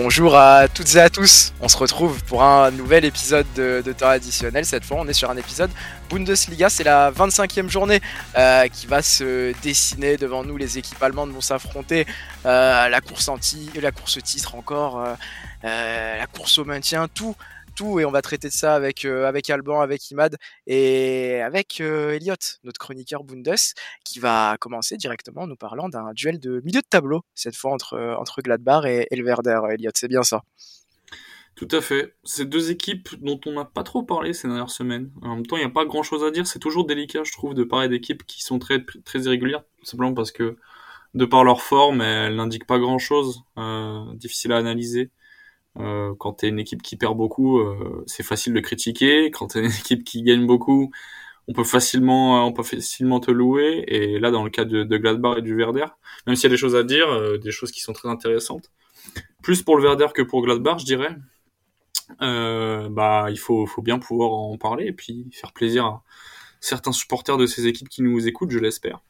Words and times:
Bonjour 0.00 0.36
à 0.36 0.68
toutes 0.68 0.94
et 0.94 1.00
à 1.00 1.10
tous, 1.10 1.52
on 1.60 1.66
se 1.66 1.76
retrouve 1.76 2.22
pour 2.22 2.44
un 2.44 2.70
nouvel 2.70 3.04
épisode 3.04 3.46
de, 3.56 3.82
temps 3.92 4.06
additionnel. 4.06 4.64
Cette 4.64 4.84
fois, 4.84 4.98
on 5.00 5.08
est 5.08 5.12
sur 5.12 5.28
un 5.28 5.36
épisode 5.36 5.72
Bundesliga, 6.08 6.70
c'est 6.70 6.84
la 6.84 7.10
25e 7.10 7.68
journée 7.68 8.00
euh, 8.38 8.68
qui 8.68 8.86
va 8.86 9.02
se 9.02 9.52
dessiner 9.60 10.16
devant 10.16 10.44
nous. 10.44 10.56
Les 10.56 10.78
équipes 10.78 11.02
allemandes 11.02 11.32
vont 11.32 11.40
s'affronter, 11.40 12.06
euh, 12.46 12.88
la 12.88 13.00
course 13.00 13.26
anti, 13.26 13.70
la 13.82 13.90
course 13.90 14.22
titre 14.22 14.54
encore, 14.54 15.04
euh, 15.64 16.16
la 16.16 16.26
course 16.28 16.58
au 16.58 16.64
maintien, 16.64 17.08
tout 17.12 17.34
et 17.80 18.04
on 18.04 18.10
va 18.10 18.22
traiter 18.22 18.48
de 18.48 18.52
ça 18.52 18.74
avec, 18.74 19.04
euh, 19.04 19.26
avec 19.26 19.48
Alban, 19.50 19.80
avec 19.80 20.10
Imad 20.10 20.36
et 20.66 21.40
avec 21.40 21.80
euh, 21.80 22.14
Elliot, 22.14 22.34
notre 22.64 22.78
chroniqueur 22.78 23.22
Bundes, 23.22 23.54
qui 24.04 24.18
va 24.18 24.56
commencer 24.58 24.96
directement 24.96 25.42
en 25.42 25.46
nous 25.46 25.56
parlant 25.56 25.88
d'un 25.88 26.12
duel 26.12 26.40
de 26.40 26.60
milieu 26.64 26.80
de 26.80 26.86
tableau, 26.88 27.22
cette 27.34 27.54
fois 27.54 27.72
entre, 27.72 27.94
euh, 27.94 28.16
entre 28.16 28.42
Gladbach 28.42 28.84
et, 28.84 29.06
Werder. 29.22 29.60
Elliot, 29.70 29.92
c'est 29.94 30.08
bien 30.08 30.22
ça 30.22 30.42
tout 31.54 31.68
à 31.72 31.80
fait. 31.80 32.14
C'est 32.22 32.48
deux 32.48 32.70
équipes 32.70 33.08
dont 33.20 33.40
on 33.44 33.50
n'a 33.54 33.64
pas 33.64 33.82
trop 33.82 34.04
parlé 34.04 34.32
ces 34.32 34.46
dernières 34.46 34.70
semaines. 34.70 35.10
En 35.22 35.34
même 35.34 35.44
temps, 35.44 35.56
il 35.56 35.60
n'y 35.60 35.66
a 35.66 35.70
pas 35.70 35.84
grand 35.84 36.04
chose 36.04 36.22
à 36.22 36.30
dire. 36.30 36.46
C'est 36.46 36.60
toujours 36.60 36.86
délicat, 36.86 37.24
je 37.24 37.32
trouve, 37.32 37.52
de 37.52 37.64
parler 37.64 37.88
d'équipes 37.88 38.24
qui 38.24 38.44
sont 38.44 38.60
très, 38.60 38.84
très 39.04 39.22
irrégulières. 39.22 39.64
Simplement 39.82 40.14
parce 40.14 40.30
que, 40.30 40.56
de 41.14 41.24
par 41.24 41.42
leur 41.42 41.60
forme, 41.60 42.00
elles 42.00 42.36
n'indiquent 42.36 42.68
pas 42.68 42.78
grand 42.78 42.98
chose. 42.98 43.42
Euh, 43.56 44.04
difficile 44.14 44.52
à 44.52 44.58
analyser. 44.58 45.10
Euh, 45.76 46.14
quand 46.18 46.34
t'es 46.34 46.48
une 46.48 46.58
équipe 46.58 46.82
qui 46.82 46.96
perd 46.96 47.16
beaucoup, 47.16 47.58
euh, 47.58 48.02
c'est 48.06 48.22
facile 48.22 48.52
de 48.54 48.60
critiquer. 48.60 49.30
Quand 49.30 49.48
t'es 49.48 49.60
une 49.60 49.66
équipe 49.80 50.04
qui 50.04 50.22
gagne 50.22 50.46
beaucoup, 50.46 50.90
on 51.48 51.52
peut 51.52 51.64
facilement, 51.64 52.46
on 52.46 52.52
peut 52.52 52.62
facilement 52.62 53.20
te 53.20 53.30
louer. 53.30 53.84
Et 53.88 54.18
là, 54.18 54.30
dans 54.30 54.44
le 54.44 54.50
cas 54.50 54.64
de, 54.64 54.84
de 54.84 54.96
Gladbach 54.98 55.38
et 55.38 55.42
du 55.42 55.56
Werder, 55.56 55.86
même 56.26 56.36
s'il 56.36 56.44
y 56.44 56.46
a 56.46 56.50
des 56.50 56.58
choses 56.58 56.76
à 56.76 56.82
dire, 56.82 57.08
euh, 57.08 57.38
des 57.38 57.50
choses 57.50 57.72
qui 57.72 57.80
sont 57.80 57.92
très 57.92 58.08
intéressantes, 58.08 58.70
plus 59.42 59.62
pour 59.62 59.76
le 59.76 59.84
Werder 59.84 60.08
que 60.14 60.22
pour 60.22 60.42
Gladbach, 60.42 60.78
je 60.80 60.84
dirais. 60.84 61.16
Euh, 62.22 62.88
bah, 62.90 63.26
il 63.30 63.38
faut, 63.38 63.66
faut 63.66 63.82
bien 63.82 63.98
pouvoir 63.98 64.32
en 64.32 64.56
parler 64.56 64.86
et 64.86 64.92
puis 64.92 65.28
faire 65.32 65.52
plaisir 65.52 65.84
à 65.84 66.02
certains 66.60 66.92
supporters 66.92 67.36
de 67.36 67.46
ces 67.46 67.66
équipes 67.66 67.88
qui 67.88 68.02
nous 68.02 68.26
écoutent, 68.26 68.50
je 68.50 68.58
l'espère. 68.58 69.00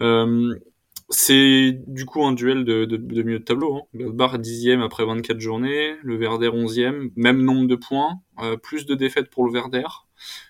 Euh, 0.00 0.54
c'est 1.08 1.80
du 1.86 2.04
coup 2.04 2.24
un 2.24 2.32
duel 2.32 2.64
de, 2.64 2.84
de, 2.84 2.96
de 2.96 3.22
milieu 3.22 3.38
de 3.38 3.44
tableau. 3.44 3.76
Hein. 3.76 3.82
Gladbach 3.94 4.38
10 4.38 4.72
après 4.82 5.04
24 5.04 5.38
journées, 5.38 5.96
le 6.02 6.16
Werder 6.16 6.48
11e, 6.48 7.10
même 7.16 7.42
nombre 7.42 7.66
de 7.66 7.76
points, 7.76 8.20
euh, 8.40 8.56
plus 8.56 8.86
de 8.86 8.94
défaites 8.94 9.30
pour 9.30 9.46
le 9.46 9.52
Werder. 9.52 9.86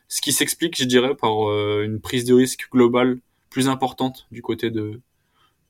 Ce 0.09 0.21
qui 0.21 0.33
s'explique, 0.33 0.77
je 0.77 0.85
dirais, 0.85 1.15
par 1.15 1.51
euh, 1.51 1.83
une 1.85 2.01
prise 2.01 2.25
de 2.25 2.35
risque 2.35 2.69
globale 2.71 3.19
plus 3.51 3.69
importante 3.69 4.27
du 4.31 4.43
côté 4.43 4.71
de 4.71 5.01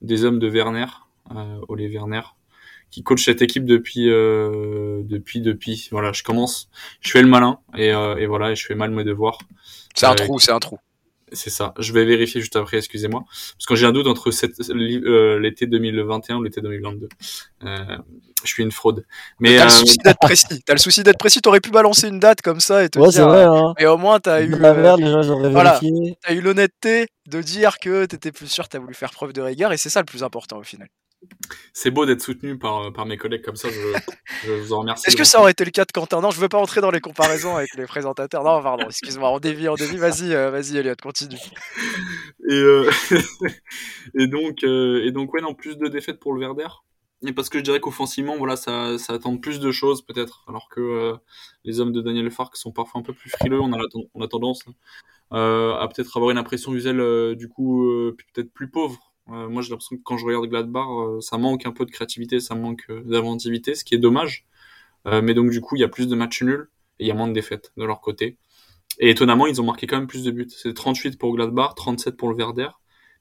des 0.03 0.25
hommes 0.25 0.39
de 0.39 0.48
Werner, 0.48 0.87
euh, 1.34 1.61
Ole 1.69 1.83
Werner, 1.89 2.23
qui 2.91 3.03
coach 3.03 3.25
cette 3.25 3.43
équipe 3.43 3.65
depuis 3.65 4.09
euh, 4.11 5.03
depuis 5.05 5.41
depuis. 5.41 5.89
Voilà, 5.91 6.12
je 6.12 6.23
commence, 6.23 6.69
je 7.00 7.11
fais 7.11 7.23
le 7.23 7.28
malin 7.28 7.59
et, 7.77 7.93
euh, 7.93 8.17
et 8.17 8.27
voilà, 8.27 8.53
et 8.53 8.56
je 8.56 8.67
fais 8.67 8.75
mal 8.75 8.91
mes 8.91 9.05
devoirs. 9.05 9.39
C'est 9.95 10.06
un 10.06 10.15
trou, 10.15 10.39
c'est 10.39 10.53
un 10.53 10.59
trou. 10.59 10.78
C'est 11.32 11.50
ça. 11.50 11.74
Je 11.78 11.92
vais 11.92 12.05
vérifier 12.05 12.41
juste 12.41 12.55
après, 12.55 12.77
excusez-moi. 12.77 13.24
Parce 13.27 13.66
que 13.66 13.74
j'ai 13.74 13.86
un 13.86 13.92
doute 13.92 14.06
entre 14.06 14.30
euh, 14.30 15.41
l'été 15.41 15.66
2021 15.66 16.36
ou 16.36 16.42
l'été 16.44 16.60
2022. 16.60 17.08
Euh, 17.64 17.78
je 18.44 18.48
suis 18.48 18.62
une 18.62 18.70
fraude. 18.70 19.05
Mais 19.41 19.56
t'as 19.56 19.64
le 19.64 19.70
euh, 19.70 19.74
souci 19.74 19.97
d'être 20.04 20.19
précis. 20.20 20.62
T'as 20.64 20.74
le 20.74 20.78
souci 20.78 21.02
d'être 21.02 21.19
précis. 21.19 21.41
T'aurais 21.41 21.60
pu 21.60 21.70
balancer 21.70 22.08
une 22.08 22.20
date 22.20 22.42
comme 22.42 22.60
ça 22.60 22.84
et 22.84 22.88
te 22.88 23.00
ouais, 23.00 23.08
dire. 23.08 23.27
Vrai, 23.27 23.42
hein. 23.42 23.74
Mais 23.78 23.86
au 23.86 23.97
moins 23.97 24.20
t'as 24.20 24.42
eu. 24.42 24.50
La 24.50 24.72
merde, 24.72 25.00
déjà, 25.00 25.22
j'aurais 25.22 25.50
voilà. 25.50 25.80
T'as 26.22 26.32
eu 26.32 26.41
l'honnêteté 26.41 27.08
de 27.27 27.42
dire 27.42 27.78
que 27.80 28.04
t'étais 28.04 28.30
plus 28.30 28.47
sûr. 28.47 28.69
T'as 28.69 28.78
voulu 28.78 28.94
faire 28.94 29.10
preuve 29.10 29.32
de 29.32 29.41
rigueur 29.41 29.72
et 29.72 29.77
c'est 29.77 29.91
ça 29.91 30.00
le 30.00 30.06
plus 30.06 30.22
important 30.22 30.58
au 30.58 30.62
final. 30.62 30.88
C'est 31.72 31.91
beau 31.91 32.06
d'être 32.06 32.22
soutenu 32.22 32.59
par, 32.59 32.92
par 32.92 33.06
mes 33.06 33.17
collègues 33.17 33.45
comme 33.45 33.56
ça, 33.56 33.69
je, 33.69 34.53
vous 34.53 34.72
en 34.72 34.81
remercie. 34.81 35.04
Est-ce 35.09 35.16
que 35.16 35.25
ça 35.25 35.41
aurait 35.41 35.53
été 35.53 35.65
le 35.65 35.71
cas 35.71 35.84
de 35.84 35.93
Quentin? 35.93 36.21
Non, 36.21 36.31
je 36.31 36.41
veux 36.41 36.49
pas 36.49 36.59
entrer 36.59 36.81
dans 36.81 36.91
les 36.91 37.00
comparaisons 37.00 37.56
avec 37.56 37.75
les 37.75 37.84
présentateurs. 37.84 38.44
Non, 38.44 38.62
pardon, 38.62 38.87
excuse-moi, 38.87 39.31
on 39.31 39.38
dévie, 39.38 39.69
on 39.69 39.75
dévie, 39.75 39.97
vas-y, 39.97 40.34
euh, 40.34 40.50
vas-y 40.50 40.77
Elliot, 40.77 40.94
continue. 41.03 41.37
Et, 42.49 42.54
euh... 42.54 42.88
et, 44.19 44.27
donc, 44.28 44.62
euh... 44.62 45.04
et 45.04 45.10
donc, 45.10 45.34
ouais, 45.34 45.41
non, 45.41 45.54
plus 45.54 45.77
de 45.77 45.88
défaites 45.88 46.21
pour 46.21 46.32
le 46.32 46.41
Verder. 46.41 46.69
Et 47.27 47.33
parce 47.33 47.48
que 47.48 47.59
je 47.59 47.65
dirais 47.65 47.81
qu'offensivement, 47.81 48.37
voilà, 48.37 48.56
ça, 48.56 48.98
ça 48.98 49.15
attend 49.15 49.37
plus 49.37 49.59
de 49.59 49.72
choses 49.72 50.03
peut-être, 50.03 50.44
alors 50.48 50.69
que 50.69 50.81
euh, 50.81 51.16
les 51.65 51.81
hommes 51.81 51.93
de 51.93 52.00
Daniel 52.00 52.31
Fark 52.31 52.56
sont 52.56 52.72
parfois 52.72 53.00
un 53.00 53.04
peu 53.04 53.15
plus 53.15 53.31
frileux, 53.31 53.60
on 53.60 53.72
a, 53.72 53.78
on 54.15 54.21
a 54.22 54.28
tendance 54.28 54.65
euh, 55.33 55.75
à 55.75 55.88
peut-être 55.88 56.16
avoir 56.16 56.31
une 56.31 56.38
impression 56.38 56.72
visuelle 56.72 57.34
du 57.34 57.48
coup 57.48 57.84
peut-être 58.33 58.53
plus 58.53 58.71
pauvre 58.71 59.16
euh, 59.28 59.48
moi, 59.48 59.62
j'ai 59.62 59.70
l'impression 59.70 59.97
que 59.97 60.03
quand 60.03 60.16
je 60.16 60.25
regarde 60.25 60.47
Gladbach, 60.47 60.87
euh, 60.88 61.20
ça 61.20 61.38
manque 61.38 61.66
un 61.66 61.72
peu 61.72 61.84
de 61.84 61.91
créativité, 61.91 62.41
ça 62.41 62.54
manque 62.54 62.84
euh, 62.91 63.03
d'inventivité, 63.04 63.75
ce 63.75 63.84
qui 63.84 63.94
est 63.94 63.98
dommage. 63.98 64.47
mais 65.06 65.34
donc, 65.34 65.50
du 65.50 65.60
coup, 65.60 65.76
il 65.76 65.81
y 65.81 65.84
a 65.84 65.88
plus 65.88 66.09
de 66.09 66.16
matchs 66.16 66.42
nuls 66.42 66.69
et 66.98 67.04
il 67.04 67.09
y 67.09 67.10
a 67.12 67.14
moins 67.14 67.28
de 67.28 67.32
défaites 67.32 67.72
de 67.76 67.84
leur 67.84 68.00
côté. 68.00 68.38
Et 68.98 69.10
étonnamment, 69.10 69.47
ils 69.47 69.60
ont 69.60 69.65
marqué 69.65 69.86
quand 69.86 69.98
même 69.98 70.09
plus 70.09 70.25
de 70.25 70.31
buts. 70.32 70.48
C'est 70.50 70.75
38 70.75 71.19
pour 71.19 71.34
Gladbach, 71.36 71.75
37 71.76 72.16
pour 72.16 72.28
le 72.31 72.36
Werder. 72.36 72.69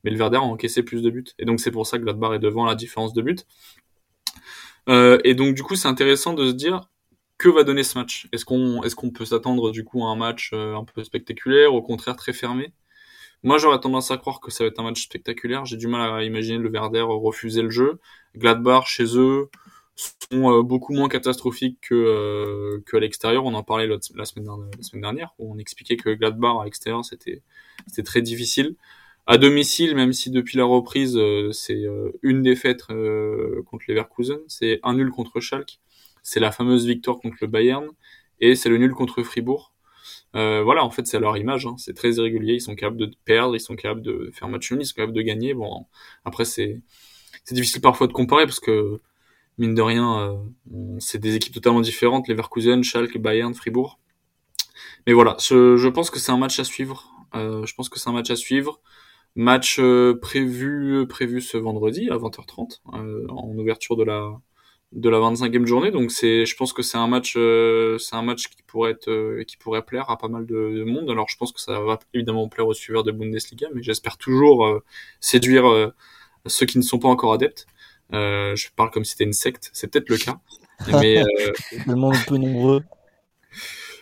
Mais 0.04 0.12
le 0.12 0.18
Werder 0.18 0.38
a 0.38 0.42
encaissé 0.42 0.84
plus 0.84 1.02
de 1.04 1.10
buts. 1.12 1.26
Et 1.40 1.46
donc, 1.46 1.60
c'est 1.60 1.72
pour 1.72 1.88
ça 1.88 1.98
que 1.98 2.04
Gladbach 2.04 2.34
est 2.36 2.40
devant 2.40 2.66
la 2.66 2.76
différence 2.76 3.14
de 3.14 3.22
buts. 3.22 3.38
Et 4.88 5.36
donc, 5.36 5.56
du 5.56 5.64
coup, 5.64 5.76
c'est 5.76 5.88
intéressant 5.88 6.34
de 6.34 6.48
se 6.48 6.54
dire 6.54 6.90
que 7.38 7.50
va 7.50 7.64
donner 7.64 7.84
ce 7.84 7.98
match? 7.98 8.28
Est-ce 8.32 8.46
qu'on 8.46 8.84
est-ce 8.84 8.96
qu'on 8.96 9.12
peut 9.12 9.26
s'attendre 9.26 9.72
du 9.72 9.84
coup 9.84 10.04
à 10.06 10.10
un 10.10 10.16
match 10.16 10.54
un 10.54 10.86
peu 10.86 11.04
spectaculaire, 11.04 11.74
au 11.74 11.82
contraire 11.82 12.16
très 12.16 12.34
fermé? 12.34 12.74
Moi, 13.46 13.60
j'aurais 13.60 13.80
tendance 13.80 14.10
à 14.10 14.18
croire 14.18 14.40
que 14.42 14.50
ça 14.50 14.64
va 14.64 14.70
être 14.70 14.80
un 14.80 14.84
match 14.84 15.04
spectaculaire. 15.04 15.66
J'ai 15.66 15.78
du 15.78 15.88
mal 15.88 16.12
à 16.12 16.24
imaginer 16.24 16.58
le 16.58 16.70
Werder 16.70 17.02
refuser 17.02 17.62
le 17.62 17.70
jeu. 17.70 18.00
Gladbach, 18.36 18.88
chez 18.88 19.18
eux, 19.18 19.50
sont 19.96 20.52
euh, 20.52 20.64
beaucoup 20.64 20.94
moins 20.94 21.10
catastrophiques 21.10 21.78
que, 21.82 21.94
euh, 21.94 22.82
que 22.88 22.98
à 22.98 23.00
l'extérieur. 23.00 23.46
On 23.46 23.54
en 23.54 23.62
parlait 23.62 23.88
la 23.88 24.26
semaine, 24.26 24.48
dernière, 24.96 25.36
où 25.38 25.54
on 25.54 25.60
expliquait 25.60 25.96
que 25.96 26.10
Gladbach 26.10 26.60
à 26.60 26.66
l'extérieur, 26.66 27.06
c'était 27.06 27.44
c'était 27.88 28.04
très 28.04 28.24
difficile. 28.24 28.76
À 29.28 29.38
domicile, 29.38 29.96
même 29.96 30.14
si 30.14 30.32
depuis 30.32 30.58
la 30.58 30.66
reprise, 30.66 31.16
euh, 31.16 31.52
c'est 31.52 31.86
une 32.24 32.42
défaite 32.42 32.88
contre 32.88 33.86
Leverkusen, 33.88 34.40
c'est 34.48 34.80
un 34.82 34.96
nul 34.96 35.12
contre 35.12 35.40
Schalke, 35.40 35.80
c'est 36.24 36.40
la 36.40 36.52
fameuse 36.52 36.88
victoire 36.88 37.20
contre 37.20 37.38
le 37.42 37.48
Bayern, 37.48 37.88
et 38.40 38.56
c'est 38.56 38.70
le 38.70 38.78
nul 38.78 38.92
contre 38.94 39.22
Fribourg. 39.24 39.75
Euh, 40.36 40.64
voilà, 40.64 40.84
en 40.84 40.90
fait, 40.90 41.08
c'est 41.08 41.20
leur 41.20 41.38
image. 41.38 41.66
Hein. 41.66 41.76
C'est 41.78 41.94
très 41.94 42.12
irrégulier. 42.14 42.56
Ils 42.56 42.62
sont 42.62 42.76
capables 42.76 42.98
de 42.98 43.12
perdre, 43.26 43.56
ils 43.56 43.60
sont 43.60 43.76
capables 43.76 44.02
de 44.02 44.32
faire 44.34 44.48
match 44.50 44.72
nul, 44.72 44.82
ils 44.82 44.86
sont 44.86 44.96
capables 44.96 45.14
de 45.14 45.22
gagner. 45.22 45.54
Bon, 45.54 45.86
après, 46.26 46.46
c'est 46.46 46.82
c'est 47.46 47.56
difficile 47.56 47.82
parfois 47.82 48.08
de 48.08 48.14
comparer 48.14 48.46
parce 48.46 48.60
que 48.60 49.02
mine 49.58 49.76
de 49.76 49.82
rien, 49.82 50.20
euh, 50.20 50.98
c'est 51.00 51.20
des 51.20 51.36
équipes 51.36 51.54
totalement 51.54 51.82
différentes. 51.82 52.28
Leverkusen, 52.28 52.84
Schalke, 52.84 53.18
Bayern, 53.18 53.54
Fribourg. 53.54 54.00
Mais 55.08 55.14
voilà, 55.14 55.38
je, 55.40 55.78
je 55.78 55.88
pense 55.88 56.10
que 56.10 56.20
c'est 56.20 56.32
un 56.32 56.38
match 56.38 56.60
à 56.60 56.64
suivre. 56.64 57.12
Euh, 57.36 57.66
je 57.66 57.74
pense 57.76 57.90
que 57.90 58.00
c'est 58.00 58.10
un 58.10 58.14
match 58.14 58.30
à 58.32 58.36
suivre. 58.36 58.82
Match 59.36 59.78
euh, 59.80 60.18
prévu 60.20 61.06
prévu 61.08 61.42
ce 61.42 61.58
vendredi 61.58 62.10
à 62.10 62.16
20h30 62.16 62.80
euh, 62.94 63.28
en 63.30 63.50
ouverture 63.58 63.98
de 63.98 64.04
la 64.04 64.32
de 64.92 65.10
la 65.10 65.20
25e 65.20 65.66
journée. 65.66 65.92
Donc 65.92 66.12
c'est, 66.12 66.46
je 66.46 66.56
pense 66.56 66.74
que 66.74 66.82
c'est 66.82 66.98
un 66.98 67.08
match, 67.08 67.36
euh, 67.38 67.98
c'est 67.98 68.16
un 68.16 68.22
match 68.22 68.48
qui 68.48 68.64
pourrait 68.64 68.92
être, 68.92 69.10
euh, 69.10 69.44
qui 69.44 69.58
pourrait 69.58 69.84
plaire 69.84 70.10
à 70.10 70.18
pas 70.18 70.28
mal 70.28 70.46
de, 70.46 70.84
monde. 70.84 71.10
Alors 71.10 71.28
je 71.30 71.38
pense 71.38 71.52
que 71.52 71.60
ça 71.60 71.80
va 71.80 72.00
évidemment 72.14 72.48
plaire 72.50 72.68
aux 72.68 72.74
suiveurs 72.74 73.04
de 73.04 73.12
Bundesliga, 73.12 73.68
mais 73.74 73.84
j'espère 73.84 74.18
toujours 74.18 74.66
euh, 74.66 74.84
séduire 75.20 75.92
ceux 76.46 76.66
qui 76.66 76.78
ne 76.78 76.84
sont 76.84 77.00
pas 77.00 77.10
encore 77.10 77.34
adeptes. 77.34 77.68
je 78.12 78.68
parle 78.76 78.92
comme 78.92 79.06
si 79.06 79.12
c'était 79.12 79.26
une 79.26 79.34
secte, 79.34 79.70
c'est 79.74 79.88
peut-être 79.88 80.10
le 80.10 80.18
cas, 80.18 80.40
mais 81.02 81.24
tellement 81.86 82.12
un 82.12 82.24
peu 82.28 82.38
nombreux. 82.38 82.84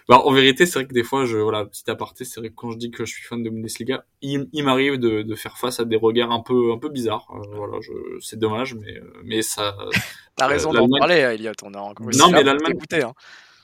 Bah, 0.10 0.20
en 0.26 0.32
vérité, 0.32 0.66
c'est 0.66 0.80
vrai 0.80 0.88
que 0.88 0.94
des 0.94 1.04
fois, 1.04 1.26
je, 1.26 1.38
voilà, 1.38 1.66
petit 1.66 1.90
aparté, 1.90 2.26
c'est 2.26 2.40
vrai 2.40 2.50
que 2.50 2.56
quand 2.56 2.72
je 2.72 2.78
dis 2.78 2.92
que 2.92 3.06
je 3.06 3.14
suis 3.14 3.24
fan 3.24 3.42
de 3.42 3.50
Bundesliga, 3.50 4.06
il, 4.22 4.50
il 4.52 4.64
m'arrive 4.64 4.98
de, 4.98 5.22
de, 5.22 5.36
faire 5.36 5.58
face 5.58 5.80
à 5.80 5.86
des 5.86 5.96
regards 5.96 6.32
un 6.32 6.42
peu, 6.42 6.74
un 6.74 6.78
peu 6.78 6.90
bizarres. 6.90 7.28
Euh, 7.32 7.56
voilà, 7.56 7.80
je, 7.82 7.92
c'est 8.20 8.38
dommage, 8.38 8.76
mais, 8.76 9.00
mais 9.24 9.42
ça. 9.42 9.76
T'as 10.36 10.48
raison 10.48 10.74
euh, 10.74 10.80
d'en 10.80 10.90
parler, 11.00 11.16
Elliot. 11.16 11.54
On 11.64 11.74
a 11.74 11.80
encore 11.80 12.08
non, 12.18 12.32
mais 12.32 12.44
l'Allemagne. 12.44 12.76
Hein. 12.92 13.14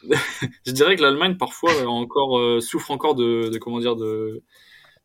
je 0.66 0.72
dirais 0.72 0.96
que 0.96 1.02
l'Allemagne 1.02 1.36
parfois 1.38 1.72
encore 1.86 2.40
euh, 2.40 2.62
souffre 2.62 2.92
encore 2.92 3.16
de, 3.16 3.50
de, 3.50 3.58
comment 3.58 3.80
dire 3.80 3.96
de, 3.96 4.44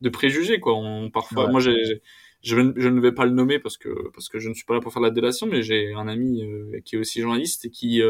de 0.00 0.08
préjugés 0.08 0.60
quoi. 0.60 0.74
On, 0.76 1.10
parfois, 1.10 1.48
moi 1.48 1.60
j'ai 1.60 2.00
je, 2.42 2.56
je, 2.76 2.88
ne 2.88 3.00
vais 3.00 3.12
pas 3.12 3.24
le 3.24 3.32
nommer 3.32 3.58
parce 3.58 3.78
que 3.78 3.88
parce 4.12 4.28
que 4.28 4.38
je 4.38 4.48
ne 4.50 4.54
suis 4.54 4.64
pas 4.64 4.74
là 4.74 4.80
pour 4.80 4.92
faire 4.92 5.02
la 5.02 5.10
délation, 5.10 5.46
mais 5.46 5.62
j'ai 5.62 5.94
un 5.94 6.06
ami 6.06 6.42
euh, 6.42 6.80
qui 6.84 6.94
est 6.94 6.98
aussi 6.98 7.20
journaliste 7.22 7.64
et 7.64 7.70
qui 7.70 8.02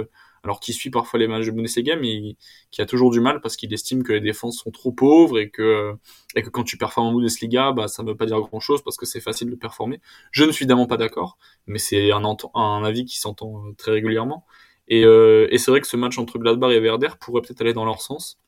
alors 0.45 0.61
qui 0.61 0.73
suit 0.73 0.91
parfois 0.91 1.19
les 1.19 1.27
matchs 1.27 1.47
de 1.47 1.51
Bundesliga, 1.51 1.97
mais 1.97 2.37
qui 2.71 2.83
a 2.83 2.87
toujours 2.87 3.11
du 3.11 3.21
mal 3.21 3.41
parce 3.41 3.57
qu'il 3.57 3.73
estime 3.73 4.03
que 4.03 4.13
les 4.13 4.21
défenses 4.21 4.59
sont 4.59 4.71
trop 4.71 4.93
pauvres 4.93 5.39
et 5.39 5.51
que, 5.51 5.95
et 6.37 6.43
que 6.43 6.51
quand 6.51 6.65
tu 6.65 6.77
performes 6.77 7.09
en 7.09 7.15
Bundesliga, 7.15 7.73
bah, 7.73 7.89
ça 7.89 8.03
ne 8.03 8.09
veut 8.09 8.17
pas 8.17 8.27
dire 8.27 8.41
grand 8.41 8.61
chose 8.61 8.83
parce 8.83 8.97
que 8.97 9.07
c'est 9.07 9.21
facile 9.21 9.51
de 9.51 9.57
performer. 9.57 10.01
Je 10.31 10.45
ne 10.45 10.53
suis 10.53 10.65
évidemment 10.65 10.87
pas 10.87 10.99
d'accord, 10.99 11.39
mais 11.67 11.79
c'est 11.79 12.13
un, 12.13 12.85
avis 12.85 13.05
qui 13.07 13.19
s'entend 13.19 13.67
euh, 13.67 13.73
très 13.77 13.93
régulièrement. 13.93 14.45
Et, 14.89 15.05
euh, 15.05 15.49
et 15.51 15.59
c'est 15.59 15.71
vrai 15.71 15.81
que 15.81 15.87
ce 15.87 15.97
match 15.97 16.19
entre 16.19 16.39
Gladbach 16.39 16.71
et 16.71 16.79
Werder 16.79 17.09
pourrait 17.21 17.41
peut-être 17.43 17.63
aller 17.63 17.73
dans 17.73 17.87
leur 17.87 18.03
sens. 18.03 18.39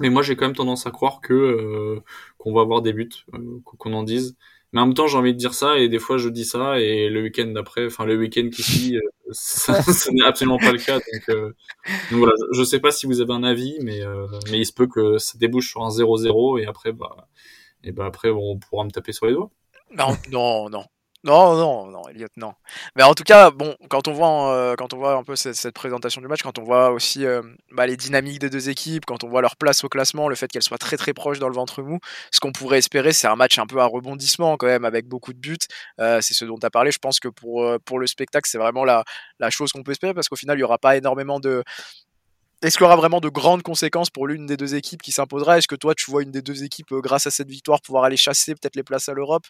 Mais 0.00 0.10
moi, 0.10 0.22
j'ai 0.22 0.36
quand 0.36 0.46
même 0.46 0.56
tendance 0.56 0.86
à 0.86 0.90
croire 0.90 1.20
que 1.20 1.34
euh, 1.34 2.00
qu'on 2.38 2.54
va 2.54 2.60
avoir 2.62 2.82
des 2.82 2.92
buts, 2.92 3.08
qu'on 3.64 3.92
en 3.92 4.02
dise. 4.02 4.36
Mais 4.72 4.80
en 4.80 4.86
même 4.86 4.94
temps, 4.94 5.06
j'ai 5.06 5.16
envie 5.16 5.32
de 5.32 5.38
dire 5.38 5.54
ça 5.54 5.78
et 5.78 5.88
des 5.88 5.98
fois 5.98 6.18
je 6.18 6.28
dis 6.28 6.44
ça 6.44 6.78
et 6.78 7.08
le 7.08 7.22
week-end 7.22 7.46
d'après, 7.46 7.86
enfin 7.86 8.04
le 8.04 8.16
week-end 8.16 8.48
qui 8.52 8.62
suit, 8.62 8.96
euh, 8.96 9.00
ça, 9.30 9.82
ce 9.82 10.10
n'est 10.10 10.24
absolument 10.24 10.58
pas 10.58 10.72
le 10.72 10.78
cas. 10.78 10.98
Donc, 10.98 11.28
euh, 11.30 11.54
donc 12.10 12.18
voilà, 12.18 12.34
je, 12.52 12.58
je, 12.58 12.64
sais 12.64 12.78
pas 12.78 12.90
si 12.90 13.06
vous 13.06 13.20
avez 13.20 13.32
un 13.32 13.44
avis, 13.44 13.78
mais 13.82 14.02
euh, 14.02 14.26
mais 14.50 14.58
il 14.58 14.66
se 14.66 14.72
peut 14.74 14.86
que 14.86 15.16
ça 15.16 15.38
débouche 15.38 15.70
sur 15.70 15.82
un 15.82 15.88
0-0 15.88 16.60
et 16.60 16.66
après 16.66 16.92
bah 16.92 17.28
et 17.82 17.92
bah 17.92 18.04
après 18.06 18.30
bon, 18.30 18.52
on 18.52 18.58
pourra 18.58 18.84
me 18.84 18.90
taper 18.90 19.12
sur 19.12 19.26
les 19.26 19.32
doigts. 19.32 19.50
Non, 19.96 20.16
non, 20.30 20.68
non. 20.68 20.84
Non, 21.28 21.56
non, 21.56 21.86
non, 21.90 22.08
Elliot, 22.08 22.28
non. 22.38 22.54
Mais 22.96 23.02
en 23.02 23.12
tout 23.12 23.22
cas, 23.22 23.50
bon, 23.50 23.76
quand 23.90 24.08
on 24.08 24.12
voit, 24.12 24.54
euh, 24.54 24.76
quand 24.76 24.94
on 24.94 24.96
voit 24.96 25.12
un 25.12 25.22
peu 25.22 25.36
cette, 25.36 25.74
présentation 25.74 26.22
du 26.22 26.26
match, 26.26 26.42
quand 26.42 26.58
on 26.58 26.64
voit 26.64 26.90
aussi 26.90 27.26
euh, 27.26 27.42
bah, 27.70 27.86
les 27.86 27.98
dynamiques 27.98 28.38
des 28.38 28.48
deux 28.48 28.70
équipes, 28.70 29.04
quand 29.04 29.24
on 29.24 29.28
voit 29.28 29.42
leur 29.42 29.56
place 29.56 29.84
au 29.84 29.90
classement, 29.90 30.30
le 30.30 30.36
fait 30.36 30.48
qu'elles 30.48 30.62
soient 30.62 30.78
très 30.78 30.96
très 30.96 31.12
proches 31.12 31.38
dans 31.38 31.50
le 31.50 31.54
ventre 31.54 31.82
mou, 31.82 31.98
ce 32.30 32.40
qu'on 32.40 32.52
pourrait 32.52 32.78
espérer, 32.78 33.12
c'est 33.12 33.26
un 33.26 33.36
match 33.36 33.58
un 33.58 33.66
peu 33.66 33.78
à 33.78 33.84
rebondissement 33.84 34.56
quand 34.56 34.68
même, 34.68 34.86
avec 34.86 35.06
beaucoup 35.06 35.34
de 35.34 35.38
buts. 35.38 35.58
Euh, 36.00 36.22
c'est 36.22 36.32
ce 36.32 36.46
dont 36.46 36.56
tu 36.56 36.64
as 36.64 36.70
parlé. 36.70 36.92
Je 36.92 36.98
pense 36.98 37.20
que 37.20 37.28
pour, 37.28 37.62
pour 37.84 37.98
le 37.98 38.06
spectacle, 38.06 38.48
c'est 38.50 38.56
vraiment 38.56 38.86
la, 38.86 39.04
la 39.38 39.50
chose 39.50 39.70
qu'on 39.70 39.82
peut 39.82 39.92
espérer, 39.92 40.14
parce 40.14 40.30
qu'au 40.30 40.36
final, 40.36 40.56
il 40.56 40.60
n'y 40.60 40.64
aura 40.64 40.78
pas 40.78 40.96
énormément 40.96 41.40
de, 41.40 41.62
est-ce 42.62 42.76
qu'il 42.76 42.84
y 42.84 42.86
aura 42.86 42.96
vraiment 42.96 43.20
de 43.20 43.28
grandes 43.28 43.62
conséquences 43.62 44.10
pour 44.10 44.26
l'une 44.26 44.46
des 44.46 44.56
deux 44.56 44.74
équipes 44.74 45.02
qui 45.02 45.12
s'imposera? 45.12 45.58
Est-ce 45.58 45.68
que 45.68 45.76
toi, 45.76 45.94
tu 45.94 46.10
vois 46.10 46.22
une 46.22 46.32
des 46.32 46.42
deux 46.42 46.64
équipes, 46.64 46.92
euh, 46.92 47.00
grâce 47.00 47.26
à 47.26 47.30
cette 47.30 47.48
victoire, 47.50 47.80
pouvoir 47.82 48.04
aller 48.04 48.16
chasser 48.16 48.54
peut-être 48.54 48.76
les 48.76 48.82
places 48.82 49.08
à 49.08 49.14
l'Europe? 49.14 49.44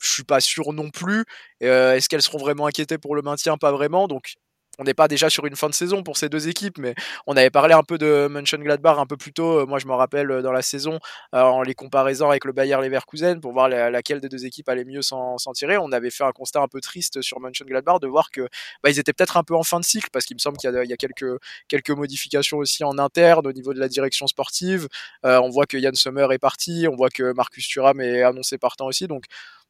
Je 0.00 0.08
suis 0.08 0.24
pas 0.24 0.40
sûr 0.40 0.72
non 0.72 0.90
plus. 0.90 1.24
Euh, 1.62 1.94
Est-ce 1.94 2.08
qu'elles 2.08 2.22
seront 2.22 2.38
vraiment 2.38 2.66
inquiétées 2.66 2.98
pour 2.98 3.14
le 3.16 3.22
maintien? 3.22 3.56
Pas 3.58 3.72
vraiment. 3.72 4.08
Donc, 4.08 4.34
on 4.78 4.84
n'est 4.84 4.94
pas 4.94 5.08
déjà 5.08 5.28
sur 5.28 5.46
une 5.46 5.56
fin 5.56 5.68
de 5.68 5.74
saison 5.74 6.02
pour 6.02 6.16
ces 6.16 6.28
deux 6.28 6.48
équipes, 6.48 6.78
mais 6.78 6.94
on 7.26 7.36
avait 7.36 7.50
parlé 7.50 7.74
un 7.74 7.82
peu 7.82 7.98
de 7.98 8.28
Mönchengladbach 8.30 8.98
un 8.98 9.06
peu 9.06 9.16
plus 9.16 9.32
tôt. 9.32 9.66
Moi, 9.66 9.78
je 9.78 9.86
me 9.86 9.92
rappelle 9.92 10.28
dans 10.42 10.52
la 10.52 10.62
saison, 10.62 11.00
euh, 11.34 11.40
en 11.40 11.62
les 11.62 11.74
comparaisant 11.74 12.30
avec 12.30 12.44
le 12.44 12.52
Bayer 12.52 12.76
Leverkusen 12.80 13.40
pour 13.40 13.52
voir 13.52 13.68
la, 13.68 13.90
laquelle 13.90 14.20
des 14.20 14.28
deux 14.28 14.46
équipes 14.46 14.68
allait 14.68 14.84
mieux 14.84 15.02
s'en 15.02 15.36
tirer. 15.52 15.78
On 15.78 15.92
avait 15.92 16.10
fait 16.10 16.24
un 16.24 16.32
constat 16.32 16.60
un 16.60 16.68
peu 16.68 16.80
triste 16.80 17.22
sur 17.22 17.40
Mönchengladbach 17.40 18.00
de 18.00 18.06
voir 18.06 18.30
que 18.30 18.42
bah, 18.82 18.90
ils 18.90 18.98
étaient 18.98 19.12
peut-être 19.12 19.36
un 19.36 19.42
peu 19.42 19.56
en 19.56 19.64
fin 19.64 19.80
de 19.80 19.84
cycle 19.84 20.08
parce 20.12 20.24
qu'il 20.24 20.36
me 20.36 20.40
semble 20.40 20.56
qu'il 20.58 20.70
y, 20.70 20.92
a 20.92 20.96
quelques 20.96 21.38
quelques 21.68 21.90
modifications 21.90 22.58
aussi 22.58 22.84
en 22.84 22.98
interne 22.98 23.46
au 23.46 23.52
niveau 23.52 23.74
de 23.74 23.80
la 23.80 23.88
direction 23.88 24.26
sportive. 24.26 24.88
Euh, 25.26 25.40
on 25.40 25.50
voit 25.50 25.66
que 25.66 25.76
Yann 25.76 25.94
Sommer 25.94 26.28
est 26.30 26.38
parti, 26.38 26.86
on 26.90 26.96
voit 26.96 27.10
que 27.10 27.32
Marcus 27.32 27.66
Thuram 27.66 28.00
est 28.00 28.22
annoncé 28.22 28.58
partant 28.58 28.86
aussi, 28.86 29.06
donc 29.08 29.24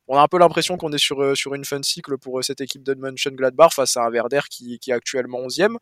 on 0.08 0.16
a 0.16 0.22
un 0.22 0.28
peu 0.28 0.38
l'impression 0.38 0.76
qu'on 0.76 0.92
est 0.92 0.98
sur, 0.98 1.22
euh, 1.22 1.34
sur 1.34 1.54
une 1.54 1.64
fin 1.64 1.78
de 1.78 1.84
cycle 1.84 2.18
pour 2.18 2.38
euh, 2.38 2.42
cette 2.42 2.60
équipe 2.60 2.82
de 2.82 2.94
Mönchengladbach 2.94 3.74
face 3.74 3.96
à 3.96 4.04
un 4.04 4.10
Werder 4.10 4.40
qui, 4.50 4.78
qui 4.78 4.90
est 4.90 4.94
actuellement 4.94 5.40
11e. 5.46 5.76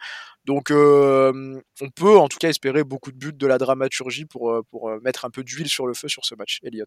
Donc 0.45 0.71
euh, 0.71 1.61
on 1.81 1.91
peut 1.91 2.19
en 2.19 2.29
tout 2.29 2.39
cas 2.39 2.49
espérer 2.49 2.85
beaucoup 2.85 3.13
de 3.13 3.17
buts 3.17 3.33
de 3.33 3.47
la 3.47 3.59
dramaturgie 3.59 4.27
pour, 4.27 4.61
pour 4.71 4.91
mettre 5.03 5.25
un 5.25 5.31
peu 5.31 5.43
d'huile 5.43 5.69
sur 5.69 5.87
le 5.87 5.95
feu 5.95 6.09
sur 6.09 6.25
ce 6.25 6.35
match. 6.35 6.61
Elliot. 6.63 6.85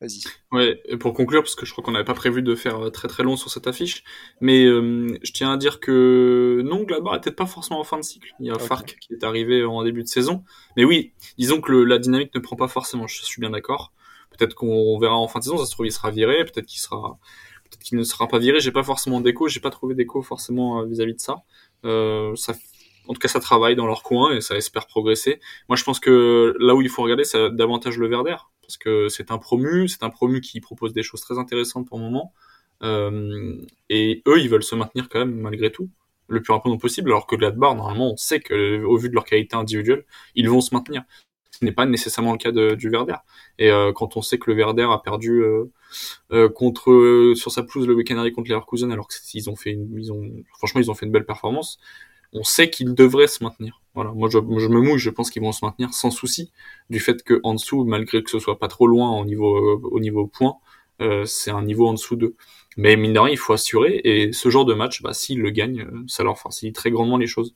Vas-y. 0.00 0.22
Ouais, 0.50 0.80
et 0.86 0.96
pour 0.96 1.12
conclure, 1.12 1.42
parce 1.42 1.54
que 1.54 1.66
je 1.66 1.72
crois 1.72 1.84
qu'on 1.84 1.92
n'avait 1.92 2.06
pas 2.06 2.14
prévu 2.14 2.40
de 2.40 2.54
faire 2.54 2.90
très 2.90 3.06
très 3.06 3.22
long 3.22 3.36
sur 3.36 3.50
cette 3.50 3.66
affiche, 3.66 4.02
mais 4.40 4.64
euh, 4.64 5.18
je 5.22 5.32
tiens 5.32 5.52
à 5.52 5.58
dire 5.58 5.78
que 5.78 6.62
non, 6.64 6.84
Gladbach 6.84 7.16
n'était 7.16 7.32
pas 7.32 7.44
forcément 7.44 7.80
en 7.80 7.84
fin 7.84 7.98
de 7.98 8.02
cycle. 8.02 8.34
Il 8.40 8.46
y 8.46 8.50
a 8.50 8.54
okay. 8.54 8.66
Farc 8.66 8.96
qui 8.98 9.12
est 9.12 9.24
arrivé 9.24 9.62
en 9.62 9.84
début 9.84 10.02
de 10.02 10.08
saison, 10.08 10.42
mais 10.76 10.84
oui, 10.84 11.12
disons 11.36 11.60
que 11.60 11.70
le, 11.70 11.84
la 11.84 11.98
dynamique 11.98 12.34
ne 12.34 12.40
prend 12.40 12.56
pas 12.56 12.68
forcément. 12.68 13.06
Je 13.06 13.22
suis 13.22 13.40
bien 13.40 13.50
d'accord. 13.50 13.92
Peut-être 14.36 14.54
qu'on 14.54 14.98
verra 14.98 15.16
en 15.16 15.28
fin 15.28 15.40
de 15.40 15.44
saison, 15.44 15.58
ça 15.58 15.66
se 15.66 15.72
trouve 15.72 15.86
il 15.86 15.92
sera 15.92 16.10
viré, 16.10 16.44
peut-être 16.44 16.66
qu'il 16.66 16.80
sera, 16.80 17.18
peut-être 17.64 17.82
qu'il 17.82 17.98
ne 17.98 18.04
sera 18.04 18.28
pas 18.28 18.38
viré. 18.38 18.60
J'ai 18.60 18.72
pas 18.72 18.82
forcément 18.82 19.20
d'écho, 19.20 19.48
j'ai 19.48 19.60
pas 19.60 19.70
trouvé 19.70 19.94
d'écho 19.94 20.22
forcément 20.22 20.84
vis-à-vis 20.86 21.12
-vis 21.12 21.16
de 21.16 21.20
ça. 21.20 21.42
Euh, 21.84 22.34
ça. 22.36 22.54
En 23.08 23.14
tout 23.14 23.18
cas, 23.18 23.28
ça 23.28 23.40
travaille 23.40 23.74
dans 23.74 23.86
leur 23.86 24.02
coin 24.02 24.32
et 24.36 24.40
ça 24.40 24.56
espère 24.56 24.86
progresser. 24.86 25.40
Moi, 25.68 25.76
je 25.76 25.84
pense 25.84 25.98
que 26.00 26.54
là 26.60 26.74
où 26.74 26.82
il 26.82 26.88
faut 26.88 27.02
regarder, 27.02 27.24
c'est 27.24 27.50
davantage 27.50 27.98
le 27.98 28.06
Verder 28.08 28.36
parce 28.70 28.76
que 28.76 29.08
c'est 29.08 29.32
un 29.32 29.38
promu, 29.38 29.88
c'est 29.88 30.04
un 30.04 30.10
promu 30.10 30.40
qui 30.40 30.60
propose 30.60 30.92
des 30.92 31.02
choses 31.02 31.20
très 31.22 31.38
intéressantes 31.38 31.88
pour 31.88 31.98
le 31.98 32.04
moment. 32.04 32.32
Euh, 32.82 33.56
et 33.88 34.22
eux, 34.28 34.38
ils 34.40 34.48
veulent 34.48 34.62
se 34.62 34.76
maintenir 34.76 35.08
quand 35.08 35.18
même 35.18 35.34
malgré 35.34 35.72
tout 35.72 35.90
le 36.28 36.40
plus 36.40 36.52
rapidement 36.52 36.78
possible, 36.78 37.10
alors 37.10 37.26
que 37.26 37.34
Gladbach, 37.34 37.74
normalement, 37.74 38.12
on 38.12 38.16
sait 38.16 38.38
que 38.38 38.84
au 38.84 38.96
vu 38.96 39.08
de 39.08 39.14
leur 39.14 39.24
qualité 39.24 39.56
individuelle, 39.56 40.04
ils 40.36 40.48
vont 40.48 40.60
se 40.60 40.72
maintenir 40.72 41.02
ce 41.60 41.66
n'est 41.66 41.72
pas 41.72 41.84
nécessairement 41.84 42.32
le 42.32 42.38
cas 42.38 42.52
du 42.52 42.88
Verder. 42.88 43.16
Et 43.58 43.70
euh, 43.70 43.92
quand 43.92 44.16
on 44.16 44.22
sait 44.22 44.38
que 44.38 44.50
le 44.50 44.56
Verder 44.56 44.88
a 44.90 44.98
perdu 44.98 45.42
euh, 45.42 45.70
euh, 46.32 46.48
contre 46.48 47.32
sur 47.36 47.52
sa 47.52 47.62
pelouse 47.62 47.86
le 47.86 47.94
week-end 47.94 48.24
contre 48.34 48.48
Leverkusen, 48.48 48.90
alors 48.90 49.08
qu'ils 49.08 49.50
ont 49.50 49.56
fait 49.56 49.72
une, 49.72 50.44
franchement 50.56 50.80
ils 50.80 50.90
ont 50.90 50.94
fait 50.94 51.06
une 51.06 51.12
belle 51.12 51.26
performance, 51.26 51.78
on 52.32 52.44
sait 52.44 52.70
qu'ils 52.70 52.94
devraient 52.94 53.26
se 53.26 53.44
maintenir. 53.44 53.82
Voilà, 53.94 54.12
moi 54.12 54.28
je, 54.30 54.38
je 54.38 54.68
me 54.68 54.80
mouille, 54.80 54.98
je 54.98 55.10
pense 55.10 55.30
qu'ils 55.30 55.42
vont 55.42 55.52
se 55.52 55.64
maintenir 55.64 55.92
sans 55.92 56.10
souci 56.10 56.50
du 56.88 57.00
fait 57.00 57.22
que 57.22 57.40
en 57.42 57.54
dessous, 57.54 57.84
malgré 57.84 58.22
que 58.22 58.30
ce 58.30 58.38
soit 58.38 58.58
pas 58.58 58.68
trop 58.68 58.86
loin 58.86 59.18
au 59.20 59.24
niveau 59.24 59.80
au 59.82 60.00
niveau 60.00 60.26
point, 60.26 60.54
c'est 61.26 61.50
un 61.50 61.62
niveau 61.62 61.88
en 61.88 61.94
dessous 61.94 62.16
d'eux. 62.16 62.36
Mais 62.76 62.96
mine 62.96 63.12
de 63.12 63.18
rien, 63.18 63.32
il 63.32 63.38
faut 63.38 63.52
assurer 63.52 64.00
et 64.04 64.32
ce 64.32 64.48
genre 64.48 64.64
de 64.64 64.74
match, 64.74 65.02
bah, 65.02 65.12
s'ils 65.12 65.40
le 65.40 65.50
gagnent, 65.50 65.86
ça 66.06 66.22
leur 66.24 66.38
facilite 66.38 66.74
très 66.74 66.90
grandement 66.90 67.18
les 67.18 67.26
choses 67.26 67.54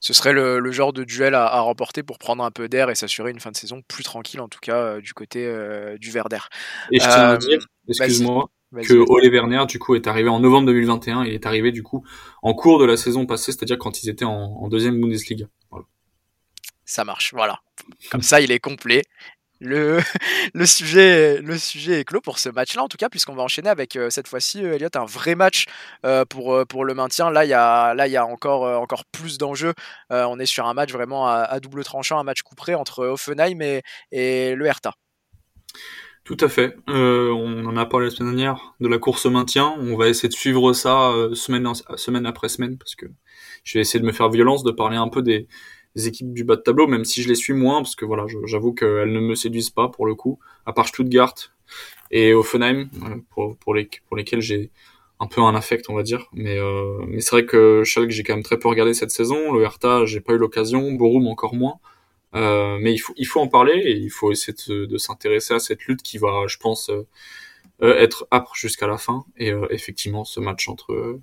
ce 0.00 0.12
serait 0.12 0.32
le, 0.32 0.58
le, 0.58 0.70
genre 0.72 0.92
de 0.92 1.04
duel 1.04 1.34
à, 1.34 1.46
à, 1.46 1.60
remporter 1.60 2.02
pour 2.02 2.18
prendre 2.18 2.44
un 2.44 2.50
peu 2.50 2.68
d'air 2.68 2.90
et 2.90 2.94
s'assurer 2.94 3.30
une 3.30 3.40
fin 3.40 3.50
de 3.50 3.56
saison 3.56 3.82
plus 3.86 4.04
tranquille, 4.04 4.40
en 4.40 4.48
tout 4.48 4.60
cas 4.60 4.76
euh, 4.76 5.00
du 5.00 5.14
côté 5.14 5.46
euh, 5.46 5.96
du 5.98 6.10
Verder. 6.10 6.38
Et 6.92 7.00
je 7.00 7.04
tiens 7.04 7.30
à 7.30 7.36
dire, 7.36 7.58
excuse-moi, 7.88 8.50
que 8.82 8.94
Ole 9.08 9.30
Werner 9.30 9.64
du 9.66 9.78
coup 9.78 9.94
est 9.94 10.06
arrivé 10.06 10.28
en 10.28 10.40
novembre 10.40 10.66
2021 10.66 11.24
et 11.24 11.34
est 11.34 11.46
arrivé 11.46 11.72
du 11.72 11.82
coup 11.82 12.04
en 12.42 12.54
cours 12.54 12.78
de 12.78 12.84
la 12.84 12.96
saison 12.96 13.26
passée, 13.26 13.52
c'est-à-dire 13.52 13.78
quand 13.78 14.02
ils 14.02 14.08
étaient 14.08 14.24
en, 14.24 14.32
en 14.32 14.68
deuxième 14.68 15.00
Bundesliga. 15.00 15.46
Voilà. 15.70 15.86
Ça 16.84 17.04
marche, 17.04 17.32
voilà. 17.32 17.60
Comme 18.10 18.22
ça, 18.22 18.40
il 18.40 18.50
est 18.52 18.60
complet 18.60 19.02
le, 19.60 20.66
sujet, 20.66 21.40
le 21.40 21.56
sujet 21.56 22.00
est 22.00 22.04
clos 22.04 22.20
pour 22.20 22.38
ce 22.38 22.50
match-là, 22.50 22.82
en 22.82 22.88
tout 22.88 22.98
cas, 22.98 23.08
puisqu'on 23.08 23.34
va 23.34 23.42
enchaîner 23.42 23.70
avec 23.70 23.96
euh, 23.96 24.10
cette 24.10 24.28
fois-ci, 24.28 24.62
euh, 24.62 24.74
Elliot, 24.74 24.90
un 24.94 25.06
vrai 25.06 25.34
match 25.34 25.64
euh, 26.04 26.26
pour, 26.26 26.54
euh, 26.54 26.66
pour 26.66 26.84
le 26.84 26.92
maintien. 26.92 27.30
Là, 27.30 27.46
il 27.46 27.48
y 27.48 27.54
a, 27.54 27.94
y 28.06 28.16
a 28.16 28.26
encore, 28.26 28.64
encore 28.80 29.04
plus 29.06 29.38
d'enjeux. 29.38 29.72
on 30.10 30.38
est 30.38 30.46
sur 30.46 30.66
un 30.66 30.74
match 30.74 30.92
vraiment 30.92 31.26
à, 31.26 31.58
double 31.60 31.84
tranchant, 31.84 32.18
un 32.18 32.24
match 32.24 32.42
couperé 32.42 32.74
entre 32.74 33.06
Offenheim 33.06 33.62
et, 33.62 33.82
et 34.12 34.54
le 34.54 34.66
Hertha. 34.66 34.92
Tout 36.24 36.36
à 36.40 36.48
fait. 36.48 36.76
on 36.88 37.64
en 37.64 37.76
a 37.76 37.86
parlé 37.86 38.06
la 38.06 38.10
semaine 38.10 38.34
dernière 38.34 38.74
de 38.80 38.88
la 38.88 38.98
course 38.98 39.26
maintien. 39.26 39.74
On 39.78 39.96
va 39.96 40.08
essayer 40.08 40.28
de 40.28 40.34
suivre 40.34 40.72
ça 40.72 41.12
semaine, 41.34 41.72
semaine 41.96 42.26
après 42.26 42.48
semaine, 42.48 42.76
parce 42.76 42.94
que 42.94 43.06
je 43.64 43.78
vais 43.78 43.80
essayer 43.80 44.00
de 44.00 44.04
me 44.04 44.12
faire 44.12 44.28
violence 44.28 44.64
de 44.64 44.72
parler 44.72 44.96
un 44.96 45.08
peu 45.08 45.22
des 45.22 45.48
des 45.96 46.06
équipes 46.06 46.32
du 46.32 46.44
bas 46.44 46.56
de 46.56 46.60
tableau, 46.60 46.86
même 46.86 47.04
si 47.04 47.22
je 47.22 47.28
les 47.28 47.34
suis 47.34 47.54
moins, 47.54 47.82
parce 47.82 47.96
que 47.96 48.04
voilà, 48.04 48.26
j'avoue 48.44 48.74
qu'elles 48.74 49.12
ne 49.12 49.20
me 49.20 49.34
séduisent 49.34 49.70
pas 49.70 49.88
pour 49.88 50.06
le 50.06 50.14
coup, 50.14 50.38
à 50.66 50.72
part 50.72 50.86
Stuttgart 50.86 51.34
et 52.10 52.34
Offenheim, 52.34 52.88
pour, 53.30 53.56
pour, 53.56 53.74
les, 53.74 53.88
pour 54.06 54.16
lesquels 54.16 54.42
j'ai 54.42 54.70
un 55.18 55.26
peu 55.26 55.40
un 55.40 55.54
affect, 55.54 55.88
on 55.88 55.94
va 55.94 56.02
dire. 56.02 56.26
Mais, 56.32 56.58
euh, 56.58 56.98
mais 57.08 57.20
c'est 57.20 57.30
vrai 57.30 57.46
que 57.46 57.82
Schalke, 57.84 58.10
j'ai 58.10 58.22
quand 58.22 58.34
même 58.34 58.42
très 58.44 58.58
peu 58.58 58.68
regardé 58.68 58.92
cette 58.92 59.10
saison. 59.10 59.52
Le 59.52 59.62
Hertha, 59.62 60.04
j'ai 60.04 60.20
pas 60.20 60.34
eu 60.34 60.38
l'occasion. 60.38 60.92
Borum, 60.92 61.26
encore 61.26 61.54
moins. 61.54 61.80
Euh, 62.34 62.76
mais 62.80 62.92
il 62.92 62.98
faut, 62.98 63.14
il 63.16 63.26
faut 63.26 63.40
en 63.40 63.48
parler 63.48 63.80
et 63.82 63.96
il 63.96 64.10
faut 64.10 64.30
essayer 64.30 64.54
de, 64.68 64.84
de 64.84 64.98
s'intéresser 64.98 65.54
à 65.54 65.58
cette 65.58 65.84
lutte 65.84 66.02
qui 66.02 66.18
va, 66.18 66.44
je 66.46 66.58
pense, 66.58 66.90
euh, 66.90 67.96
être 67.98 68.28
âpre 68.30 68.54
jusqu'à 68.54 68.86
la 68.86 68.98
fin. 68.98 69.24
Et 69.38 69.52
euh, 69.52 69.66
effectivement, 69.70 70.24
ce 70.24 70.40
match 70.40 70.68
entre 70.68 71.18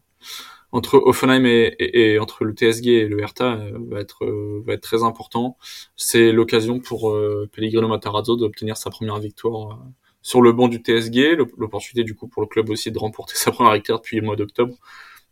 entre 0.73 0.95
Offenheim 0.95 1.45
et, 1.45 1.75
et, 1.79 2.13
et, 2.13 2.19
entre 2.19 2.43
le 2.43 2.53
TSG 2.53 2.87
et 2.87 3.07
le 3.07 3.21
Hertha 3.21 3.53
euh, 3.53 3.77
va 3.89 4.01
être 4.01 4.25
euh, 4.25 4.63
va 4.65 4.73
être 4.73 4.81
très 4.81 5.03
important. 5.03 5.57
C'est 5.95 6.31
l'occasion 6.31 6.79
pour 6.79 7.11
euh, 7.11 7.47
Pellegrino 7.53 7.87
Matarazzo 7.87 8.35
d'obtenir 8.35 8.75
sa 8.75 8.89
première 8.89 9.19
victoire 9.19 9.79
sur 10.23 10.41
le 10.41 10.51
banc 10.51 10.67
du 10.69 10.77
TSG, 10.77 11.35
l'opportunité 11.57 12.03
du 12.03 12.15
coup 12.15 12.27
pour 12.27 12.41
le 12.41 12.47
club 12.47 12.69
aussi 12.69 12.91
de 12.91 12.97
remporter 12.97 13.35
sa 13.37 13.51
première 13.51 13.73
victoire 13.73 13.99
depuis 13.99 14.19
le 14.19 14.25
mois 14.25 14.35
d'octobre. 14.35 14.75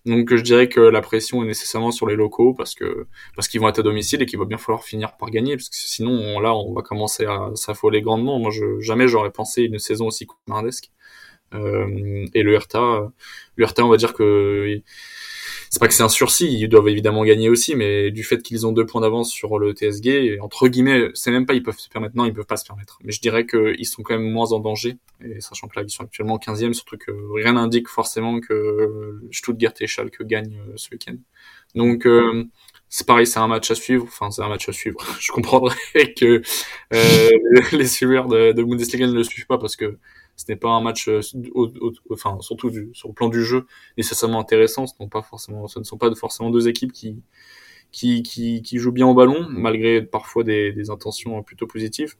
Donc 0.05 0.35
je 0.35 0.41
dirais 0.41 0.69
que 0.69 0.79
la 0.79 1.01
pression 1.01 1.43
est 1.43 1.47
nécessairement 1.47 1.91
sur 1.91 2.07
les 2.07 2.15
locaux 2.15 2.53
parce 2.53 2.75
que 2.75 3.07
parce 3.35 3.47
qu'ils 3.47 3.61
vont 3.61 3.69
être 3.69 3.79
à 3.79 3.83
domicile 3.83 4.21
et 4.21 4.25
qu'il 4.27 4.39
va 4.39 4.45
bien 4.45 4.57
falloir 4.57 4.83
finir 4.83 5.17
par 5.17 5.29
gagner 5.31 5.55
parce 5.57 5.69
que 5.69 5.75
sinon 5.75 6.11
on, 6.11 6.39
là 6.39 6.55
on 6.55 6.73
va 6.73 6.83
commencer 6.83 7.25
à 7.25 7.51
s'affoler 7.55 8.01
grandement. 8.01 8.37
Moi 8.39 8.51
je, 8.51 8.79
jamais 8.79 9.07
j'aurais 9.07 9.31
pensé 9.31 9.63
une 9.63 9.79
saison 9.79 10.07
aussi 10.07 10.27
cauchemardesque. 10.27 10.91
Euh, 11.53 12.25
et 12.33 12.43
le 12.43 12.53
Hertha, 12.53 13.11
le 13.55 13.63
Hertha 13.63 13.85
on 13.85 13.89
va 13.89 13.97
dire 13.97 14.13
que 14.13 14.81
c'est 15.71 15.79
pas 15.79 15.87
que 15.87 15.93
c'est 15.93 16.03
un 16.03 16.09
sursis, 16.09 16.51
ils 16.51 16.67
doivent 16.67 16.89
évidemment 16.89 17.23
gagner 17.23 17.47
aussi, 17.47 17.75
mais 17.75 18.11
du 18.11 18.25
fait 18.25 18.43
qu'ils 18.43 18.67
ont 18.67 18.73
deux 18.73 18.85
points 18.85 18.99
d'avance 18.99 19.31
sur 19.31 19.57
le 19.57 19.71
TSG, 19.71 20.37
entre 20.41 20.67
guillemets, 20.67 21.09
c'est 21.13 21.31
même 21.31 21.45
pas 21.45 21.53
ils 21.53 21.63
peuvent 21.63 21.79
se 21.79 21.87
permettre, 21.87 22.13
non, 22.17 22.25
ils 22.25 22.33
peuvent 22.33 22.45
pas 22.45 22.57
se 22.57 22.65
permettre. 22.65 22.99
Mais 23.05 23.13
je 23.13 23.21
dirais 23.21 23.45
qu'ils 23.45 23.85
sont 23.85 24.03
quand 24.03 24.17
même 24.17 24.29
moins 24.29 24.51
en 24.51 24.59
danger, 24.59 24.97
et 25.23 25.39
sachant 25.39 25.69
que 25.69 25.79
là, 25.79 25.85
ils 25.87 25.89
sont 25.89 26.03
actuellement 26.03 26.37
15e, 26.37 26.73
surtout 26.73 26.97
que 26.97 27.11
rien 27.35 27.53
n'indique 27.53 27.87
forcément 27.87 28.41
que 28.41 29.21
Stuttgart 29.31 29.71
et 29.79 29.87
Schalke 29.87 30.23
gagnent 30.23 30.59
euh, 30.67 30.73
ce 30.75 30.89
week-end. 30.91 31.15
Donc, 31.73 32.05
euh, 32.05 32.43
c'est 32.89 33.07
pareil, 33.07 33.25
c'est 33.25 33.39
un 33.39 33.47
match 33.47 33.71
à 33.71 33.75
suivre. 33.75 34.03
Enfin, 34.03 34.29
c'est 34.29 34.41
un 34.41 34.49
match 34.49 34.67
à 34.67 34.73
suivre. 34.73 34.99
je 35.21 35.31
comprendrais 35.31 36.13
que 36.19 36.41
les 37.71 37.85
suiveurs 37.85 38.27
de, 38.27 38.51
de 38.51 38.61
Bundesliga 38.61 39.07
ne 39.07 39.13
le 39.13 39.23
suivent 39.23 39.47
pas 39.47 39.57
parce 39.57 39.77
que 39.77 39.97
ce 40.41 40.51
n'est 40.51 40.57
pas 40.57 40.69
un 40.69 40.81
match, 40.81 41.07
euh, 41.07 41.21
enfin 42.09 42.37
surtout 42.41 42.71
du, 42.71 42.89
sur 42.93 43.09
le 43.09 43.13
plan 43.13 43.29
du 43.29 43.43
jeu, 43.43 43.67
nécessairement 43.97 44.39
intéressant. 44.39 44.87
Ce, 44.87 44.93
pas 45.05 45.21
forcément, 45.21 45.67
ce 45.67 45.79
ne 45.79 45.83
sont 45.83 45.97
pas 45.97 46.13
forcément 46.15 46.49
deux 46.49 46.67
équipes 46.67 46.91
qui, 46.91 47.21
qui, 47.91 48.23
qui, 48.23 48.61
qui 48.63 48.77
jouent 48.79 48.91
bien 48.91 49.07
au 49.07 49.13
ballon, 49.13 49.45
malgré 49.49 50.01
parfois 50.01 50.43
des, 50.43 50.71
des 50.71 50.89
intentions 50.89 51.43
plutôt 51.43 51.67
positives. 51.67 52.15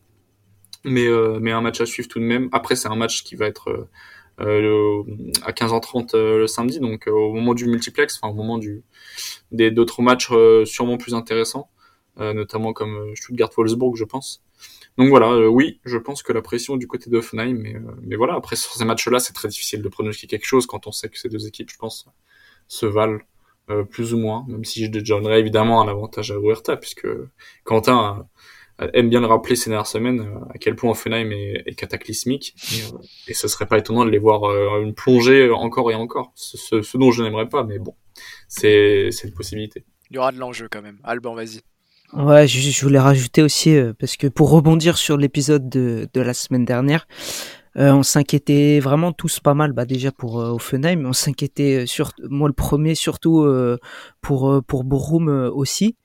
Mais, 0.84 1.08
euh, 1.08 1.40
mais 1.42 1.52
un 1.52 1.62
match 1.62 1.82
à 1.82 1.86
suivre 1.86 2.08
tout 2.08 2.20
de 2.20 2.26
même. 2.26 2.50
Après, 2.52 2.76
c'est 2.76 2.88
un 2.88 2.96
match 2.96 3.24
qui 3.24 3.36
va 3.36 3.48
être 3.48 3.90
euh, 4.40 5.04
à 5.44 5.52
15h30 5.52 6.16
le 6.16 6.48
samedi, 6.48 6.80
donc 6.80 7.08
au 7.08 7.34
moment 7.34 7.54
du 7.56 7.66
multiplex, 7.68 8.20
enfin 8.22 8.32
au 8.32 8.36
moment 8.36 8.58
du 8.58 8.84
des 9.52 9.72
d'autres 9.72 10.02
matchs 10.02 10.32
sûrement 10.66 10.98
plus 10.98 11.14
intéressants, 11.14 11.70
notamment 12.18 12.74
comme 12.74 13.16
Stuttgart-Wolfsburg, 13.16 13.96
je 13.96 14.04
pense. 14.04 14.44
Donc 14.98 15.10
voilà, 15.10 15.50
oui, 15.50 15.80
je 15.86 15.98
pense 15.98 16.24
que 16.24 16.34
la 16.34 16.42
pression 16.42 16.78
du 16.78 16.88
côté 16.88 17.10
d'Offenheim, 17.10 17.54
mais, 17.58 17.76
mais 18.02 18.16
voilà, 18.16 18.36
après 18.36 18.56
sur 18.58 18.74
ces 18.74 18.86
matchs-là, 18.86 19.20
c'est 19.20 19.34
très 19.34 19.48
difficile 19.48 19.82
de 19.82 19.90
pronostiquer 19.90 20.38
quelque 20.38 20.46
chose 20.46 20.66
quand 20.66 20.88
on 20.88 20.92
sait 20.92 21.10
que 21.10 21.18
ces 21.18 21.30
deux 21.30 21.48
équipes, 21.48 21.70
je 21.72 21.78
pense, 21.78 22.08
se 22.68 22.86
valent 22.86 23.20
euh, 23.70 23.84
plus 23.84 24.14
ou 24.14 24.18
moins, 24.18 24.44
même 24.48 24.66
si 24.66 24.86
je 24.86 24.90
donnerais 24.90 25.40
évidemment 25.40 25.82
un 25.82 25.88
avantage 25.88 26.32
à 26.32 26.36
Huerta, 26.36 26.78
puisque 26.78 27.08
Quentin 27.64 28.28
aime 28.94 29.10
bien 29.10 29.22
le 29.22 29.28
rappeler 29.28 29.56
ces 29.56 29.70
dernières 29.70 29.88
semaines 29.88 30.22
euh, 30.22 30.54
à 30.54 30.58
quel 30.58 30.76
point 30.76 30.90
Offenheim 30.90 31.32
est, 31.32 31.76
cataclysmique, 31.76 32.56
et, 32.74 32.84
euh, 32.84 32.98
et, 33.28 33.34
ce 33.34 33.48
serait 33.48 33.68
pas 33.68 33.78
étonnant 33.78 34.04
de 34.04 34.10
les 34.10 34.18
voir 34.18 34.80
une 34.80 34.96
plongée 34.96 35.50
encore 35.52 35.92
et 35.92 35.96
encore, 35.96 36.32
ce, 36.36 36.82
ce, 36.82 36.98
dont 36.98 37.12
je 37.12 37.24
n'aimerais 37.24 37.48
pas, 37.48 37.64
mais 37.64 37.78
bon, 37.78 37.96
c'est 38.48 39.10
une 39.24 39.34
possibilité. 39.34 39.86
Il 40.10 40.16
y 40.16 40.18
aura 40.18 40.32
de 40.32 40.40
l'enjeu 40.40 40.68
quand 40.70 40.82
même. 40.82 41.00
Alban, 41.04 41.36
vas-y. 41.36 41.62
Ouais, 42.14 42.48
je, 42.48 42.60
je, 42.60 42.82
voulais 42.82 43.00
rajouter 43.00 43.42
aussi, 43.42 43.76
parce 44.00 44.18
que 44.18 44.28
pour 44.28 44.50
rebondir 44.50 44.98
sur 44.98 45.16
l'épisode 45.18 45.70
de, 45.70 46.10
de 46.14 46.22
la 46.22 46.34
semaine 46.34 46.66
dernière, 46.66 47.08
euh, 47.78 47.92
on 47.94 48.04
s'inquiétait 48.04 48.80
vraiment 48.80 49.14
tous 49.14 49.40
pas 49.40 49.54
mal, 49.54 49.72
bah 49.72 49.86
déjà 49.86 50.12
pour 50.12 50.42
euh, 50.42 50.50
Offenheim, 50.50 51.06
on 51.06 51.14
s'inquiétait 51.14 51.84
euh, 51.84 51.86
sur 51.86 52.12
moi 52.30 52.50
le 52.50 52.54
premier 52.54 52.96
surtout 52.96 53.44
euh, 53.44 53.78
pour 54.20 54.62
pour 54.68 54.84
Borum 54.84 55.30
aussi. 55.54 55.96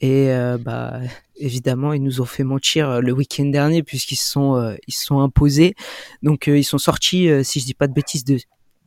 Et 0.00 0.32
bah 0.58 0.98
évidemment 1.36 1.92
ils 1.92 2.02
nous 2.02 2.20
ont 2.20 2.24
fait 2.24 2.42
mentir 2.42 3.00
le 3.00 3.12
week-end 3.12 3.44
dernier 3.44 3.84
puisqu'ils 3.84 4.16
sont 4.16 4.74
ils 4.88 4.94
sont 4.94 5.20
imposés. 5.20 5.76
Donc 6.24 6.48
ils 6.48 6.64
sont 6.64 6.78
sortis, 6.78 7.28
si 7.44 7.60
je 7.60 7.66
dis 7.66 7.74
pas 7.74 7.86
de 7.86 7.92
bêtises, 7.92 8.24
de 8.24 8.38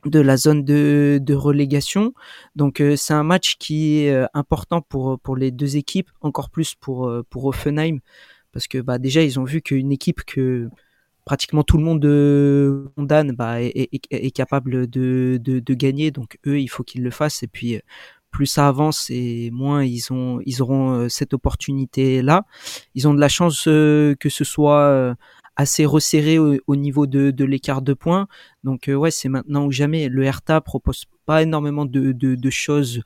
de 0.06 0.20
la 0.20 0.36
zone 0.36 0.64
de, 0.64 1.18
de 1.20 1.34
relégation. 1.34 2.14
Donc 2.54 2.82
c'est 2.96 3.14
un 3.14 3.24
match 3.24 3.56
qui 3.58 3.98
est 3.98 4.26
important 4.34 4.80
pour 4.80 5.18
pour 5.20 5.36
les 5.36 5.50
deux 5.50 5.76
équipes, 5.76 6.10
encore 6.20 6.50
plus 6.50 6.74
pour 6.74 7.12
pour 7.30 7.44
Offenheim 7.46 7.98
parce 8.56 8.68
que 8.68 8.78
bah 8.78 8.98
déjà 8.98 9.22
ils 9.22 9.38
ont 9.38 9.44
vu 9.44 9.60
qu'une 9.60 9.92
équipe 9.92 10.22
que 10.24 10.70
pratiquement 11.26 11.62
tout 11.62 11.76
le 11.76 11.84
monde 11.84 12.00
de 12.00 12.86
condamne 12.96 13.32
bah, 13.32 13.60
est, 13.60 13.90
est, 13.92 14.30
capable 14.30 14.86
de, 14.86 15.38
de, 15.42 15.58
de, 15.58 15.74
gagner. 15.74 16.10
Donc 16.10 16.38
eux, 16.46 16.60
il 16.60 16.68
faut 16.68 16.84
qu'ils 16.84 17.02
le 17.02 17.10
fassent. 17.10 17.42
Et 17.42 17.48
puis 17.48 17.80
plus 18.30 18.46
ça 18.46 18.68
avance 18.68 19.10
et 19.10 19.50
moins 19.50 19.84
ils 19.84 20.12
ont 20.12 20.40
ils 20.46 20.62
auront 20.62 20.92
euh, 20.92 21.08
cette 21.08 21.34
opportunité 21.34 22.22
là. 22.22 22.44
Ils 22.94 23.06
ont 23.08 23.14
de 23.14 23.20
la 23.20 23.28
chance 23.28 23.66
euh, 23.68 24.14
que 24.14 24.28
ce 24.28 24.44
soit 24.44 24.80
euh, 24.80 25.14
assez 25.56 25.86
resserré 25.86 26.38
au, 26.38 26.76
niveau 26.76 27.06
de, 27.06 27.44
l'écart 27.44 27.82
de 27.82 27.94
points. 27.94 28.28
Donc 28.64 28.88
ouais, 28.88 29.10
c'est 29.10 29.28
maintenant 29.28 29.66
ou 29.66 29.72
jamais. 29.72 30.08
Le 30.08 30.22
Hertha 30.24 30.60
propose 30.60 31.04
pas 31.24 31.42
énormément 31.42 31.86
de, 31.86 32.50
choses 32.50 33.02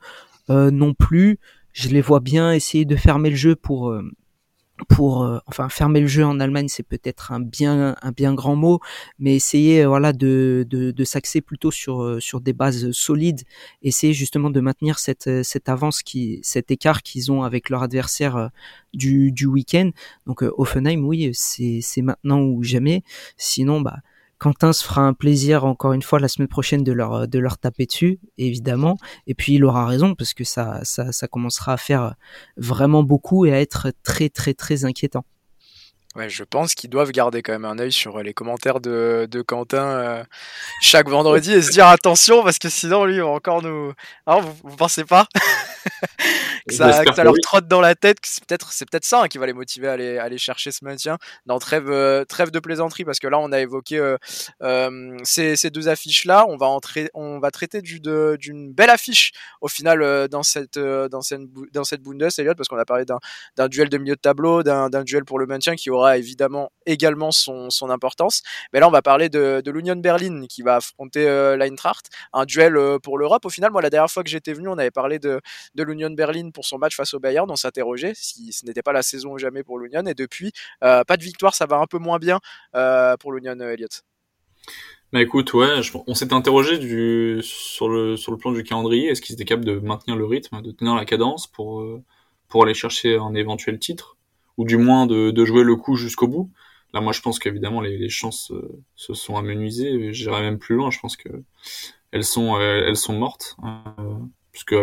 non 0.49 0.93
plus. 0.93 1.39
Je 1.73 1.89
les 1.89 2.01
vois 2.01 2.19
bien 2.19 2.51
essayer 2.51 2.83
de 2.83 2.95
fermer 2.97 3.29
le 3.29 3.37
jeu 3.37 3.55
pour 3.55 3.95
pour 4.87 5.23
euh, 5.23 5.39
enfin 5.45 5.69
fermer 5.69 5.99
le 6.01 6.07
jeu 6.07 6.25
en 6.25 6.39
Allemagne 6.39 6.67
c'est 6.67 6.83
peut-être 6.83 7.31
un 7.31 7.39
bien 7.39 7.95
un 8.01 8.11
bien 8.11 8.33
grand 8.33 8.55
mot 8.55 8.79
mais 9.19 9.35
essayer 9.35 9.83
euh, 9.83 9.87
voilà 9.87 10.13
de 10.13 10.65
de, 10.69 10.91
de 10.91 11.03
s'axer 11.03 11.41
plutôt 11.41 11.71
sur 11.71 12.01
euh, 12.01 12.19
sur 12.19 12.41
des 12.41 12.53
bases 12.53 12.91
solides 12.91 13.41
essayer 13.81 14.13
justement 14.13 14.49
de 14.49 14.59
maintenir 14.59 14.99
cette 14.99 15.43
cette 15.43 15.69
avance 15.69 16.03
qui 16.03 16.39
cet 16.43 16.71
écart 16.71 17.03
qu'ils 17.03 17.31
ont 17.31 17.43
avec 17.43 17.69
leur 17.69 17.83
adversaire 17.83 18.49
du 18.93 19.31
du 19.31 19.45
week-end. 19.45 19.91
Donc 20.25 20.43
Offenheim 20.57 21.03
oui 21.05 21.31
c'est 21.33 21.79
c'est 21.81 22.01
maintenant 22.01 22.41
ou 22.41 22.63
jamais. 22.63 23.03
Sinon 23.37 23.81
bah 23.81 23.97
Quentin 24.41 24.73
se 24.73 24.83
fera 24.83 25.01
un 25.01 25.13
plaisir 25.13 25.65
encore 25.65 25.93
une 25.93 26.01
fois 26.01 26.19
la 26.19 26.27
semaine 26.27 26.47
prochaine 26.47 26.83
de 26.83 26.91
leur 26.91 27.27
de 27.27 27.37
leur 27.37 27.59
taper 27.59 27.85
dessus 27.85 28.19
évidemment 28.39 28.97
et 29.27 29.35
puis 29.35 29.53
il 29.53 29.63
aura 29.63 29.85
raison 29.85 30.15
parce 30.15 30.33
que 30.33 30.43
ça 30.43 30.79
ça, 30.83 31.11
ça 31.11 31.27
commencera 31.27 31.73
à 31.73 31.77
faire 31.77 32.15
vraiment 32.57 33.03
beaucoup 33.03 33.45
et 33.45 33.53
à 33.53 33.61
être 33.61 33.93
très 34.01 34.29
très 34.29 34.55
très 34.55 34.83
inquiétant. 34.83 35.25
Ouais, 36.15 36.29
je 36.29 36.43
pense 36.43 36.75
qu'ils 36.75 36.89
doivent 36.89 37.11
garder 37.11 37.41
quand 37.41 37.53
même 37.53 37.63
un 37.63 37.79
œil 37.79 37.91
sur 37.91 38.21
les 38.21 38.33
commentaires 38.33 38.81
de, 38.81 39.27
de 39.31 39.41
Quentin 39.41 39.85
euh, 39.85 40.23
chaque 40.81 41.07
vendredi 41.07 41.53
et 41.53 41.61
se 41.61 41.71
dire 41.71 41.87
attention 41.87 42.43
parce 42.43 42.59
que 42.59 42.67
sinon 42.67 43.05
lui 43.05 43.15
il 43.15 43.21
va 43.21 43.27
encore 43.27 43.61
nous. 43.61 43.93
Alors 44.25 44.41
vous, 44.41 44.53
vous 44.63 44.75
pensez 44.75 45.05
pas? 45.05 45.27
Que 46.67 46.75
ça, 46.75 47.03
que 47.03 47.13
ça 47.13 47.23
leur 47.23 47.33
trotte 47.41 47.67
dans 47.67 47.81
la 47.81 47.95
tête. 47.95 48.17
C'est 48.23 48.45
peut-être, 48.45 48.71
c'est 48.71 48.89
peut-être 48.89 49.05
ça 49.05 49.23
hein, 49.23 49.27
qui 49.27 49.37
va 49.37 49.45
les 49.45 49.53
motiver 49.53 49.87
à 49.87 49.93
aller, 49.93 50.17
à 50.17 50.23
aller 50.23 50.37
chercher 50.37 50.71
ce 50.71 50.83
maintien. 50.85 51.17
dans 51.45 51.59
trêve, 51.59 51.89
euh, 51.89 52.23
trêve 52.25 52.51
de 52.51 52.59
plaisanterie, 52.59 53.03
parce 53.03 53.19
que 53.19 53.27
là, 53.27 53.39
on 53.39 53.51
a 53.51 53.59
évoqué 53.59 53.97
euh, 53.97 54.17
euh, 54.61 55.17
ces, 55.23 55.55
ces, 55.55 55.69
deux 55.69 55.87
affiches-là. 55.87 56.45
On 56.47 56.57
va 56.57 56.67
entrer, 56.67 57.09
on 57.13 57.39
va 57.39 57.51
traiter 57.51 57.81
du, 57.81 57.99
d'une 57.99 58.73
belle 58.73 58.89
affiche 58.89 59.31
au 59.61 59.67
final 59.67 60.01
euh, 60.01 60.27
dans 60.27 60.43
cette, 60.43 60.77
euh, 60.77 61.09
dans 61.09 61.21
cette, 61.21 61.41
dans 61.73 61.83
cette 61.83 62.01
Bundes, 62.01 62.29
Elliot, 62.37 62.53
parce 62.55 62.67
qu'on 62.67 62.77
a 62.77 62.85
parlé 62.85 63.05
d'un, 63.05 63.67
duel 63.67 63.89
de 63.89 63.97
milieu 63.97 64.15
de 64.15 64.21
tableau, 64.21 64.63
d'un 64.63 65.03
duel 65.03 65.25
pour 65.25 65.39
le 65.39 65.47
maintien 65.47 65.75
qui 65.75 65.89
aura 65.89 66.00
évidemment 66.09 66.71
également 66.85 67.31
son, 67.31 67.69
son 67.69 67.89
importance. 67.89 68.41
Mais 68.73 68.79
là, 68.79 68.87
on 68.87 68.91
va 68.91 69.01
parler 69.01 69.29
de, 69.29 69.61
l'Union 69.71 69.95
Berlin 69.95 70.45
qui 70.47 70.61
va 70.61 70.77
affronter 70.77 71.25
l'Eintracht, 71.57 72.09
un 72.33 72.45
duel 72.45 72.77
pour 73.03 73.17
l'Europe. 73.17 73.45
Au 73.45 73.49
final, 73.49 73.71
moi, 73.71 73.81
la 73.81 73.89
dernière 73.89 74.11
fois 74.11 74.23
que 74.23 74.29
j'étais 74.29 74.53
venu, 74.53 74.67
on 74.67 74.77
avait 74.77 74.91
parlé 74.91 75.19
de, 75.19 75.39
de 75.75 75.83
l'Union 75.83 76.09
Berlin 76.09 76.49
pour 76.51 76.65
son 76.65 76.77
match 76.77 76.95
face 76.95 77.13
au 77.13 77.19
Bayern, 77.19 77.49
on 77.49 77.55
s'interrogeait 77.55 78.13
si 78.15 78.51
ce 78.51 78.65
n'était 78.65 78.81
pas 78.81 78.93
la 78.93 79.03
saison 79.03 79.33
ou 79.33 79.37
jamais 79.37 79.63
pour 79.63 79.79
l'Union. 79.79 80.05
Et 80.05 80.13
depuis, 80.13 80.51
euh, 80.83 81.03
pas 81.03 81.17
de 81.17 81.23
victoire, 81.23 81.55
ça 81.55 81.65
va 81.65 81.77
un 81.77 81.87
peu 81.87 81.97
moins 81.97 82.19
bien 82.19 82.39
euh, 82.75 83.15
pour 83.17 83.33
l'Union, 83.33 83.59
euh, 83.59 83.73
Elliott. 83.73 84.03
Bah 85.13 85.21
écoute, 85.21 85.53
ouais, 85.53 85.81
on 86.07 86.15
s'était 86.15 86.33
interrogé 86.33 86.77
du, 86.77 87.41
sur, 87.43 87.89
le, 87.89 88.15
sur 88.15 88.31
le 88.31 88.37
plan 88.37 88.51
du 88.51 88.63
calendrier. 88.63 89.09
Est-ce 89.09 89.21
qu'ils 89.21 89.33
étaient 89.33 89.45
capables 89.45 89.65
de 89.65 89.79
maintenir 89.79 90.15
le 90.15 90.25
rythme, 90.25 90.61
de 90.61 90.71
tenir 90.71 90.95
la 90.95 91.03
cadence 91.03 91.47
pour, 91.47 91.85
pour 92.47 92.63
aller 92.63 92.73
chercher 92.73 93.17
un 93.17 93.33
éventuel 93.33 93.77
titre? 93.77 94.17
Ou 94.57 94.65
du 94.65 94.77
moins 94.77 95.05
de, 95.07 95.31
de 95.31 95.45
jouer 95.45 95.63
le 95.63 95.75
coup 95.75 95.95
jusqu'au 95.95 96.27
bout 96.27 96.51
Là, 96.93 96.99
moi, 96.99 97.13
je 97.13 97.21
pense 97.21 97.39
qu'évidemment, 97.39 97.79
les, 97.79 97.97
les 97.97 98.09
chances 98.09 98.51
se 98.95 99.13
sont 99.13 99.37
amenuisées. 99.37 100.11
J'irai 100.11 100.41
même 100.41 100.59
plus 100.59 100.75
loin. 100.75 100.91
Je 100.91 100.99
pense 100.99 101.15
que 101.15 101.29
elles 102.11 102.25
sont, 102.25 102.59
elles 102.59 102.97
sont 102.97 103.17
mortes. 103.17 103.55
Euh, 103.63 104.17
puisque 104.51 104.75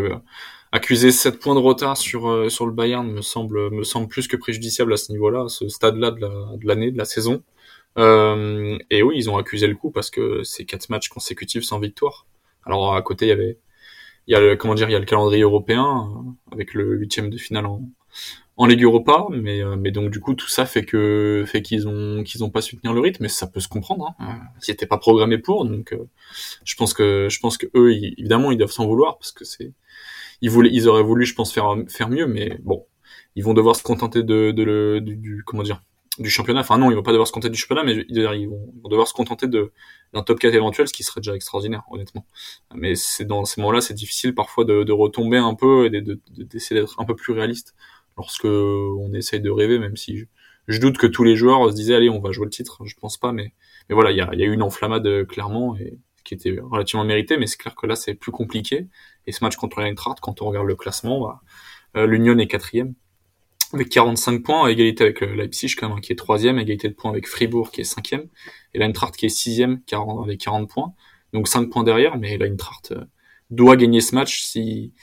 accuser 0.73 1.13
7 1.13 1.39
points 1.39 1.55
de 1.55 1.61
retard 1.61 1.97
sur 1.97 2.29
euh, 2.29 2.49
sur 2.49 2.67
le 2.67 2.73
Bayern 2.73 3.11
me 3.11 3.23
semble 3.23 3.71
me 3.71 3.85
semble 3.85 4.09
plus 4.09 4.29
que 4.29 4.37
préjudiciable 4.37 4.93
à 4.93 4.97
ce 4.97 5.13
niveau-là, 5.13 5.45
à 5.45 5.49
ce 5.49 5.69
stade-là 5.69 6.11
de 6.11 6.67
l'année, 6.67 6.91
de, 6.91 6.99
la 6.99 7.05
saison. 7.05 7.43
Euh, 7.99 8.79
et 8.91 9.03
oui, 9.03 9.17
ils 9.19 9.31
ont 9.31 9.37
accusé 9.37 9.67
le 9.67 9.75
coup 9.75 9.91
parce 9.91 10.11
que 10.11 10.43
c'est 10.43 10.65
quatre 10.65 10.89
matchs 10.91 11.09
consécutifs 11.09 11.65
sans 11.65 11.79
victoire. 11.81 12.27
Alors 12.65 12.95
à 12.95 13.03
côté, 13.03 13.27
il 13.27 13.29
y 13.31 13.33
avait 13.33 13.59
il 14.27 14.33
y 14.33 14.35
a 14.37 14.41
le 14.41 14.57
comment 14.57 14.75
dire, 14.75 14.89
il 14.89 14.93
y 14.93 14.97
a 14.97 14.99
le 14.99 15.07
calendrier 15.07 15.43
européen 15.43 16.11
euh, 16.27 16.53
avec 16.53 16.75
le 16.75 16.97
huitième 16.97 17.31
de 17.31 17.39
finale 17.39 17.67
en 17.67 17.83
en 18.59 18.67
Ligue 18.67 18.83
Europa, 18.83 19.27
mais 19.31 19.63
euh, 19.63 19.77
mais 19.77 19.91
donc 19.91 20.11
du 20.11 20.21
coup 20.21 20.35
tout 20.35 20.49
ça 20.49 20.67
fait 20.67 20.85
que 20.85 21.45
fait 21.47 21.63
qu'ils 21.63 21.89
ont 21.89 22.23
qu'ils 22.25 22.45
ont 22.45 22.51
pas 22.51 22.61
su 22.61 22.77
tenir 22.77 22.93
le 22.93 23.01
rythme, 23.01 23.23
mais 23.23 23.29
ça 23.29 23.47
peut 23.47 23.61
se 23.61 23.69
comprendre. 23.69 24.15
Hein. 24.19 24.41
C'était 24.61 24.87
pas 24.87 24.99
programmé 24.99 25.39
pour, 25.39 25.65
donc 25.65 25.97
je 26.65 26.77
pense 26.77 26.93
que 26.93 27.29
je 27.31 27.41
pense 27.41 27.57
que 27.57 27.67
eux 27.75 27.93
évidemment 27.93 28.51
ils 28.51 28.59
doivent 28.59 28.73
s'en 28.73 28.87
vouloir 28.87 29.17
parce 29.19 29.33
que 29.33 29.45
c'est 29.45 29.73
ils 30.41 30.51
voulaient, 30.51 30.71
ils 30.73 30.89
auraient 30.89 31.03
voulu, 31.03 31.25
je 31.25 31.35
pense, 31.35 31.53
faire 31.53 31.77
faire 31.89 32.09
mieux, 32.09 32.27
mais 32.27 32.59
bon, 32.63 32.87
ils 33.37 33.45
vont 33.45 33.55
devoir 33.55 33.77
se 33.77 33.83
contenter 33.83 34.23
de, 34.23 34.53
de 34.53 34.63
le, 34.63 35.01
du, 35.01 35.43
comment 35.45 35.63
dire, 35.63 35.83
du 36.19 36.31
championnat. 36.31 36.61
Enfin 36.61 36.79
non, 36.79 36.91
ils 36.91 36.95
vont 36.95 37.03
pas 37.03 37.13
devoir 37.13 37.27
se 37.27 37.33
contenter 37.33 37.51
du 37.51 37.59
championnat, 37.59 37.85
mais 37.85 38.05
ils 38.09 38.49
vont, 38.49 38.89
devoir 38.89 39.07
se 39.09 39.15
contenter 39.15 39.49
de 39.49 39.73
d'un 40.15 40.23
top 40.23 40.39
4 40.39 40.55
éventuel, 40.55 40.89
ce 40.89 40.95
qui 40.95 41.03
serait 41.03 41.21
déjà 41.21 41.35
extraordinaire, 41.35 41.83
honnêtement. 41.91 42.25
Mais 42.75 42.95
c'est 42.95 43.25
dans 43.25 43.45
ces 43.45 43.61
moments-là, 43.61 43.81
c'est 43.81 43.95
difficile 43.95 44.35
parfois 44.35 44.65
de, 44.65 44.83
de, 44.85 44.93
retomber 44.93 45.37
un 45.37 45.55
peu 45.55 45.87
et 45.87 45.91
d'essayer 45.91 46.81
de, 46.81 46.87
d'être 46.87 46.99
un 47.01 47.05
peu 47.05 47.15
plus 47.15 47.33
réaliste 47.33 47.75
lorsque 48.19 48.45
on 48.45 49.13
essaye 49.15 49.41
de 49.41 49.51
rêver, 49.51 49.79
même 49.79 49.97
si 49.97 50.19
je, 50.19 50.25
je, 50.69 50.81
doute 50.81 50.99
que 50.99 51.07
tous 51.07 51.25
les 51.25 51.37
joueurs 51.37 51.71
se 51.71 51.75
disaient 51.75 51.95
allez, 51.95 52.11
on 52.11 52.21
va 52.21 52.33
jouer 52.33 52.45
le 52.45 52.51
titre. 52.51 52.83
Je 52.85 52.95
pense 52.97 53.17
pas, 53.17 53.33
mais 53.33 53.55
voilà, 53.89 54.11
il 54.11 54.19
y 54.19 54.21
a, 54.21 54.35
eu 54.35 54.53
une 54.53 54.63
enflammade 54.63 55.27
clairement 55.27 55.77
et 55.77 55.99
qui 56.25 56.35
était 56.35 56.59
relativement 56.61 57.05
mérité, 57.05 57.39
mais 57.39 57.47
c'est 57.47 57.57
clair 57.57 57.75
que 57.75 57.87
là 57.87 57.97
c'est 57.97 58.15
plus 58.15 58.33
compliqué. 58.33 58.89
Et 59.27 59.33
ce 59.33 59.43
match 59.43 59.57
contre 59.57 59.81
l'Eintracht, 59.81 60.21
quand 60.21 60.43
on 60.43 60.47
regarde 60.47 60.67
le 60.67 60.77
classement, 60.77 61.21
bah, 61.21 61.41
euh, 61.97 62.07
l'Union 62.07 62.39
est 62.39 62.47
quatrième 62.47 62.95
avec 63.73 63.91
45 63.91 64.43
points, 64.43 64.69
égalité 64.69 65.05
avec 65.05 65.23
euh, 65.23 65.35
Leipzig 65.35 65.75
quand 65.77 65.89
même, 65.91 66.01
qui 66.01 66.13
est 66.13 66.17
troisième, 66.17 66.59
égalité 66.59 66.89
de 66.89 66.95
points 66.95 67.11
avec 67.11 67.27
Fribourg 67.27 67.71
qui 67.71 67.83
est 67.83 67.85
cinquième, 67.85 68.29
et 68.75 68.79
l'Eintracht 68.79 69.15
qui 69.17 69.27
est 69.27 69.31
sixième, 69.31 69.83
avec 70.23 70.41
40 70.41 70.71
points, 70.71 70.95
donc 71.33 71.49
5 71.49 71.69
points 71.71 71.85
derrière, 71.85 72.17
mais 72.17 72.39
l'Eintracht 72.39 72.93
euh, 72.93 73.05
doit 73.51 73.77
gagner 73.77 74.01
ce 74.01 74.15
match 74.15 74.43
si 74.43 74.95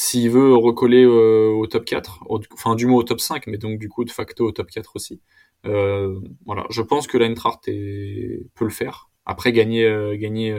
s'il 0.00 0.30
veut 0.30 0.54
recoller 0.54 1.04
au 1.06 1.66
top 1.66 1.84
4, 1.84 2.24
enfin 2.52 2.76
du 2.76 2.86
moins 2.86 2.98
au 2.98 3.02
top 3.02 3.20
5, 3.20 3.48
mais 3.48 3.58
donc 3.58 3.80
du 3.80 3.88
coup 3.88 4.04
de 4.04 4.12
facto 4.12 4.46
au 4.46 4.52
top 4.52 4.70
4 4.70 4.92
aussi. 4.94 5.20
Euh, 5.66 6.20
voilà, 6.46 6.66
je 6.70 6.82
pense 6.82 7.08
que 7.08 7.18
l'Eintracht 7.18 7.64
peut 7.64 8.64
le 8.64 8.70
faire. 8.70 9.10
Après 9.26 9.52
gagner 9.52 10.16
gagner 10.16 10.54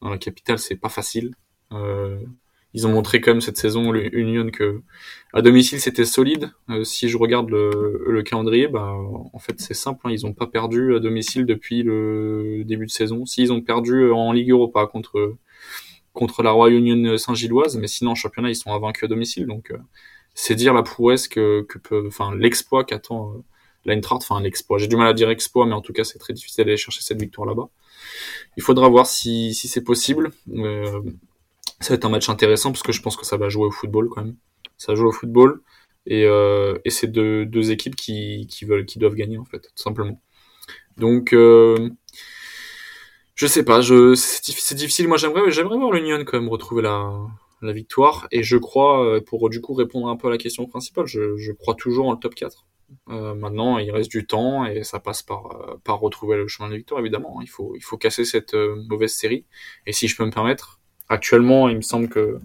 dans 0.00 0.10
la 0.10 0.18
capitale, 0.18 0.58
c'est 0.58 0.76
pas 0.76 0.88
facile. 0.88 1.34
Euh, 1.72 2.18
ils 2.72 2.86
ont 2.86 2.90
montré 2.90 3.20
quand 3.20 3.32
même 3.32 3.40
cette 3.40 3.56
saison 3.56 3.94
Union 3.94 4.50
que 4.50 4.82
à 5.32 5.42
domicile 5.42 5.80
c'était 5.80 6.04
solide. 6.04 6.50
Euh, 6.70 6.84
si 6.84 7.08
je 7.08 7.18
regarde 7.18 7.50
le, 7.50 8.04
le 8.06 8.22
calendrier, 8.22 8.68
bah 8.68 8.92
en 9.32 9.38
fait 9.38 9.60
c'est 9.60 9.74
simple, 9.74 10.00
hein, 10.04 10.10
ils 10.12 10.26
ont 10.26 10.32
pas 10.32 10.46
perdu 10.46 10.94
à 10.96 11.00
domicile 11.00 11.46
depuis 11.46 11.82
le 11.82 12.62
début 12.64 12.86
de 12.86 12.90
saison. 12.90 13.26
Si 13.26 13.42
ils 13.42 13.52
ont 13.52 13.60
perdu 13.60 14.10
en 14.10 14.32
Ligue 14.32 14.50
Europa 14.50 14.86
contre 14.86 15.36
contre 16.12 16.42
la 16.42 16.50
Royal 16.50 16.78
Union 16.78 17.16
Saint-Gilloise, 17.16 17.76
mais 17.76 17.86
sinon 17.86 18.12
en 18.12 18.14
championnat 18.14 18.50
ils 18.50 18.56
sont 18.56 18.72
invaincus 18.72 19.04
à 19.04 19.08
domicile, 19.08 19.46
donc 19.46 19.70
euh, 19.70 19.78
c'est 20.34 20.54
dire 20.54 20.74
la 20.74 20.82
prouesse 20.82 21.28
que, 21.28 21.62
que 21.68 21.78
peut, 21.78 22.04
enfin 22.06 22.34
l'exploit 22.34 22.84
qu'attend 22.84 23.32
euh, 23.34 23.42
l'Eintracht, 23.84 24.22
enfin 24.22 24.40
l'exploit. 24.40 24.78
J'ai 24.78 24.88
du 24.88 24.96
mal 24.96 25.06
à 25.06 25.12
dire 25.12 25.30
exploit, 25.30 25.66
mais 25.66 25.74
en 25.74 25.80
tout 25.80 25.92
cas 25.92 26.04
c'est 26.04 26.18
très 26.18 26.32
difficile 26.32 26.64
d'aller 26.64 26.76
chercher 26.76 27.02
cette 27.02 27.20
victoire 27.20 27.46
là-bas. 27.46 27.68
Il 28.56 28.62
faudra 28.62 28.88
voir 28.88 29.06
si, 29.06 29.54
si 29.54 29.68
c'est 29.68 29.84
possible. 29.84 30.32
Euh, 30.54 31.00
ça 31.80 31.90
va 31.90 31.94
être 31.94 32.04
un 32.04 32.10
match 32.10 32.28
intéressant 32.28 32.72
parce 32.72 32.82
que 32.82 32.92
je 32.92 33.00
pense 33.00 33.16
que 33.16 33.24
ça 33.24 33.36
va 33.36 33.48
jouer 33.48 33.66
au 33.66 33.70
football 33.70 34.08
quand 34.10 34.24
même. 34.24 34.36
Ça 34.76 34.94
joue 34.94 35.06
au 35.08 35.12
football 35.12 35.62
et, 36.06 36.24
euh, 36.24 36.78
et 36.84 36.90
c'est 36.90 37.06
deux, 37.06 37.46
deux 37.46 37.70
équipes 37.70 37.96
qui, 37.96 38.46
qui 38.48 38.64
veulent, 38.64 38.86
qui 38.86 38.98
doivent 38.98 39.14
gagner 39.14 39.38
en 39.38 39.44
fait, 39.44 39.60
tout 39.60 39.82
simplement. 39.82 40.20
Donc 40.96 41.32
euh, 41.32 41.90
je 43.40 43.46
sais 43.46 43.64
pas, 43.64 43.80
je 43.80 44.14
c'est 44.14 44.74
difficile. 44.74 45.08
Moi 45.08 45.16
j'aimerais 45.16 45.50
j'aimerais 45.50 45.78
voir 45.78 45.92
l'Union 45.92 46.22
quand 46.26 46.38
même 46.38 46.50
retrouver 46.50 46.82
la 46.82 47.10
la 47.62 47.72
victoire 47.72 48.28
et 48.30 48.42
je 48.42 48.58
crois 48.58 49.02
euh, 49.02 49.20
pour 49.22 49.48
du 49.48 49.62
coup 49.62 49.72
répondre 49.72 50.08
un 50.08 50.16
peu 50.16 50.28
à 50.28 50.30
la 50.30 50.36
question 50.36 50.66
principale, 50.66 51.06
je, 51.06 51.38
je 51.38 51.52
crois 51.52 51.74
toujours 51.74 52.08
en 52.08 52.12
le 52.12 52.18
top 52.18 52.34
4. 52.34 52.66
Euh, 53.08 53.34
maintenant, 53.34 53.78
il 53.78 53.90
reste 53.90 54.10
du 54.10 54.26
temps 54.26 54.66
et 54.66 54.82
ça 54.82 55.00
passe 55.00 55.22
par, 55.22 55.46
euh, 55.52 55.80
par 55.84 56.00
retrouver 56.00 56.36
le 56.36 56.48
chemin 56.48 56.68
de 56.68 56.74
la 56.74 56.78
victoire, 56.78 57.00
évidemment. 57.00 57.40
Il 57.40 57.48
faut, 57.48 57.74
il 57.76 57.80
faut 57.82 57.96
casser 57.96 58.26
cette 58.26 58.52
euh, 58.54 58.76
mauvaise 58.88 59.12
série. 59.12 59.46
Et 59.86 59.92
si 59.92 60.06
je 60.06 60.16
peux 60.16 60.24
me 60.26 60.30
permettre, 60.30 60.80
actuellement, 61.08 61.70
il 61.70 61.76
me 61.76 61.82
semble 61.82 62.08
que 62.08 62.38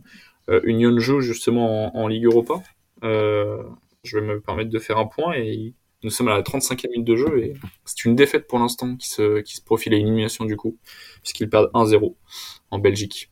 Union 0.64 0.98
joue 1.00 1.22
justement 1.22 1.98
en, 1.98 2.08
Ligue 2.08 2.25
Europa. 2.25 2.62
je 3.02 4.20
vais 4.20 4.22
me 4.22 4.40
permettre 4.40 4.70
de 4.70 4.80
faire 4.80 5.00
un 5.00 5.08
point 5.08 5.34
et 5.34 5.74
nous 6.05 6.12
sommes 6.12 6.27
à 6.27 6.35
la 6.35 6.43
35e 6.43 6.91
minute 6.91 7.07
de 7.07 7.15
jeu 7.15 7.39
et 7.39 7.53
c'est 7.83 8.05
une 8.05 8.15
défaite 8.15 8.47
pour 8.47 8.59
l'instant 8.59 8.95
qui 8.95 9.09
se, 9.09 9.41
qui 9.41 9.55
se 9.55 9.62
profile 9.62 9.93
à 9.95 9.97
élimination 9.97 10.45
du 10.45 10.55
coup, 10.55 10.77
puisqu'ils 11.24 11.50
perdent 11.50 11.71
1-0 11.74 12.15
en 12.69 12.79
Belgique. 12.79 13.29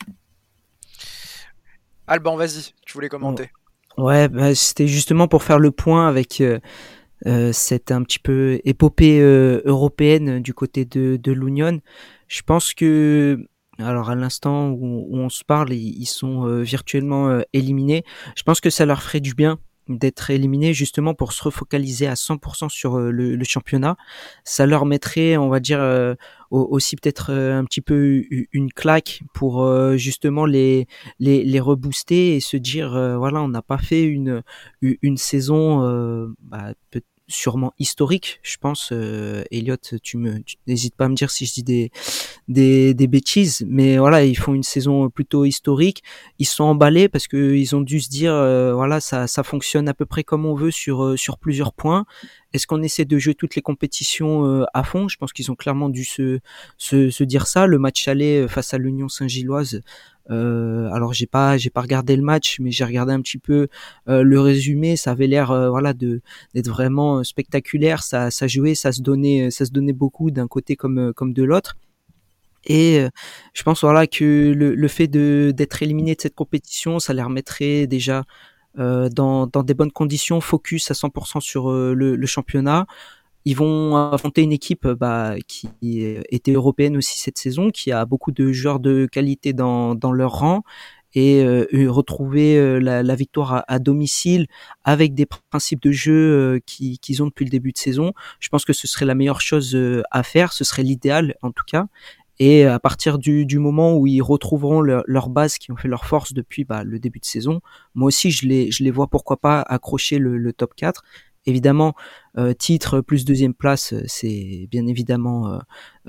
Alban, 2.07 2.35
vas-y, 2.35 2.73
tu 2.85 2.93
voulais 2.93 3.09
commenter. 3.09 3.51
Ouais, 3.97 4.27
bah, 4.27 4.55
c'était 4.55 4.87
justement 4.87 5.27
pour 5.27 5.43
faire 5.43 5.59
le 5.59 5.69
point 5.69 6.07
avec 6.07 6.41
euh, 6.41 7.51
cette 7.53 7.91
un 7.91 8.01
petit 8.01 8.17
peu 8.19 8.59
épopée 8.65 9.21
euh, 9.21 9.61
européenne 9.65 10.41
du 10.41 10.55
côté 10.55 10.83
de, 10.83 11.17
de 11.21 11.31
l'Union. 11.31 11.79
Je 12.27 12.41
pense 12.41 12.73
que 12.73 13.37
alors 13.77 14.09
à 14.09 14.15
l'instant 14.15 14.69
où, 14.69 15.07
on 15.11 15.29
se 15.29 15.43
parle, 15.43 15.73
ils, 15.73 16.05
sont 16.07 16.47
euh, 16.47 16.63
virtuellement 16.63 17.39
éliminés. 17.53 18.03
Je 18.35 18.41
pense 18.41 18.59
que 18.59 18.71
ça 18.71 18.85
leur 18.85 19.03
ferait 19.03 19.19
du 19.19 19.35
bien 19.35 19.59
d'être 19.87 20.29
éliminés 20.29 20.73
justement 20.73 21.13
pour 21.13 21.33
se 21.33 21.43
refocaliser 21.43 22.07
à 22.07 22.13
100% 22.13 22.69
sur 22.69 22.97
le, 22.97 23.35
le, 23.35 23.43
championnat. 23.43 23.97
Ça 24.43 24.65
leur 24.65 24.85
mettrait, 24.85 25.37
on 25.37 25.49
va 25.49 25.59
dire, 25.59 25.81
aussi 26.51 26.95
peut-être 26.95 27.31
un 27.31 27.65
petit 27.65 27.81
peu 27.81 28.23
une 28.51 28.71
claque 28.71 29.21
pour 29.33 29.67
justement 29.97 30.45
les, 30.45 30.87
les, 31.19 31.43
les 31.43 31.59
rebooster 31.59 32.35
et 32.35 32.39
se 32.39 32.57
dire, 32.57 32.91
voilà, 33.17 33.41
on 33.41 33.49
n'a 33.49 33.61
pas 33.61 33.77
fait 33.77 34.03
une, 34.03 34.41
une 34.81 35.17
saison 35.17 36.33
bah, 36.41 36.73
peut 36.91 37.01
sûrement 37.27 37.73
historique, 37.79 38.39
je 38.43 38.57
pense. 38.57 38.89
Euh, 38.91 39.43
Elliot, 39.51 39.77
tu 40.01 40.17
me, 40.17 40.43
n'hésites 40.67 40.95
pas 40.95 41.05
à 41.05 41.09
me 41.09 41.15
dire 41.15 41.31
si 41.31 41.45
je 41.45 41.53
dis 41.53 41.63
des, 41.63 41.91
des, 42.47 42.93
des 42.93 43.07
bêtises, 43.07 43.65
mais 43.67 43.97
voilà, 43.97 44.23
ils 44.25 44.35
font 44.35 44.53
une 44.53 44.63
saison 44.63 45.09
plutôt 45.09 45.45
historique. 45.45 46.03
Ils 46.39 46.45
sont 46.45 46.65
emballés 46.65 47.09
parce 47.09 47.27
que 47.27 47.55
ils 47.55 47.75
ont 47.75 47.81
dû 47.81 47.99
se 47.99 48.09
dire, 48.09 48.33
euh, 48.33 48.73
voilà, 48.73 48.99
ça, 48.99 49.27
ça 49.27 49.43
fonctionne 49.43 49.87
à 49.87 49.93
peu 49.93 50.05
près 50.05 50.23
comme 50.23 50.45
on 50.45 50.55
veut 50.55 50.71
sur 50.71 51.03
euh, 51.03 51.17
sur 51.17 51.37
plusieurs 51.37 51.73
points. 51.73 52.05
Est-ce 52.53 52.67
qu'on 52.67 52.81
essaie 52.83 53.05
de 53.05 53.17
jouer 53.17 53.35
toutes 53.35 53.55
les 53.55 53.61
compétitions 53.61 54.45
euh, 54.45 54.63
à 54.73 54.83
fond? 54.83 55.07
Je 55.07 55.17
pense 55.17 55.33
qu'ils 55.33 55.51
ont 55.51 55.55
clairement 55.55 55.89
dû 55.89 56.03
se, 56.03 56.39
se, 56.77 57.09
se 57.09 57.23
dire 57.23 57.47
ça. 57.47 57.65
Le 57.67 57.79
match 57.79 58.07
aller 58.07 58.47
face 58.47 58.73
à 58.73 58.77
l'Union 58.77 59.09
Saint-Gilloise, 59.09 59.81
euh, 60.31 60.89
alors 60.91 61.13
j'ai 61.13 61.25
pas 61.25 61.57
j'ai 61.57 61.69
pas 61.69 61.81
regardé 61.81 62.15
le 62.15 62.21
match, 62.21 62.59
mais 62.59 62.71
j'ai 62.71 62.85
regardé 62.85 63.11
un 63.13 63.21
petit 63.21 63.37
peu 63.37 63.67
euh, 64.07 64.23
le 64.23 64.39
résumé. 64.39 64.95
Ça 64.95 65.11
avait 65.11 65.27
l'air 65.27 65.51
euh, 65.51 65.69
voilà 65.69 65.93
de 65.93 66.21
d'être 66.53 66.69
vraiment 66.69 67.23
spectaculaire. 67.23 68.03
Ça 68.03 68.31
ça 68.31 68.47
jouait, 68.47 68.75
ça 68.75 68.91
se 68.91 69.01
donnait 69.01 69.51
ça 69.51 69.65
se 69.65 69.71
donnait 69.71 69.93
beaucoup 69.93 70.31
d'un 70.31 70.47
côté 70.47 70.75
comme 70.75 71.13
comme 71.13 71.33
de 71.33 71.43
l'autre. 71.43 71.75
Et 72.65 73.05
je 73.53 73.63
pense 73.63 73.81
voilà 73.81 74.07
que 74.07 74.53
le, 74.55 74.73
le 74.73 74.87
fait 74.87 75.07
de 75.07 75.51
d'être 75.55 75.83
éliminé 75.83 76.15
de 76.15 76.21
cette 76.21 76.35
compétition, 76.35 76.99
ça 76.99 77.13
les 77.13 77.21
remettrait 77.21 77.87
déjà 77.87 78.23
dans, 78.75 79.47
dans 79.47 79.63
des 79.63 79.73
bonnes 79.73 79.91
conditions, 79.91 80.41
focus 80.41 80.89
à 80.91 80.93
100% 80.93 81.39
sur 81.39 81.71
le, 81.71 82.15
le 82.15 82.25
championnat. 82.27 82.85
Ils 83.45 83.55
vont 83.55 83.95
affronter 83.97 84.41
une 84.41 84.53
équipe 84.53 84.87
bah, 84.87 85.35
qui 85.47 85.69
était 86.29 86.53
européenne 86.53 86.97
aussi 86.97 87.19
cette 87.19 87.37
saison, 87.37 87.71
qui 87.71 87.91
a 87.91 88.05
beaucoup 88.05 88.31
de 88.31 88.51
joueurs 88.51 88.79
de 88.79 89.05
qualité 89.05 89.53
dans, 89.53 89.95
dans 89.95 90.11
leur 90.11 90.39
rang 90.39 90.63
et 91.15 91.43
euh, 91.43 91.65
retrouver 91.89 92.57
euh, 92.57 92.79
la, 92.79 93.03
la, 93.03 93.15
victoire 93.15 93.63
à, 93.67 93.79
domicile 93.79 94.47
avec 94.83 95.13
des 95.13 95.25
principes 95.25 95.81
de 95.81 95.91
jeu 95.91 96.13
euh, 96.13 96.59
qu'ils 96.65 97.23
ont 97.23 97.27
depuis 97.27 97.45
le 97.45 97.51
début 97.51 97.71
de 97.71 97.77
saison, 97.77 98.13
je 98.39 98.49
pense 98.49 98.65
que 98.65 98.73
ce 98.73 98.87
serait 98.87 99.05
la 99.05 99.15
meilleure 99.15 99.41
chose 99.41 99.77
à 100.11 100.23
faire, 100.23 100.53
ce 100.53 100.63
serait 100.63 100.83
l'idéal 100.83 101.35
en 101.41 101.51
tout 101.51 101.63
cas. 101.65 101.87
Et 102.45 102.65
à 102.65 102.77
partir 102.77 103.19
du, 103.19 103.45
du 103.45 103.57
moment 103.57 103.95
où 103.95 104.05
ils 104.05 104.21
retrouveront 104.21 104.81
leur, 104.81 105.03
leur, 105.07 105.29
base 105.29 105.57
qui 105.57 105.71
ont 105.71 105.77
fait 105.77 105.87
leur 105.87 106.03
force 106.03 106.33
depuis 106.33 106.65
bah, 106.65 106.83
le 106.83 106.99
début 106.99 107.19
de 107.19 107.25
saison, 107.25 107.61
moi 107.95 108.07
aussi 108.07 108.31
je 108.31 108.45
les, 108.45 108.69
je 108.69 108.83
les 108.83 108.91
vois 108.91 109.07
pourquoi 109.07 109.37
pas 109.37 109.61
accrocher 109.61 110.17
le, 110.17 110.37
le 110.37 110.51
top 110.51 110.75
4. 110.75 111.05
Évidemment, 111.45 111.93
euh, 112.37 112.53
titre 112.53 112.99
plus 112.99 113.23
deuxième 113.23 113.53
place, 113.53 113.93
c'est 114.07 114.67
bien 114.69 114.87
évidemment 114.87 115.53
euh, 115.53 115.59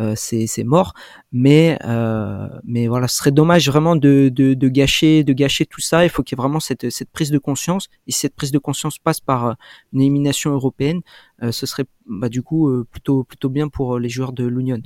euh 0.00 0.14
c'est 0.16 0.64
mort. 0.64 0.94
Mais 1.30 1.78
euh, 1.84 2.48
mais 2.64 2.88
voilà, 2.88 3.06
ce 3.06 3.18
serait 3.18 3.30
dommage 3.30 3.68
vraiment 3.68 3.94
de, 3.94 4.28
de, 4.28 4.54
de, 4.54 4.68
gâcher 4.68 5.22
de 5.22 5.32
gâcher 5.34 5.66
tout 5.66 5.80
ça. 5.80 6.04
Il 6.04 6.08
faut 6.10 6.24
qu'il 6.24 6.36
y 6.36 6.40
ait 6.40 6.42
vraiment 6.42 6.60
cette, 6.60 6.90
cette 6.90 7.10
prise 7.10 7.30
de 7.30 7.38
conscience. 7.38 7.88
Et 8.08 8.12
si 8.12 8.18
cette 8.20 8.34
prise 8.34 8.50
de 8.50 8.58
conscience 8.58 8.98
passe 8.98 9.20
par 9.20 9.54
une 9.92 10.00
élimination 10.00 10.50
européenne, 10.50 11.00
ce 11.48 11.64
serait 11.64 11.84
bah, 12.06 12.28
du 12.28 12.42
coup 12.42 12.84
plutôt 12.90 13.22
plutôt 13.22 13.50
bien 13.50 13.68
pour 13.68 14.00
les 14.00 14.08
joueurs 14.08 14.32
de 14.32 14.44
l'Union. 14.44 14.82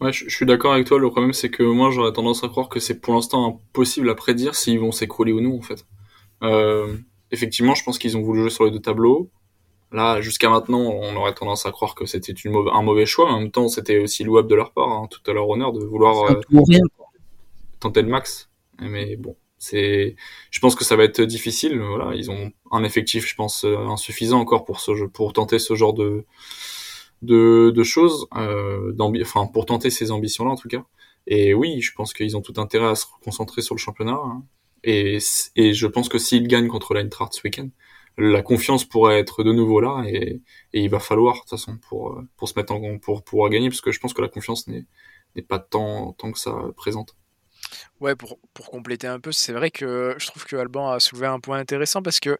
Ouais, 0.00 0.12
je, 0.12 0.28
je 0.28 0.34
suis 0.34 0.46
d'accord 0.46 0.72
avec 0.72 0.86
toi. 0.86 0.98
Le 0.98 1.10
problème, 1.10 1.32
c'est 1.32 1.50
que 1.50 1.62
moi, 1.62 1.90
j'aurais 1.90 2.12
tendance 2.12 2.44
à 2.44 2.48
croire 2.48 2.68
que 2.68 2.80
c'est 2.80 3.00
pour 3.00 3.14
l'instant 3.14 3.46
impossible 3.46 4.08
à 4.10 4.14
prédire 4.14 4.54
s'ils 4.54 4.78
vont 4.78 4.92
s'écrouler 4.92 5.32
ou 5.32 5.40
non, 5.40 5.56
en 5.56 5.62
fait. 5.62 5.86
Euh, 6.42 6.96
effectivement, 7.30 7.74
je 7.74 7.84
pense 7.84 7.98
qu'ils 7.98 8.16
ont 8.16 8.22
voulu 8.22 8.40
jouer 8.40 8.50
sur 8.50 8.64
les 8.64 8.70
deux 8.70 8.80
tableaux. 8.80 9.30
Là, 9.90 10.20
jusqu'à 10.20 10.50
maintenant, 10.50 10.80
on 10.80 11.16
aurait 11.16 11.32
tendance 11.32 11.64
à 11.64 11.70
croire 11.70 11.94
que 11.94 12.04
c'était 12.04 12.34
un 12.46 12.82
mauvais 12.82 13.06
choix. 13.06 13.30
En 13.32 13.40
même 13.40 13.50
temps, 13.50 13.68
c'était 13.68 13.98
aussi 13.98 14.22
louable 14.22 14.48
de 14.48 14.54
leur 14.54 14.72
part, 14.72 14.90
hein, 14.90 15.08
tout 15.10 15.20
à 15.30 15.32
leur 15.32 15.48
honneur, 15.48 15.72
de 15.72 15.82
vouloir 15.82 16.30
euh, 16.30 16.40
tenter 17.80 18.02
le 18.02 18.08
max. 18.08 18.50
Mais 18.80 19.16
bon, 19.16 19.34
c'est, 19.56 20.14
je 20.50 20.60
pense 20.60 20.74
que 20.74 20.84
ça 20.84 20.94
va 20.94 21.04
être 21.04 21.22
difficile. 21.22 21.80
Voilà, 21.80 22.14
ils 22.14 22.30
ont 22.30 22.52
un 22.70 22.84
effectif, 22.84 23.26
je 23.26 23.34
pense, 23.34 23.64
euh, 23.64 23.78
insuffisant 23.86 24.38
encore 24.38 24.66
pour 24.66 24.80
ce 24.80 24.94
jeu, 24.94 25.08
pour 25.08 25.32
tenter 25.32 25.58
ce 25.58 25.74
genre 25.74 25.94
de 25.94 26.26
de, 27.22 27.70
de 27.74 27.82
choses, 27.82 28.26
euh, 28.36 28.92
enfin 29.22 29.46
pour 29.46 29.66
tenter 29.66 29.90
ces 29.90 30.10
ambitions-là 30.10 30.50
en 30.50 30.56
tout 30.56 30.68
cas. 30.68 30.84
Et 31.26 31.54
oui, 31.54 31.80
je 31.80 31.92
pense 31.94 32.14
qu'ils 32.14 32.36
ont 32.36 32.42
tout 32.42 32.54
intérêt 32.60 32.88
à 32.88 32.94
se 32.94 33.04
concentrer 33.22 33.62
sur 33.62 33.74
le 33.74 33.80
championnat. 33.80 34.18
Hein. 34.22 34.42
Et, 34.84 35.18
et 35.56 35.74
je 35.74 35.86
pense 35.86 36.08
que 36.08 36.18
s'ils 36.18 36.48
gagnent 36.48 36.68
contre 36.68 36.94
l'Eintracht 36.94 37.34
ce 37.34 37.40
week-end, 37.44 37.68
la 38.16 38.42
confiance 38.42 38.84
pourrait 38.84 39.18
être 39.18 39.44
de 39.44 39.52
nouveau 39.52 39.80
là 39.80 40.02
et, 40.06 40.40
et, 40.72 40.82
il 40.82 40.90
va 40.90 40.98
falloir 40.98 41.34
de 41.34 41.40
toute 41.40 41.50
façon 41.50 41.78
pour 41.88 42.20
pour 42.36 42.48
se 42.48 42.54
mettre 42.56 42.72
en 42.72 42.98
pour 42.98 43.22
pouvoir 43.22 43.48
gagner 43.50 43.68
parce 43.68 43.80
que 43.80 43.92
je 43.92 44.00
pense 44.00 44.12
que 44.12 44.22
la 44.22 44.28
confiance 44.28 44.66
n'est 44.66 44.86
pas 45.42 45.58
tant 45.58 46.12
tant 46.14 46.32
que 46.32 46.38
ça 46.38 46.52
présente. 46.76 47.14
Ouais, 48.00 48.14
pour, 48.14 48.38
pour 48.54 48.70
compléter 48.70 49.06
un 49.06 49.20
peu, 49.20 49.32
c'est 49.32 49.52
vrai 49.52 49.70
que 49.70 50.14
je 50.18 50.26
trouve 50.28 50.44
que 50.44 50.56
Alban 50.56 50.90
a 50.90 51.00
soulevé 51.00 51.26
un 51.26 51.40
point 51.40 51.58
intéressant 51.58 52.02
parce 52.02 52.20
que 52.20 52.38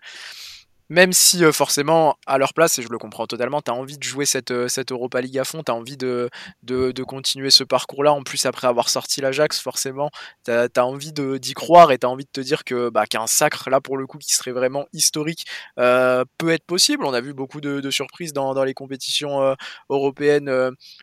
même 0.91 1.13
si 1.13 1.45
euh, 1.45 1.53
forcément 1.53 2.17
à 2.27 2.39
leur 2.39 2.55
place, 2.55 2.79
et 2.79 2.83
je 2.83 2.89
le 2.89 2.99
comprends 2.99 3.27
totalement, 3.27 3.61
tu 3.61 3.71
as 3.71 3.75
envie 3.75 3.99
de 3.99 4.03
jouer 4.03 4.25
cette, 4.25 4.51
euh, 4.51 4.69
cette 4.69 4.91
Europa 4.93 5.21
League 5.21 5.39
à 5.39 5.45
fond, 5.45 5.63
tu 5.63 5.71
as 5.71 5.75
envie 5.75 5.97
de, 5.97 6.31
de, 6.63 7.03
continuer 7.03 7.51
ce 7.51 7.65
parcours-là, 7.65 8.13
en 8.13 8.23
plus 8.23 8.47
après 8.47 8.67
avoir 8.67 8.89
sorti 8.89 9.21
l'Ajax, 9.21 9.61
forcément, 9.61 10.11
tu 10.45 10.51
as, 10.51 10.87
envie 10.87 11.13
d'y 11.13 11.55
croire 11.55 11.93
et 11.93 11.99
tu 11.99 12.07
as 12.07 12.11
envie 12.11 12.25
de 12.25 12.31
te 12.31 12.41
dire 12.41 12.65
que 12.65 12.91
bah, 12.91 13.07
qu'un 13.07 13.27
sacre, 13.27 13.71
là 13.71 13.81
pour 13.81 13.97
le 13.97 14.07
coup, 14.07 14.19
qui 14.19 14.35
serait 14.35 14.53
vraiment 14.53 14.87
historique, 14.93 15.47
euh, 15.79 16.25
peut 16.39 16.51
être 16.51 16.65
possible. 16.65 17.05
On 17.05 17.15
a 17.15 17.21
vu 17.21 17.35
beaucoup 17.35 17.61
de, 17.61 17.91
surprises 17.91 18.33
dans, 18.33 18.55
dans, 18.55 18.65
les 18.65 18.75
compétitions 18.75 19.57
européennes, 19.91 20.51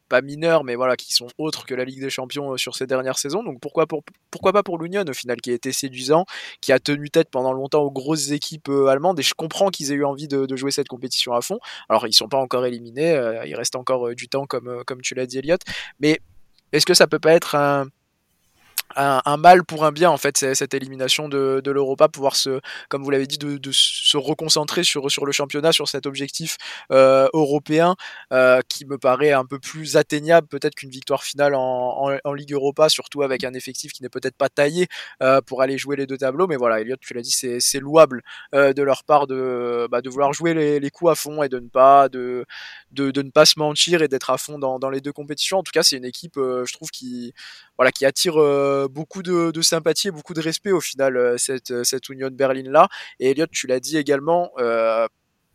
pas 0.09 0.21
mineures, 0.21 0.63
mais 0.63 0.75
voilà, 0.75 0.95
qui 0.95 1.13
sont 1.13 1.27
autres 1.37 1.65
que 1.65 1.73
la 1.73 1.85
Ligue 1.85 2.01
des 2.01 2.09
Champions 2.09 2.57
sur 2.57 2.75
ces 2.75 2.87
dernières 2.87 3.17
saisons. 3.17 3.43
Donc 3.43 3.59
pourquoi, 3.59 3.87
pour, 3.87 4.03
pourquoi 4.31 4.53
pas 4.53 4.63
pour 4.63 4.77
l'Union 4.77 5.03
au 5.07 5.13
final, 5.13 5.37
qui 5.41 5.51
a 5.51 5.53
été 5.53 5.71
séduisant, 5.71 6.25
qui 6.61 6.71
a 6.71 6.79
tenu 6.79 7.09
tête 7.09 7.29
pendant 7.31 7.53
longtemps 7.53 7.81
aux 7.81 7.91
grosses 7.91 8.31
équipes 8.31 8.69
allemandes, 8.69 9.19
et 9.19 9.23
je 9.23 9.33
comprends 9.33 9.71
qu'ils 9.75 9.91
aient 9.91 9.95
eu 9.95 10.05
envie 10.05 10.27
de, 10.27 10.55
jouer 10.55 10.71
cette 10.71 10.87
compétition 10.87 11.33
à 11.33 11.41
fond. 11.41 11.59
Alors 11.89 12.07
ils 12.07 12.13
sont 12.13 12.29
pas 12.29 12.37
encore 12.37 12.65
éliminés, 12.65 13.11
euh, 13.11 13.45
il 13.45 13.55
reste 13.55 13.75
encore 13.75 14.07
euh, 14.07 14.15
du 14.15 14.29
temps 14.29 14.45
comme, 14.45 14.67
euh, 14.67 14.83
comme 14.85 15.01
tu 15.01 15.15
l'as 15.15 15.25
dit 15.25 15.39
Elliot, 15.39 15.57
mais 15.99 16.21
est-ce 16.71 16.85
que 16.85 16.93
ça 16.93 17.07
peut 17.07 17.19
pas 17.19 17.33
être 17.33 17.55
un, 17.55 17.87
un, 18.95 19.37
mal 19.37 19.63
pour 19.63 19.83
un 19.85 19.91
bien 19.91 20.09
en 20.09 20.17
fait 20.17 20.37
cette 20.53 20.73
élimination 20.73 21.27
de, 21.27 21.61
l'Europa 21.65 22.07
pouvoir 22.07 22.35
se 22.35 22.61
comme 22.89 23.03
vous 23.03 23.09
l'avez 23.09 23.27
dit 23.27 23.37
de, 23.37 23.59
se 23.71 24.17
reconcentrer 24.17 24.83
sur 24.83 25.11
sur 25.11 25.25
le 25.25 25.31
championnat 25.31 25.71
sur 25.71 25.87
cet 25.87 26.05
objectif 26.05 26.57
euh, 26.91 27.27
européen 27.33 27.95
euh, 28.31 28.61
qui 28.69 28.85
me 28.85 28.97
paraît 28.97 29.31
un 29.31 29.45
peu 29.45 29.59
plus 29.59 29.97
atteignable 29.97 30.47
peut-être 30.47 30.75
qu'une 30.75 30.89
victoire 30.89 31.23
finale 31.23 31.55
en, 31.55 32.17
en, 32.23 32.33
Ligue 32.33 32.53
Europa 32.53 32.89
surtout 32.89 33.23
avec 33.23 33.43
un 33.43 33.53
effectif 33.53 33.93
qui 33.93 34.03
n'est 34.03 34.09
peut-être 34.09 34.35
pas 34.35 34.49
taillé 34.49 34.87
euh, 35.23 35.41
pour 35.41 35.61
aller 35.61 35.77
jouer 35.77 35.95
les 35.95 36.05
deux 36.05 36.17
tableaux. 36.17 36.47
Mais 36.47 36.57
voilà 36.57 36.81
Elliot 36.81 36.97
tu 36.99 37.13
l'as 37.13 37.21
dit 37.21 37.31
c'est 37.31 37.79
louable 37.79 38.21
de 38.53 38.81
leur 38.81 39.03
part 39.03 39.27
de 39.27 39.87
bah, 39.89 40.01
de 40.01 40.09
vouloir 40.09 40.33
jouer 40.33 40.53
les, 40.53 40.89
coups 40.91 41.11
à 41.11 41.15
fond 41.15 41.43
et 41.43 41.49
de 41.49 41.59
ne 41.59 41.67
pas 41.67 42.09
de 42.09 42.45
de, 42.91 43.21
ne 43.21 43.29
pas 43.29 43.45
se 43.45 43.57
mentir 43.57 44.01
et 44.01 44.07
d'être 44.07 44.29
à 44.29 44.37
fond 44.37 44.59
dans, 44.59 44.79
dans 44.79 44.89
les 44.89 45.01
deux 45.01 45.11
compétitions. 45.11 45.59
En 45.59 45.63
tout 45.63 45.71
cas 45.71 45.83
c'est 45.83 45.97
une 45.97 46.05
équipe 46.05 46.35
je 46.35 46.73
trouve 46.73 46.89
qui 46.89 47.33
voilà 47.77 47.91
qui 47.91 48.05
attire 48.05 48.35
euh, 48.75 48.87
beaucoup 48.87 49.23
de, 49.23 49.61
sympathie 49.61 50.09
et 50.09 50.11
beaucoup 50.11 50.33
de 50.33 50.41
respect 50.41 50.71
au 50.71 50.81
final 50.81 51.17
euh, 51.17 51.37
cette 51.37 51.71
euh, 51.71 51.83
cette 51.83 52.09
Union 52.09 52.29
Berlin 52.31 52.69
là 52.69 52.87
et 53.19 53.31
Elliot 53.31 53.47
tu 53.51 53.67
l'as 53.67 53.79
dit 53.79 53.97
également 53.97 54.51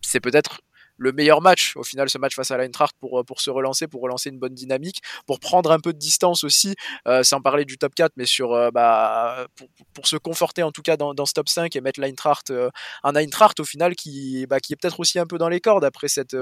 c'est 0.02 0.20
peut-être 0.20 0.60
le 0.96 1.12
meilleur 1.12 1.40
match 1.40 1.76
au 1.76 1.82
final 1.82 2.10
ce 2.10 2.18
match 2.18 2.34
face 2.34 2.50
à 2.50 2.56
l'Eintracht 2.56 2.94
pour 2.98 3.24
pour 3.24 3.40
se 3.40 3.50
relancer 3.50 3.86
pour 3.86 4.02
relancer 4.02 4.30
une 4.30 4.38
bonne 4.38 4.54
dynamique 4.54 5.00
pour 5.26 5.40
prendre 5.40 5.70
un 5.70 5.78
peu 5.78 5.92
de 5.92 5.98
distance 5.98 6.44
aussi 6.44 6.74
sans 7.22 7.40
parler 7.40 7.64
du 7.64 7.78
top 7.78 7.94
4 7.94 8.12
mais 8.16 8.26
sur 8.26 8.70
bah 8.72 9.46
pour, 9.56 9.68
pour, 9.94 10.06
se 10.06 10.16
conforter 10.16 10.62
en 10.62 10.72
tout 10.72 10.82
cas 10.82 10.96
dans, 10.96 11.14
dans 11.14 11.26
ce 11.26 11.32
top 11.32 11.48
5 11.48 11.74
et 11.76 11.80
mettre 11.80 12.00
l'Eintracht 12.00 12.50
euh, 12.50 12.70
un 13.02 13.14
Eintracht 13.14 13.60
au 13.60 13.64
final 13.64 13.94
qui 13.94 14.46
bah, 14.46 14.60
qui 14.60 14.72
est 14.72 14.76
peut-être 14.76 15.00
aussi 15.00 15.18
un 15.18 15.26
peu 15.26 15.38
dans 15.38 15.48
les 15.48 15.60
cordes 15.60 15.84
après 15.84 16.08
cette 16.08 16.36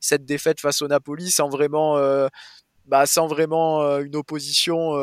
cette 0.00 0.24
défaite 0.24 0.60
face 0.60 0.82
au 0.82 0.88
Napoli 0.88 1.30
sans 1.30 1.48
vraiment 1.48 1.96
bah, 2.86 3.06
sans 3.06 3.28
vraiment 3.28 3.98
une 4.00 4.16
opposition 4.16 4.94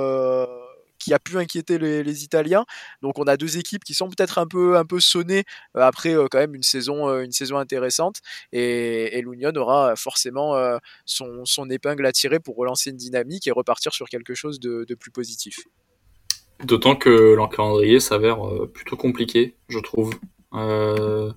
qui 1.07 1.13
a 1.13 1.19
pu 1.19 1.37
inquiéter 1.37 1.77
les, 1.77 2.23
Italiens. 2.25 2.65
Donc 3.01 3.17
on 3.17 3.23
a 3.23 3.37
deux 3.37 3.57
équipes 3.57 3.85
qui 3.85 3.93
sont 3.93 4.09
peut-être 4.09 4.39
un 4.39 4.45
peu 4.45 4.75
un 4.75 4.83
peu 4.83 4.99
sonnées 4.99 5.45
euh, 5.77 5.81
après 5.81 6.13
euh, 6.13 6.27
quand 6.29 6.39
même 6.39 6.53
une 6.53 6.63
saison 6.63 7.07
euh, 7.07 7.21
une 7.21 7.31
saison 7.31 7.57
intéressante 7.57 8.17
et, 8.51 9.17
et 9.17 9.21
l'Union 9.21 9.55
aura 9.55 9.95
forcément 9.95 10.55
son, 11.05 11.45
son 11.45 11.69
épingle 11.69 12.05
à 12.05 12.11
tirer 12.11 12.39
pour 12.39 12.57
relancer 12.57 12.89
une 12.89 12.97
dynamique 12.97 13.47
et 13.47 13.51
repartir 13.51 13.93
sur 13.93 14.09
quelque 14.09 14.33
chose 14.33 14.59
de, 14.59 14.85
plus 14.95 15.11
positif. 15.11 15.59
D'autant 16.63 16.95
que 16.95 17.33
l'encadré 17.35 17.99
s'avère 17.99 18.39
plutôt 18.73 18.97
compliqué, 18.97 19.55
je 19.69 19.79
trouve. 19.79 20.11
Euh, 20.53 21.31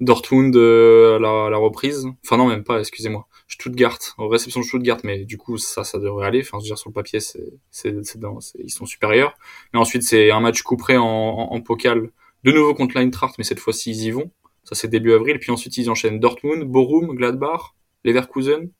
Dortmund 0.00 0.54
la, 0.54 1.46
à, 1.46 1.50
la, 1.50 1.56
reprise, 1.56 2.06
enfin 2.24 2.36
non 2.36 2.46
même 2.46 2.64
pas, 2.64 2.78
excusez-moi. 2.78 3.26
Stuttgart, 3.58 3.98
en 4.18 4.28
réception 4.28 4.60
de 4.60 4.66
Stuttgart, 4.66 4.98
mais 5.02 5.24
du 5.24 5.38
coup 5.38 5.56
ça, 5.56 5.82
ça 5.82 5.98
devrait 5.98 6.26
aller. 6.26 6.40
Enfin, 6.40 6.58
je 6.58 6.64
veux 6.64 6.68
dire 6.68 6.78
sur 6.78 6.90
le 6.90 6.94
papier, 6.94 7.20
c'est, 7.20 7.54
c'est, 7.70 8.04
c'est 8.04 8.18
ils 8.58 8.70
sont 8.70 8.84
supérieurs. 8.84 9.34
Mais 9.72 9.78
ensuite 9.78 10.02
c'est 10.02 10.30
un 10.30 10.40
match 10.40 10.60
couperé 10.62 10.98
en, 10.98 11.04
en, 11.04 11.52
en 11.54 11.60
pokal, 11.62 12.10
de 12.44 12.52
nouveau 12.52 12.74
contre 12.74 12.96
l'Eintracht, 12.96 13.36
mais 13.38 13.44
cette 13.44 13.58
fois-ci 13.58 13.90
ils 13.92 14.02
y 14.04 14.10
vont. 14.10 14.30
Ça 14.64 14.74
c'est 14.74 14.88
début 14.88 15.14
avril. 15.14 15.38
Puis 15.38 15.50
ensuite 15.50 15.76
ils 15.78 15.88
enchaînent 15.90 16.20
Dortmund, 16.20 16.64
Bochum, 16.64 17.14
Gladbach, 17.14 17.74
Leverkusen. 18.04 18.70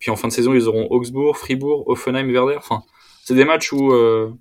Puis 0.00 0.10
en 0.10 0.16
fin 0.16 0.28
de 0.28 0.32
saison 0.32 0.52
ils 0.52 0.66
auront 0.66 0.88
Augsbourg, 0.90 1.36
Fribourg, 1.36 1.88
Offenheim, 1.88 2.28
Werder. 2.32 2.56
Enfin, 2.56 2.82
c'est 3.24 3.34
des 3.34 3.44
matchs 3.44 3.72
où 3.72 3.92
euh, 3.92 4.32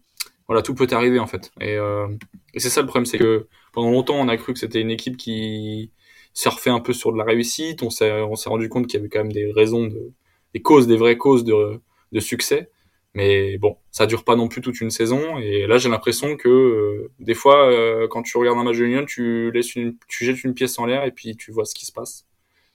voilà 0.48 0.64
tout 0.64 0.74
peut 0.74 0.88
arriver 0.90 1.20
en 1.20 1.28
fait. 1.28 1.52
Et, 1.62 1.78
euh, 1.78 2.08
et 2.56 2.60
c'est 2.60 2.72
ça 2.72 2.82
le 2.82 2.88
problème, 2.88 3.06
c'est 3.06 3.20
que 3.20 3.48
pendant 3.74 3.92
longtemps 3.92 4.16
on 4.16 4.28
a 4.28 4.38
cru 4.38 4.54
que 4.54 4.60
c'était 4.60 4.82
une 4.82 4.92
équipe 4.92 5.18
qui 5.18 5.92
surfer 6.38 6.70
un 6.70 6.80
peu 6.80 6.94
sur 6.94 7.12
de 7.12 7.18
la 7.18 7.24
réussite. 7.24 7.82
On 7.82 7.90
s'est, 7.90 8.12
rendu 8.46 8.70
compte 8.70 8.86
qu'il 8.86 9.00
y 9.00 9.02
avait 9.02 9.10
quand 9.10 9.20
même 9.20 9.32
des 9.32 9.52
raisons, 9.52 9.88
de, 9.88 10.12
des 10.54 10.62
causes, 10.62 10.86
des 10.86 10.96
vraies 10.96 11.18
causes 11.18 11.44
de, 11.44 11.82
de 12.12 12.20
succès. 12.20 12.70
Mais 13.16 13.58
bon, 13.58 13.78
ça 13.90 14.06
dure 14.06 14.24
pas 14.24 14.36
non 14.36 14.48
plus 14.48 14.62
toute 14.62 14.80
une 14.80 14.92
saison. 14.92 15.40
Et 15.40 15.66
là, 15.66 15.80
j'ai 15.80 15.90
l'impression 15.90 16.38
que 16.38 16.48
euh, 16.48 17.12
des 17.18 17.34
fois, 17.34 17.72
euh, 17.72 18.08
quand 18.08 18.22
tu 18.22 18.38
regardes 18.38 18.60
un 18.60 18.64
match 18.64 18.78
de 18.78 18.84
l'Union, 18.84 19.04
tu 19.06 19.50
laisses 19.52 19.76
une, 19.76 19.98
tu 20.08 20.26
jettes 20.26 20.44
une 20.44 20.54
pièce 20.54 20.78
en 20.78 20.86
l'air 20.86 21.06
et 21.06 21.12
puis 21.12 21.36
tu 21.36 21.52
vois 21.52 21.66
ce 21.66 21.74
qui 21.74 21.88
se 21.88 21.92
passe. 21.92 22.28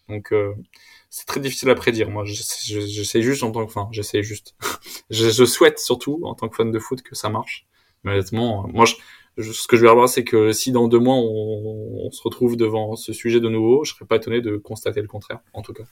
Donc, 0.09 0.33
euh, 0.33 0.53
c'est 1.09 1.27
très 1.27 1.39
difficile 1.39 1.71
à 1.71 1.77
prédire. 1.77 2.11
Moi, 2.11 2.25
j'essaie 2.25 3.23
juste 3.23 3.45
en 3.45 3.53
tant 3.53 3.65
que, 3.65 3.71
enfin, 3.71 3.89
j'essaie 3.93 4.25
juste. 4.25 4.57
je, 5.11 5.31
je, 5.31 5.45
souhaite 5.45 5.79
surtout 5.79 6.19
en 6.25 6.35
tant 6.35 6.49
que 6.49 6.57
fan 6.57 6.73
de 6.73 6.79
foot 6.81 7.03
que 7.03 7.15
ça 7.15 7.29
marche. 7.29 7.65
Mais 8.03 8.11
honnêtement, 8.11 8.67
moi, 8.67 8.87
je, 8.87 8.97
ce 9.39 9.67
que 9.67 9.77
je 9.77 9.83
vais 9.83 9.89
avoir, 9.89 10.09
c'est 10.09 10.25
que 10.25 10.53
si 10.53 10.73
dans 10.73 10.89
deux 10.89 10.99
mois 10.99 11.17
on, 11.17 12.11
se 12.11 12.23
retrouve 12.23 12.57
devant 12.57 12.97
ce 12.97 13.13
sujet 13.13 13.41
de 13.41 13.49
nouveau, 13.49 13.85
je 13.85 13.95
serais 13.95 14.05
pas 14.05 14.17
étonné 14.17 14.41
de 14.41 14.57
constater 14.57 15.01
le 15.01 15.09
contraire, 15.09 15.41
en 15.55 15.63
tout 15.63 15.73
cas. 15.73 15.85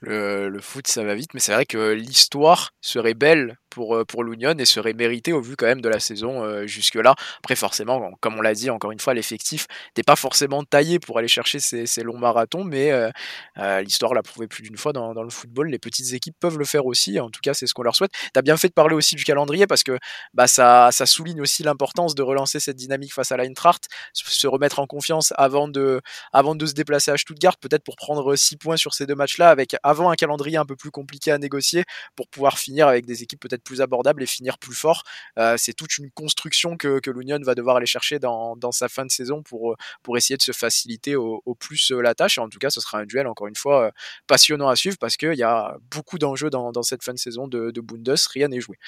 Le 0.00 0.58
foot, 0.60 0.86
ça 0.86 1.02
va 1.02 1.14
vite, 1.14 1.32
mais 1.32 1.40
c'est 1.40 1.52
vrai 1.52 1.64
que 1.64 1.92
l'histoire 1.92 2.70
serait 2.82 3.14
belle 3.14 3.58
pour, 3.76 4.06
pour 4.06 4.24
l'Union 4.24 4.54
et 4.56 4.64
serait 4.64 4.94
méritée 4.94 5.34
au 5.34 5.42
vu 5.42 5.54
quand 5.54 5.66
même 5.66 5.82
de 5.82 5.88
la 5.90 6.00
saison 6.00 6.42
euh, 6.42 6.66
jusque-là. 6.66 7.14
Après, 7.40 7.56
forcément, 7.56 8.10
comme 8.20 8.38
on 8.38 8.40
l'a 8.40 8.54
dit, 8.54 8.70
encore 8.70 8.90
une 8.90 8.98
fois, 8.98 9.12
l'effectif 9.12 9.66
n'est 9.98 10.02
pas 10.02 10.16
forcément 10.16 10.64
taillé 10.64 10.98
pour 10.98 11.18
aller 11.18 11.28
chercher 11.28 11.60
ces, 11.60 11.84
ces 11.84 12.02
longs 12.02 12.16
marathons, 12.16 12.64
mais 12.64 12.90
euh, 12.90 13.10
euh, 13.58 13.82
l'histoire 13.82 14.14
l'a 14.14 14.22
prouvé 14.22 14.48
plus 14.48 14.62
d'une 14.62 14.78
fois 14.78 14.94
dans, 14.94 15.12
dans, 15.12 15.22
le 15.22 15.28
football. 15.28 15.68
Les 15.68 15.78
petites 15.78 16.14
équipes 16.14 16.36
peuvent 16.40 16.56
le 16.56 16.64
faire 16.64 16.86
aussi, 16.86 17.20
en 17.20 17.28
tout 17.28 17.40
cas, 17.42 17.52
c'est 17.52 17.66
ce 17.66 17.74
qu'on 17.74 17.82
leur 17.82 17.94
souhaite. 17.94 18.12
Tu 18.12 18.38
as 18.38 18.42
bien 18.42 18.56
fait 18.56 18.68
de 18.68 18.72
parler 18.72 18.94
aussi 18.94 19.14
du 19.14 19.24
calendrier 19.24 19.66
parce 19.66 19.82
que 19.82 19.98
bah, 20.32 20.46
ça, 20.46 20.88
ça 20.90 21.04
souligne 21.04 21.42
aussi 21.42 21.62
l'importance 21.62 22.14
de 22.14 22.22
relancer 22.22 22.60
cette 22.60 22.76
dynamique 22.76 23.12
face 23.12 23.30
à 23.30 23.36
l'Eintracht, 23.36 23.88
se 24.14 24.46
remettre 24.46 24.78
en 24.78 24.86
confiance 24.86 25.34
avant 25.36 25.68
de, 25.68 26.00
avant 26.32 26.54
de 26.54 26.64
se 26.64 26.72
déplacer 26.72 27.10
à 27.10 27.18
Stuttgart, 27.18 27.58
peut-être 27.58 27.84
pour 27.84 27.96
prendre 27.96 28.36
6 28.36 28.56
points 28.56 28.78
sur 28.78 28.94
ces 28.94 29.04
deux 29.04 29.14
matchs-là, 29.14 29.50
avec 29.50 29.76
avant 29.82 30.08
un 30.08 30.14
calendrier 30.14 30.56
un 30.56 30.64
peu 30.64 30.76
plus 30.76 30.90
compliqué 30.90 31.30
à 31.30 31.36
négocier 31.36 31.84
pour 32.14 32.28
pouvoir 32.28 32.58
finir 32.58 32.88
avec 32.88 33.04
des 33.04 33.22
équipes 33.22 33.40
peut-être 33.40 33.65
plus 33.66 33.82
abordables 33.82 34.22
et 34.22 34.26
finir 34.26 34.56
plus 34.58 34.74
fort. 34.74 35.02
Euh, 35.38 35.56
c'est 35.58 35.74
toute 35.74 35.98
une 35.98 36.10
construction 36.10 36.76
que, 36.76 37.00
que 37.00 37.10
l'Union 37.10 37.38
va 37.42 37.54
devoir 37.54 37.76
aller 37.76 37.86
chercher 37.86 38.18
dans, 38.18 38.56
sa 38.72 38.88
fin 38.88 39.04
de 39.04 39.10
saison 39.10 39.42
pour, 39.42 39.76
pour 40.02 40.16
essayer 40.16 40.36
de 40.36 40.42
se 40.42 40.52
faciliter 40.52 41.16
au, 41.16 41.42
plus 41.58 41.90
la 41.90 42.14
tâche. 42.14 42.38
En 42.38 42.48
tout 42.48 42.58
cas, 42.58 42.70
ce 42.70 42.80
sera 42.80 42.98
un 42.98 43.04
duel, 43.04 43.26
encore 43.26 43.46
une 43.46 43.56
fois, 43.56 43.90
passionnant 44.26 44.68
à 44.68 44.76
suivre 44.76 44.96
parce 44.98 45.16
qu'il 45.16 45.34
y 45.34 45.42
a 45.42 45.76
beaucoup 45.90 46.18
d'enjeux 46.18 46.50
dans, 46.50 46.82
cette 46.82 47.02
fin 47.02 47.12
de 47.12 47.18
saison 47.18 47.48
de, 47.48 47.70
de 47.70 47.80
Bundes. 47.80 48.14
Rien 48.32 48.48
n'est 48.48 48.60
joué. 48.60 48.78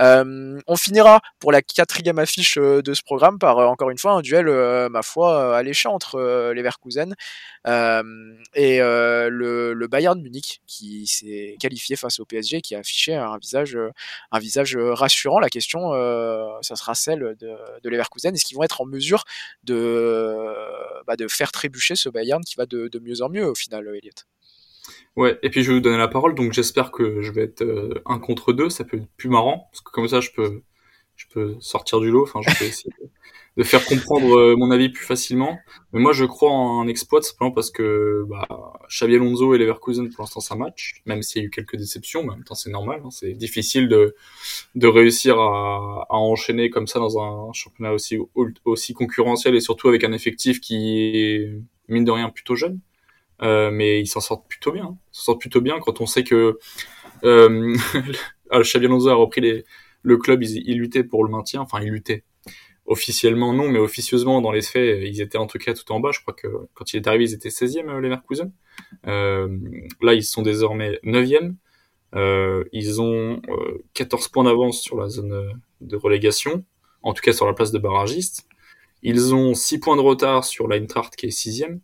Euh, 0.00 0.58
on 0.66 0.76
finira 0.76 1.20
pour 1.38 1.52
la 1.52 1.62
quatrième 1.62 2.18
affiche 2.18 2.56
de 2.56 2.94
ce 2.94 3.02
programme 3.02 3.38
par, 3.38 3.58
encore 3.58 3.90
une 3.90 3.98
fois, 3.98 4.12
un 4.12 4.22
duel, 4.22 4.48
euh, 4.48 4.88
ma 4.88 5.02
foi, 5.02 5.56
alléchant 5.56 5.92
entre 5.92 6.52
les 6.54 6.62
Verkusen 6.62 7.14
et 7.66 8.78
le, 8.78 9.72
le 9.74 9.86
Bayern 9.86 10.20
Munich 10.20 10.62
qui 10.66 11.06
s'est 11.06 11.56
qualifié 11.60 11.96
face 11.96 12.20
au 12.20 12.24
PSG, 12.24 12.62
qui 12.62 12.74
a 12.74 12.78
affiché 12.78 13.14
un 13.14 13.38
visage, 13.38 13.76
un 14.32 14.38
visage 14.38 14.76
rassurant. 14.76 15.38
La 15.38 15.48
question, 15.48 15.92
euh, 15.94 16.44
ça 16.62 16.76
sera 16.76 16.94
celle 16.94 17.36
de, 17.38 17.56
de 17.82 17.88
Leverkusen. 17.88 18.34
Est-ce 18.34 18.44
qu'ils 18.44 18.56
vont 18.56 18.62
être 18.62 18.80
en 18.80 18.86
mesure 18.86 19.24
de, 19.64 20.54
bah, 21.06 21.14
faire 21.28 21.52
trébucher 21.52 21.96
ce 21.96 22.08
Bayern 22.08 22.42
qui 22.42 22.56
va 22.56 22.66
de, 22.66 22.90
mieux 23.00 23.22
en 23.22 23.28
mieux 23.28 23.46
au 23.46 23.54
final, 23.54 23.86
Elliot 23.94 24.12
Ouais, 25.16 25.38
et 25.42 25.50
puis 25.50 25.62
je 25.62 25.68
vais 25.68 25.74
vous 25.74 25.80
donner 25.80 25.96
la 25.96 26.08
parole, 26.08 26.34
donc 26.34 26.52
j'espère 26.52 26.90
que 26.90 27.22
je 27.22 27.30
vais 27.30 27.44
être 27.44 27.62
euh, 27.62 28.02
un 28.04 28.18
contre 28.18 28.52
deux, 28.52 28.68
ça 28.68 28.84
peut 28.84 28.96
être 28.96 29.08
plus 29.16 29.28
marrant, 29.28 29.68
parce 29.70 29.80
que 29.80 29.90
comme 29.92 30.08
ça 30.08 30.20
je 30.20 30.30
peux, 30.30 30.62
je 31.16 31.26
peux 31.28 31.56
sortir 31.60 32.00
du 32.00 32.10
lot, 32.10 32.22
enfin 32.22 32.40
je 32.42 32.58
peux 32.58 32.64
essayer 32.64 32.92
de, 33.56 33.62
faire 33.62 33.84
comprendre 33.84 34.36
euh, 34.36 34.56
mon 34.56 34.70
avis 34.70 34.88
plus 34.88 35.04
facilement. 35.04 35.58
Mais 35.92 36.00
moi, 36.00 36.12
je 36.12 36.24
crois 36.24 36.50
en 36.50 36.80
un 36.80 36.88
exploit 36.88 37.22
simplement 37.22 37.52
parce 37.52 37.70
que 37.70 38.24
bah, 38.28 38.48
Xabi 38.88 39.14
Alonso 39.14 39.54
et 39.54 39.58
Leverkusen, 39.58 40.10
pour 40.10 40.22
l'instant, 40.22 40.40
ça 40.40 40.56
match, 40.56 41.02
même 41.06 41.22
s'il 41.22 41.42
y 41.42 41.44
a 41.44 41.46
eu 41.46 41.50
quelques 41.50 41.76
déceptions, 41.76 42.24
mais 42.24 42.30
en 42.30 42.36
même 42.36 42.44
temps, 42.44 42.56
c'est 42.56 42.70
normal. 42.70 43.00
Hein, 43.04 43.10
c'est 43.10 43.32
difficile 43.32 43.88
de, 43.88 44.16
de 44.74 44.86
réussir 44.88 45.38
à, 45.38 46.06
à, 46.10 46.16
enchaîner 46.16 46.68
comme 46.70 46.88
ça 46.88 46.98
dans 46.98 47.18
un 47.18 47.52
championnat 47.52 47.92
aussi, 47.92 48.18
aussi 48.64 48.92
concurrentiel 48.92 49.54
et 49.54 49.60
surtout 49.60 49.88
avec 49.88 50.02
un 50.02 50.12
effectif 50.12 50.60
qui 50.60 50.98
est, 50.98 51.52
mine 51.88 52.04
de 52.04 52.10
rien, 52.10 52.30
plutôt 52.30 52.56
jeune. 52.56 52.80
Euh, 53.42 53.70
mais 53.70 54.00
ils 54.00 54.06
s'en 54.06 54.20
sortent 54.20 54.48
plutôt 54.48 54.72
bien. 54.72 54.84
Hein. 54.84 54.98
Ils 55.12 55.16
s'en 55.16 55.24
sortent 55.24 55.40
plutôt 55.40 55.60
bien 55.60 55.78
quand 55.80 56.00
on 56.00 56.06
sait 56.06 56.24
que 56.24 56.58
euh, 57.24 57.76
Xabi 58.52 58.86
Alonso 58.86 59.08
a 59.08 59.14
repris 59.14 59.40
les, 59.40 59.64
le 60.04 60.16
club, 60.16 60.44
il, 60.44 60.62
il 60.68 60.78
luttait 60.78 61.02
pour 61.02 61.24
le 61.24 61.30
maintien, 61.30 61.60
enfin, 61.60 61.80
il 61.82 61.90
luttait 61.90 62.22
officiellement 62.86 63.52
non, 63.52 63.68
mais 63.68 63.78
officieusement 63.78 64.40
dans 64.40 64.52
les 64.52 64.62
faits, 64.62 65.02
ils 65.02 65.20
étaient 65.20 65.38
en 65.38 65.46
tout 65.46 65.58
cas 65.58 65.74
tout 65.74 65.90
en 65.92 66.00
bas. 66.00 66.10
Je 66.12 66.20
crois 66.20 66.34
que 66.34 66.48
quand 66.74 66.92
il 66.92 66.98
est 66.98 67.06
arrivé, 67.08 67.24
ils 67.24 67.34
étaient 67.34 67.48
16e 67.48 67.98
les 68.00 68.08
Merkusen. 68.08 68.52
Euh, 69.06 69.48
là, 70.02 70.14
ils 70.14 70.24
sont 70.24 70.42
désormais 70.42 70.98
9e. 71.04 71.54
Euh, 72.14 72.64
ils 72.72 73.00
ont 73.00 73.40
euh, 73.48 73.84
14 73.94 74.28
points 74.28 74.44
d'avance 74.44 74.80
sur 74.80 74.96
la 74.96 75.08
zone 75.08 75.60
de 75.80 75.96
relégation, 75.96 76.64
en 77.02 77.12
tout 77.12 77.22
cas 77.22 77.32
sur 77.32 77.46
la 77.46 77.54
place 77.54 77.72
de 77.72 77.78
barragiste. 77.78 78.46
Ils 79.02 79.34
ont 79.34 79.54
6 79.54 79.80
points 79.80 79.96
de 79.96 80.00
retard 80.00 80.44
sur 80.44 80.68
l'Eintracht 80.68 81.16
qui 81.16 81.26
est 81.26 81.28
6e. 81.30 81.80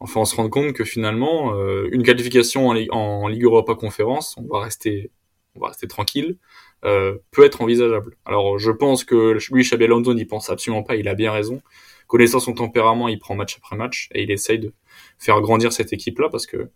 Enfin, 0.00 0.20
on 0.20 0.24
se 0.24 0.34
rend 0.34 0.48
compte 0.48 0.72
que 0.72 0.84
finalement, 0.84 1.54
euh, 1.54 1.88
une 1.92 2.02
qualification 2.02 2.68
en, 2.68 2.76
en 2.90 3.28
Ligue 3.28 3.44
Europa 3.44 3.74
Conférence, 3.74 4.36
on 4.36 4.46
va 4.52 4.60
rester, 4.60 5.12
on 5.54 5.60
va 5.60 5.68
rester 5.68 5.86
tranquille 5.86 6.38
euh, 6.84 7.18
peut 7.30 7.44
être 7.44 7.62
envisageable. 7.62 8.16
Alors 8.24 8.58
je 8.58 8.70
pense 8.70 9.04
que 9.04 9.38
lui, 9.52 9.62
Xabi 9.62 9.84
Alonso 9.84 10.14
n'y 10.14 10.24
pense 10.24 10.50
absolument 10.50 10.82
pas, 10.82 10.96
il 10.96 11.08
a 11.08 11.14
bien 11.14 11.32
raison. 11.32 11.62
Connaissant 12.06 12.40
son 12.40 12.54
tempérament, 12.54 13.08
il 13.08 13.18
prend 13.18 13.34
match 13.34 13.56
après 13.56 13.76
match 13.76 14.08
et 14.14 14.22
il 14.22 14.30
essaye 14.30 14.58
de 14.58 14.72
faire 15.18 15.40
grandir 15.40 15.72
cette 15.72 15.92
équipe-là 15.92 16.28
parce 16.28 16.46
que 16.46 16.70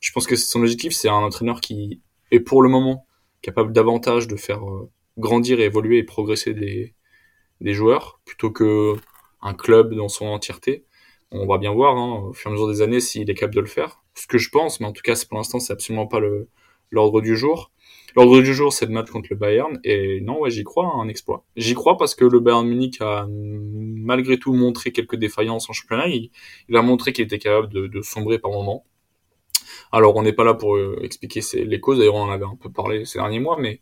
je 0.00 0.12
pense 0.12 0.26
que 0.26 0.36
son 0.36 0.60
objectif, 0.60 0.92
c'est 0.92 1.08
un 1.08 1.14
entraîneur 1.14 1.60
qui 1.60 2.00
est 2.30 2.40
pour 2.40 2.62
le 2.62 2.68
moment 2.68 3.06
capable 3.42 3.72
davantage 3.72 4.26
de 4.28 4.36
faire 4.36 4.66
euh, 4.68 4.90
grandir 5.18 5.60
évoluer 5.60 5.98
et 5.98 6.04
progresser 6.04 6.54
des, 6.54 6.94
des 7.60 7.74
joueurs 7.74 8.20
plutôt 8.24 8.50
que 8.50 8.96
un 9.42 9.54
club 9.54 9.94
dans 9.94 10.08
son 10.08 10.26
entièreté. 10.26 10.84
On 11.30 11.46
va 11.46 11.58
bien 11.58 11.72
voir 11.72 11.96
hein, 11.96 12.28
au 12.28 12.32
fur 12.32 12.50
et 12.50 12.50
à 12.50 12.52
mesure 12.54 12.68
des 12.68 12.82
années 12.82 13.00
s'il 13.00 13.30
est 13.30 13.34
capable 13.34 13.54
de 13.54 13.60
le 13.60 13.66
faire. 13.66 14.02
Ce 14.14 14.26
que 14.26 14.38
je 14.38 14.50
pense, 14.50 14.80
mais 14.80 14.86
en 14.86 14.92
tout 14.92 15.02
cas, 15.02 15.14
pour 15.28 15.38
l'instant, 15.38 15.60
c'est 15.60 15.72
absolument 15.72 16.06
pas 16.06 16.20
l'ordre 16.90 17.20
du 17.20 17.36
jour. 17.36 17.70
L'ordre 18.16 18.40
du 18.40 18.54
jour, 18.54 18.72
c'est 18.72 18.86
le 18.86 18.92
match 18.92 19.10
contre 19.10 19.28
le 19.30 19.36
Bayern. 19.36 19.78
Et 19.84 20.20
non, 20.20 20.40
ouais, 20.40 20.50
j'y 20.50 20.64
crois, 20.64 20.86
hein, 20.86 21.00
un 21.00 21.08
exploit. 21.08 21.44
J'y 21.56 21.74
crois 21.74 21.96
parce 21.96 22.14
que 22.14 22.24
le 22.24 22.40
Bayern 22.40 22.66
Munich 22.66 23.00
a 23.00 23.26
malgré 23.30 24.38
tout 24.38 24.52
montré 24.54 24.92
quelques 24.92 25.16
défaillances 25.16 25.68
en 25.70 25.72
championnat. 25.72 26.08
Il, 26.08 26.30
a 26.74 26.82
montré 26.82 27.12
qu'il 27.12 27.24
était 27.24 27.38
capable 27.38 27.68
de, 27.68 28.02
sombrer 28.02 28.38
par 28.38 28.50
moments. 28.50 28.84
Alors, 29.92 30.16
on 30.16 30.22
n'est 30.22 30.32
pas 30.32 30.44
là 30.44 30.54
pour 30.54 30.76
euh, 30.76 30.98
expliquer 31.02 31.40
les 31.64 31.80
causes. 31.80 31.98
D'ailleurs, 31.98 32.14
on 32.14 32.22
en 32.22 32.30
avait 32.30 32.44
un 32.44 32.56
peu 32.56 32.70
parlé 32.70 33.04
ces 33.04 33.18
derniers 33.18 33.40
mois, 33.40 33.56
mais 33.58 33.80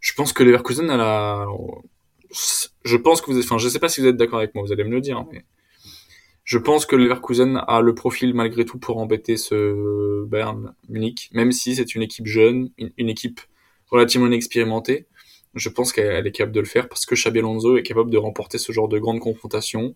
je 0.00 0.12
pense 0.14 0.32
que 0.32 0.42
Leverkusen 0.42 0.90
a 0.90 0.96
la... 0.96 1.46
Je 2.84 2.96
pense 2.96 3.20
que 3.20 3.30
vous 3.30 3.38
êtes... 3.38 3.44
Enfin, 3.44 3.58
je 3.58 3.68
sais 3.68 3.78
pas 3.78 3.88
si 3.88 4.00
vous 4.00 4.06
êtes 4.06 4.16
d'accord 4.16 4.38
avec 4.38 4.54
moi, 4.54 4.64
vous 4.64 4.72
allez 4.72 4.84
me 4.84 4.90
le 4.90 5.00
dire, 5.00 5.18
hein, 5.18 5.28
mais 5.32 5.44
je 6.44 6.58
pense 6.58 6.84
que 6.84 6.94
Leverkusen 6.94 7.62
a 7.66 7.80
le 7.80 7.94
profil 7.94 8.34
malgré 8.34 8.66
tout 8.66 8.78
pour 8.78 8.98
embêter 8.98 9.38
ce 9.38 10.24
Bayern 10.26 10.74
Munich, 10.90 11.30
même 11.32 11.52
si 11.52 11.74
c'est 11.74 11.94
une 11.94 12.02
équipe 12.02 12.26
jeune, 12.26 12.70
une, 12.78 13.08
équipe 13.08 13.40
relativement 13.90 14.26
inexpérimentée. 14.26 15.06
Je 15.54 15.70
pense 15.70 15.92
qu'elle 15.92 16.26
est 16.26 16.32
capable 16.32 16.54
de 16.54 16.60
le 16.60 16.66
faire 16.66 16.88
parce 16.88 17.06
que 17.06 17.14
Xabi 17.14 17.38
Alonso 17.38 17.78
est 17.78 17.82
capable 17.82 18.10
de 18.10 18.18
remporter 18.18 18.58
ce 18.58 18.72
genre 18.72 18.88
de 18.88 18.98
grande 18.98 19.20
confrontation, 19.20 19.94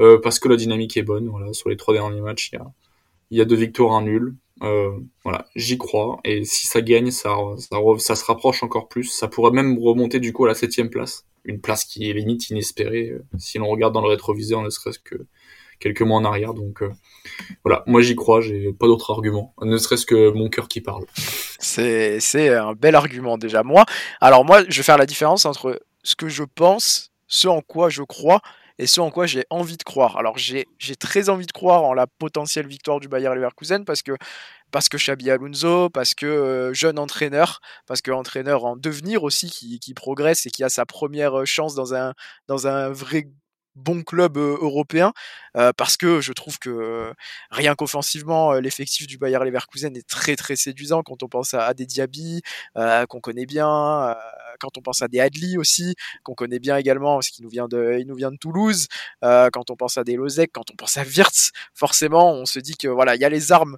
euh, 0.00 0.18
parce 0.20 0.40
que 0.40 0.48
la 0.48 0.56
dynamique 0.56 0.96
est 0.96 1.02
bonne. 1.02 1.28
Voilà, 1.28 1.52
sur 1.52 1.68
les 1.68 1.76
trois 1.76 1.94
derniers 1.94 2.20
matchs, 2.22 2.50
il 2.52 2.56
y 2.56 2.58
a, 2.58 2.72
il 3.30 3.38
y 3.38 3.40
a 3.40 3.44
deux 3.44 3.56
victoires, 3.56 3.92
un 3.92 4.02
nul. 4.02 4.34
Euh, 4.62 4.90
voilà, 5.22 5.46
j'y 5.54 5.78
crois. 5.78 6.20
Et 6.24 6.44
si 6.44 6.66
ça 6.66 6.80
gagne, 6.80 7.10
ça, 7.12 7.36
ça, 7.58 7.78
ça, 7.98 8.16
se 8.16 8.24
rapproche 8.24 8.62
encore 8.64 8.88
plus. 8.88 9.04
Ça 9.04 9.28
pourrait 9.28 9.52
même 9.52 9.78
remonter 9.78 10.18
du 10.20 10.32
coup 10.32 10.44
à 10.44 10.48
la 10.48 10.54
septième 10.54 10.90
place, 10.90 11.26
une 11.44 11.60
place 11.60 11.84
qui 11.84 12.10
est 12.10 12.14
limite 12.14 12.50
inespérée 12.50 13.10
euh, 13.10 13.24
si 13.38 13.58
l'on 13.58 13.68
regarde 13.68 13.94
dans 13.94 14.02
le 14.02 14.08
rétroviseur, 14.08 14.62
ne 14.62 14.70
serait-ce 14.70 14.98
que 14.98 15.26
quelques 15.80 16.02
mois 16.02 16.18
en 16.18 16.24
arrière. 16.24 16.54
Donc 16.54 16.82
euh, 16.82 16.90
voilà, 17.64 17.82
moi 17.86 18.02
j'y 18.02 18.14
crois, 18.14 18.40
j'ai 18.40 18.72
pas 18.72 18.86
d'autre 18.86 19.10
argument, 19.10 19.54
ne 19.62 19.76
serait-ce 19.76 20.06
que 20.06 20.30
mon 20.30 20.48
cœur 20.48 20.68
qui 20.68 20.80
parle. 20.80 21.04
C'est, 21.58 22.54
un 22.54 22.74
bel 22.74 22.94
argument 22.94 23.38
déjà. 23.38 23.62
Moi, 23.62 23.84
alors 24.20 24.44
moi, 24.44 24.62
je 24.68 24.76
vais 24.76 24.82
faire 24.82 24.98
la 24.98 25.06
différence 25.06 25.46
entre 25.46 25.80
ce 26.02 26.14
que 26.14 26.28
je 26.28 26.44
pense, 26.44 27.12
ce 27.26 27.48
en 27.48 27.60
quoi 27.60 27.88
je 27.88 28.02
crois 28.02 28.40
et 28.78 28.86
ce 28.86 29.00
en 29.00 29.10
quoi 29.10 29.26
j'ai 29.26 29.44
envie 29.50 29.76
de 29.76 29.82
croire. 29.82 30.16
Alors 30.16 30.36
j'ai, 30.36 30.66
très 30.98 31.28
envie 31.28 31.46
de 31.46 31.52
croire 31.52 31.84
en 31.84 31.94
la 31.94 32.06
potentielle 32.06 32.66
victoire 32.66 33.00
du 33.00 33.08
Bayer 33.08 33.32
Leverkusen 33.34 33.84
parce 33.84 34.02
que 34.02 34.12
parce 34.70 34.88
que 34.88 34.96
Xabi 34.96 35.30
Alonso, 35.30 35.88
parce 35.88 36.14
que 36.14 36.26
euh, 36.26 36.74
jeune 36.74 36.98
entraîneur, 36.98 37.60
parce 37.86 38.02
que 38.02 38.10
entraîneur 38.10 38.64
en 38.64 38.76
devenir 38.76 39.22
aussi 39.22 39.48
qui, 39.48 39.78
qui, 39.78 39.94
progresse 39.94 40.46
et 40.46 40.50
qui 40.50 40.64
a 40.64 40.68
sa 40.68 40.84
première 40.84 41.46
chance 41.46 41.76
dans 41.76 41.94
un 41.94 42.14
dans 42.48 42.66
un 42.66 42.90
vrai 42.90 43.28
bon 43.76 44.02
club 44.02 44.36
européen 44.36 45.12
parce 45.76 45.96
que 45.96 46.20
je 46.20 46.32
trouve 46.32 46.58
que 46.58 47.12
rien 47.50 47.74
qu'offensivement 47.74 48.52
l'effectif 48.54 49.06
du 49.06 49.18
Bayer 49.18 49.38
Leverkusen 49.38 49.96
est 49.96 50.08
très 50.08 50.36
très 50.36 50.56
séduisant 50.56 51.02
quand 51.02 51.22
on 51.22 51.28
pense 51.28 51.54
à, 51.54 51.74
des 51.74 51.86
Diaby 51.86 52.42
qu'on 53.08 53.20
connaît 53.20 53.46
bien 53.46 54.14
quand 54.64 54.78
on 54.78 54.82
pense 54.82 55.02
à 55.02 55.08
des 55.08 55.20
Adli 55.20 55.58
aussi 55.58 55.94
qu'on 56.22 56.34
connaît 56.34 56.58
bien 56.58 56.76
également 56.76 57.16
parce 57.16 57.28
qu'il 57.28 57.44
nous 57.44 57.50
vient 57.50 57.68
de 57.68 57.98
il 58.00 58.06
nous 58.06 58.14
vient 58.14 58.30
de 58.30 58.36
Toulouse 58.36 58.88
quand 59.22 59.70
on 59.70 59.76
pense 59.76 59.98
à 59.98 60.04
des 60.04 60.16
Lozek 60.16 60.50
quand 60.52 60.70
on 60.72 60.76
pense 60.76 60.96
à 60.96 61.04
Wirtz 61.04 61.52
forcément 61.74 62.32
on 62.32 62.46
se 62.46 62.58
dit 62.58 62.76
que 62.76 62.88
voilà 62.88 63.14
il 63.14 63.20
y 63.20 63.24
a 63.24 63.28
les 63.28 63.52
armes 63.52 63.76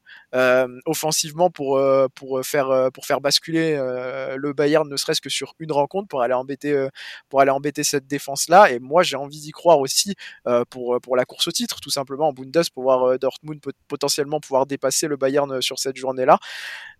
offensivement 0.87 1.51
pour 1.51 1.81
pour 2.15 2.41
faire 2.45 2.91
pour 2.93 3.07
faire 3.07 3.21
basculer 3.21 3.77
le 3.77 4.53
Bayern 4.53 4.89
ne 4.89 4.97
serait-ce 4.97 5.21
que 5.21 5.31
sur 5.31 5.55
une 5.59 5.73
rencontre 5.73 6.09
pour 6.09 6.23
aller 6.23 6.35
embêter 6.35 6.89
pour 7.29 7.41
aller 7.41 7.51
embêter 7.51 7.85
cette 7.85 8.07
défense 8.07 8.49
là 8.49 8.71
et 8.71 8.79
moi 8.79 9.03
j'ai 9.03 9.17
envie 9.17 9.41
d'y 9.41 9.51
croire 9.51 9.79
aussi 9.81 10.15
euh, 10.47 10.65
pour, 10.71 10.95
euh, 10.95 11.01
pour 11.01 11.17
la 11.17 11.25
course 11.25 11.49
au 11.49 11.51
titre, 11.51 11.81
tout 11.81 11.91
simplement 11.91 12.29
en 12.29 12.33
Bundes, 12.33 12.71
pour 12.73 12.85
voir 12.85 13.05
euh, 13.05 13.19
Dortmund 13.19 13.61
potentiellement 13.89 14.41
pouvoir 14.41 14.67
dépasser 14.67 15.09
le 15.09 15.17
Bayern 15.17 15.61
sur 15.61 15.79
cette 15.79 15.97
journée-là. 15.97 16.39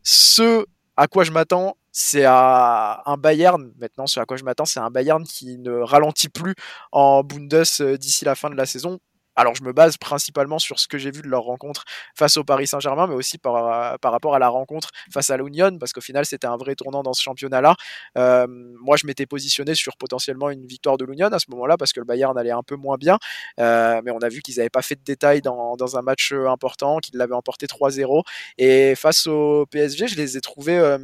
Ce 0.03 0.67
à 0.97 1.07
quoi 1.09 1.25
je 1.25 1.31
m'attends, 1.31 1.77
c'est 1.93 2.25
à 2.25 3.03
un 3.07 3.17
Bayern, 3.17 3.73
maintenant 3.79 4.07
ce 4.07 4.21
à 4.21 4.25
quoi 4.25 4.37
je 4.37 4.45
m'attends, 4.45 4.65
c'est 4.65 4.81
un 4.81 4.91
Bayern 4.91 5.25
qui 5.25 5.59
ne 5.59 5.73
ralentit 5.73 6.29
plus 6.29 6.55
en 6.93 7.23
Bundes 7.23 7.65
d'ici 7.99 8.25
la 8.25 8.35
fin 8.35 8.51
de 8.51 8.55
la 8.55 8.67
saison 8.67 8.99
alors 9.37 9.55
je 9.55 9.63
me 9.63 9.73
base 9.73 9.97
principalement 9.97 10.59
sur 10.59 10.79
ce 10.79 10.89
que 10.89 10.99
j'ai 10.99 11.11
vu 11.11 11.23
de 11.23 11.29
leur 11.29 11.43
rencontre 11.43 11.85
face 12.15 12.37
au 12.37 12.45
Paris 12.45 12.67
Saint-Germain, 12.67 13.07
mais 13.07 13.15
aussi 13.15 13.39
par, 13.39 13.99
par 14.01 14.13
rapport 14.13 14.35
à 14.35 14.39
la 14.39 14.49
rencontre 14.49 14.91
face 15.13 15.31
à 15.31 15.37
l'Union, 15.37 15.79
parce 15.79 15.93
qu'au 15.93 16.01
final 16.01 16.25
c'était 16.25 16.47
un 16.47 16.57
vrai 16.57 16.75
tournant 16.75 17.03
dans 17.03 17.13
ce 17.13 17.23
championnat-là. 17.23 17.77
Euh, 18.19 18.47
moi 18.49 18.97
je 18.97 19.07
m'étais 19.07 19.27
positionné 19.27 19.75
sur 19.75 19.97
potentiellement 19.97 20.51
une 20.51 20.67
victoire 20.67 20.97
de 20.97 21.05
l'Union 21.05 21.29
à 21.29 21.39
ce 21.39 21.47
moment-là, 21.51 21.77
parce 21.77 21.93
que 21.93 22.01
le 22.01 22.07
Bayern 22.07 22.37
allait 22.39 22.51
un 22.51 22.63
peu 22.63 22.77
moins 22.77 22.97
bien, 22.97 23.19
euh, 23.61 24.01
mais 24.05 24.11
on 24.11 24.19
a 24.19 24.29
vu 24.29 24.43
qu'ils 24.43 24.57
n'avaient 24.57 24.71
pas 24.71 24.83
fait 24.83 24.97
de 24.97 25.05
détails 25.05 25.43
dans, 25.43 25.77
dans 25.77 25.97
un 25.97 26.03
match 26.03 26.33
important, 26.33 26.99
qu'ils 26.99 27.19
l'avaient 27.19 27.35
emporté 27.35 27.67
3-0, 27.67 28.23
et 28.59 28.95
face 28.97 29.27
au 29.27 29.67
PSG 29.71 30.09
je 30.09 30.17
les 30.17 30.37
ai 30.37 30.41
trouvés... 30.41 30.79
Euh, 30.79 30.99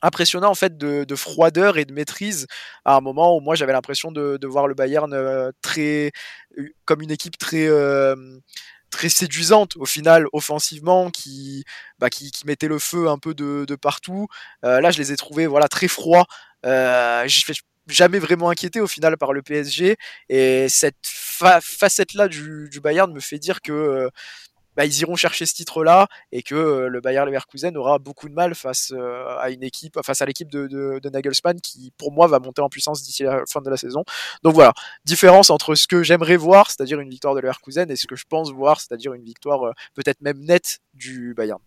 impressionnant 0.00 0.50
en 0.50 0.54
fait 0.54 0.76
de, 0.76 1.04
de, 1.04 1.16
froideur 1.16 1.78
et 1.78 1.84
de 1.84 1.92
maîtrise 1.92 2.46
à 2.84 2.96
un 2.96 3.00
moment 3.00 3.36
où 3.36 3.40
moi 3.40 3.54
j'avais 3.54 3.72
l'impression 3.72 4.12
de, 4.12 4.38
voir 4.46 4.66
le 4.66 4.74
Bayern 4.74 5.12
euh, 5.12 5.50
très 5.62 6.12
comme 6.84 7.02
une 7.02 7.10
équipe 7.10 7.38
très 7.38 7.66
euh, 7.66 8.16
très 8.90 9.08
séduisante 9.08 9.76
au 9.76 9.86
final 9.86 10.26
offensivement 10.32 11.10
qui, 11.10 11.64
bah, 11.98 12.10
qui, 12.10 12.30
qui 12.30 12.46
mettait 12.46 12.68
le 12.68 12.78
feu 12.78 13.08
un 13.08 13.18
peu 13.18 13.34
de, 13.34 13.74
partout. 13.76 14.28
Euh, 14.64 14.80
là 14.80 14.90
je 14.90 14.98
les 14.98 15.12
ai 15.12 15.16
trouvés 15.16 15.46
voilà 15.46 15.68
très 15.68 15.88
froids. 15.88 16.26
Jamais 17.88 18.20
vraiment 18.20 18.48
inquiété 18.48 18.80
au 18.80 18.86
final 18.86 19.18
par 19.18 19.32
le 19.32 19.42
PSG 19.42 19.96
et 20.28 20.68
cette 20.68 20.94
facette 21.02 22.14
là 22.14 22.28
du, 22.28 22.70
Bayern 22.80 23.12
me 23.12 23.18
fait 23.18 23.40
dire 23.40 23.60
que 23.60 24.08
bah, 24.76 24.84
ils 24.84 25.00
iront 25.00 25.16
chercher 25.16 25.46
ce 25.46 25.54
titre-là 25.54 26.08
et 26.30 26.42
que 26.42 26.54
euh, 26.54 26.88
le 26.88 27.00
Bayer 27.00 27.24
Leverkusen 27.24 27.76
aura 27.76 27.98
beaucoup 27.98 28.28
de 28.28 28.34
mal 28.34 28.54
face 28.54 28.92
euh, 28.92 29.36
à 29.38 29.50
une 29.50 29.62
équipe, 29.62 29.98
face 30.04 30.22
à 30.22 30.26
l'équipe 30.26 30.50
de, 30.50 31.00
Nagelsmann 31.12 31.60
qui, 31.60 31.92
pour 31.98 32.12
moi, 32.12 32.26
va 32.26 32.38
monter 32.38 32.62
en 32.62 32.68
puissance 32.68 33.02
d'ici 33.02 33.22
la 33.24 33.42
fin 33.48 33.60
de 33.60 33.70
la 33.70 33.76
saison. 33.76 34.04
Donc 34.42 34.54
voilà, 34.54 34.72
différence 35.04 35.50
entre 35.50 35.74
ce 35.74 35.86
que 35.86 36.02
j'aimerais 36.02 36.36
voir, 36.36 36.70
c'est-à-dire 36.70 37.00
une 37.00 37.10
victoire 37.10 37.34
de 37.34 37.40
Leverkusen, 37.40 37.90
et 37.90 37.96
ce 37.96 38.06
que 38.06 38.16
je 38.16 38.24
pense 38.28 38.52
voir, 38.52 38.80
c'est-à-dire 38.80 39.12
une 39.14 39.24
victoire 39.24 39.66
euh, 39.66 39.72
peut-être 39.94 40.20
même 40.22 40.38
nette 40.40 40.78
du 40.94 41.34
Bayern. 41.34 41.60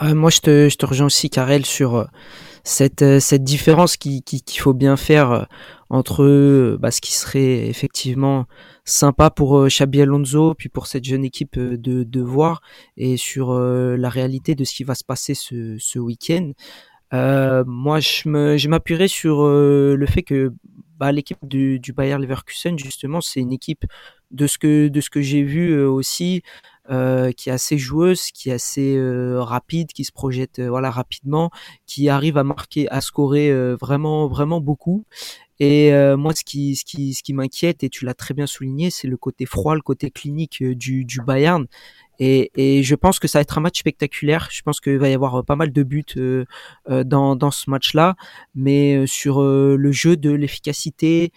Ouais, 0.00 0.14
moi, 0.14 0.30
je 0.30 0.40
te, 0.40 0.68
je 0.68 0.76
te 0.76 0.86
rejoins 0.86 1.06
aussi, 1.06 1.28
Karel, 1.28 1.66
sur 1.66 2.08
cette, 2.64 3.20
cette 3.20 3.44
différence 3.44 3.96
qu'il 3.96 4.22
qui, 4.22 4.42
qu'il 4.42 4.60
faut 4.60 4.72
bien 4.74 4.96
faire 4.96 5.46
entre 5.90 6.76
bah, 6.80 6.90
ce 6.90 7.00
qui 7.00 7.12
serait 7.12 7.68
effectivement 7.68 8.46
sympa 8.84 9.30
pour 9.30 9.58
euh, 9.58 9.68
Xabi 9.68 10.02
Alonso, 10.02 10.54
puis 10.54 10.68
pour 10.68 10.86
cette 10.86 11.04
jeune 11.04 11.24
équipe 11.24 11.56
euh, 11.58 11.76
de, 11.76 12.04
de 12.04 12.20
voir, 12.20 12.60
et 12.96 13.16
sur 13.16 13.50
euh, 13.50 13.96
la 13.96 14.08
réalité 14.08 14.54
de 14.54 14.64
ce 14.64 14.74
qui 14.74 14.84
va 14.84 14.94
se 14.94 15.04
passer 15.04 15.34
ce, 15.34 15.76
ce 15.78 15.98
week-end. 15.98 16.52
Euh, 17.12 17.64
moi, 17.66 17.98
je 18.00 18.68
m'appuierai 18.68 19.08
sur 19.08 19.42
le 19.42 20.06
fait 20.06 20.22
que 20.22 20.52
bah, 20.96 21.10
l'équipe 21.10 21.38
du, 21.42 21.80
du 21.80 21.92
Bayer 21.92 22.16
Leverkusen, 22.18 22.78
justement, 22.78 23.20
c'est 23.20 23.40
une 23.40 23.52
équipe 23.52 23.84
de 24.30 24.46
ce 24.46 24.58
que 24.58 24.86
de 24.86 25.00
ce 25.00 25.10
que 25.10 25.20
j'ai 25.20 25.42
vu 25.42 25.76
aussi, 25.82 26.42
euh, 26.90 27.32
qui 27.32 27.48
est 27.48 27.52
assez 27.52 27.78
joueuse, 27.78 28.30
qui 28.32 28.50
est 28.50 28.54
assez 28.54 28.96
euh, 28.96 29.42
rapide, 29.42 29.92
qui 29.92 30.04
se 30.04 30.12
projette 30.12 30.60
voilà 30.60 30.90
rapidement, 30.90 31.50
qui 31.86 32.08
arrive 32.08 32.36
à 32.36 32.44
marquer, 32.44 32.88
à 32.90 33.00
scorer 33.00 33.52
vraiment 33.76 34.28
vraiment 34.28 34.60
beaucoup. 34.60 35.04
Et 35.60 35.92
euh, 35.92 36.16
moi, 36.16 36.34
ce 36.34 36.42
qui, 36.42 36.74
ce 36.74 36.86
qui, 36.86 37.12
ce 37.12 37.22
qui 37.22 37.34
m'inquiète, 37.34 37.84
et 37.84 37.90
tu 37.90 38.06
l'as 38.06 38.14
très 38.14 38.32
bien 38.32 38.46
souligné, 38.46 38.88
c'est 38.88 39.06
le 39.06 39.18
côté 39.18 39.44
froid, 39.44 39.74
le 39.74 39.82
côté 39.82 40.10
clinique 40.10 40.62
euh, 40.62 40.74
du, 40.74 41.04
du 41.04 41.20
Bayern. 41.20 41.66
Et, 42.18 42.50
et, 42.56 42.82
je 42.82 42.94
pense 42.94 43.18
que 43.18 43.28
ça 43.28 43.38
va 43.38 43.42
être 43.42 43.58
un 43.58 43.60
match 43.60 43.78
spectaculaire. 43.78 44.48
Je 44.50 44.62
pense 44.62 44.80
qu'il 44.80 44.96
va 44.96 45.10
y 45.10 45.14
avoir 45.14 45.36
euh, 45.36 45.42
pas 45.42 45.56
mal 45.56 45.70
de 45.70 45.82
buts 45.82 46.04
euh, 46.16 46.44
dans, 47.04 47.36
dans 47.36 47.50
ce 47.50 47.68
match-là. 47.68 48.16
Mais 48.54 49.06
sur 49.06 49.42
le 49.42 49.92
jeu 49.92 50.16
de 50.16 50.30
l'efficacité, 50.30 51.30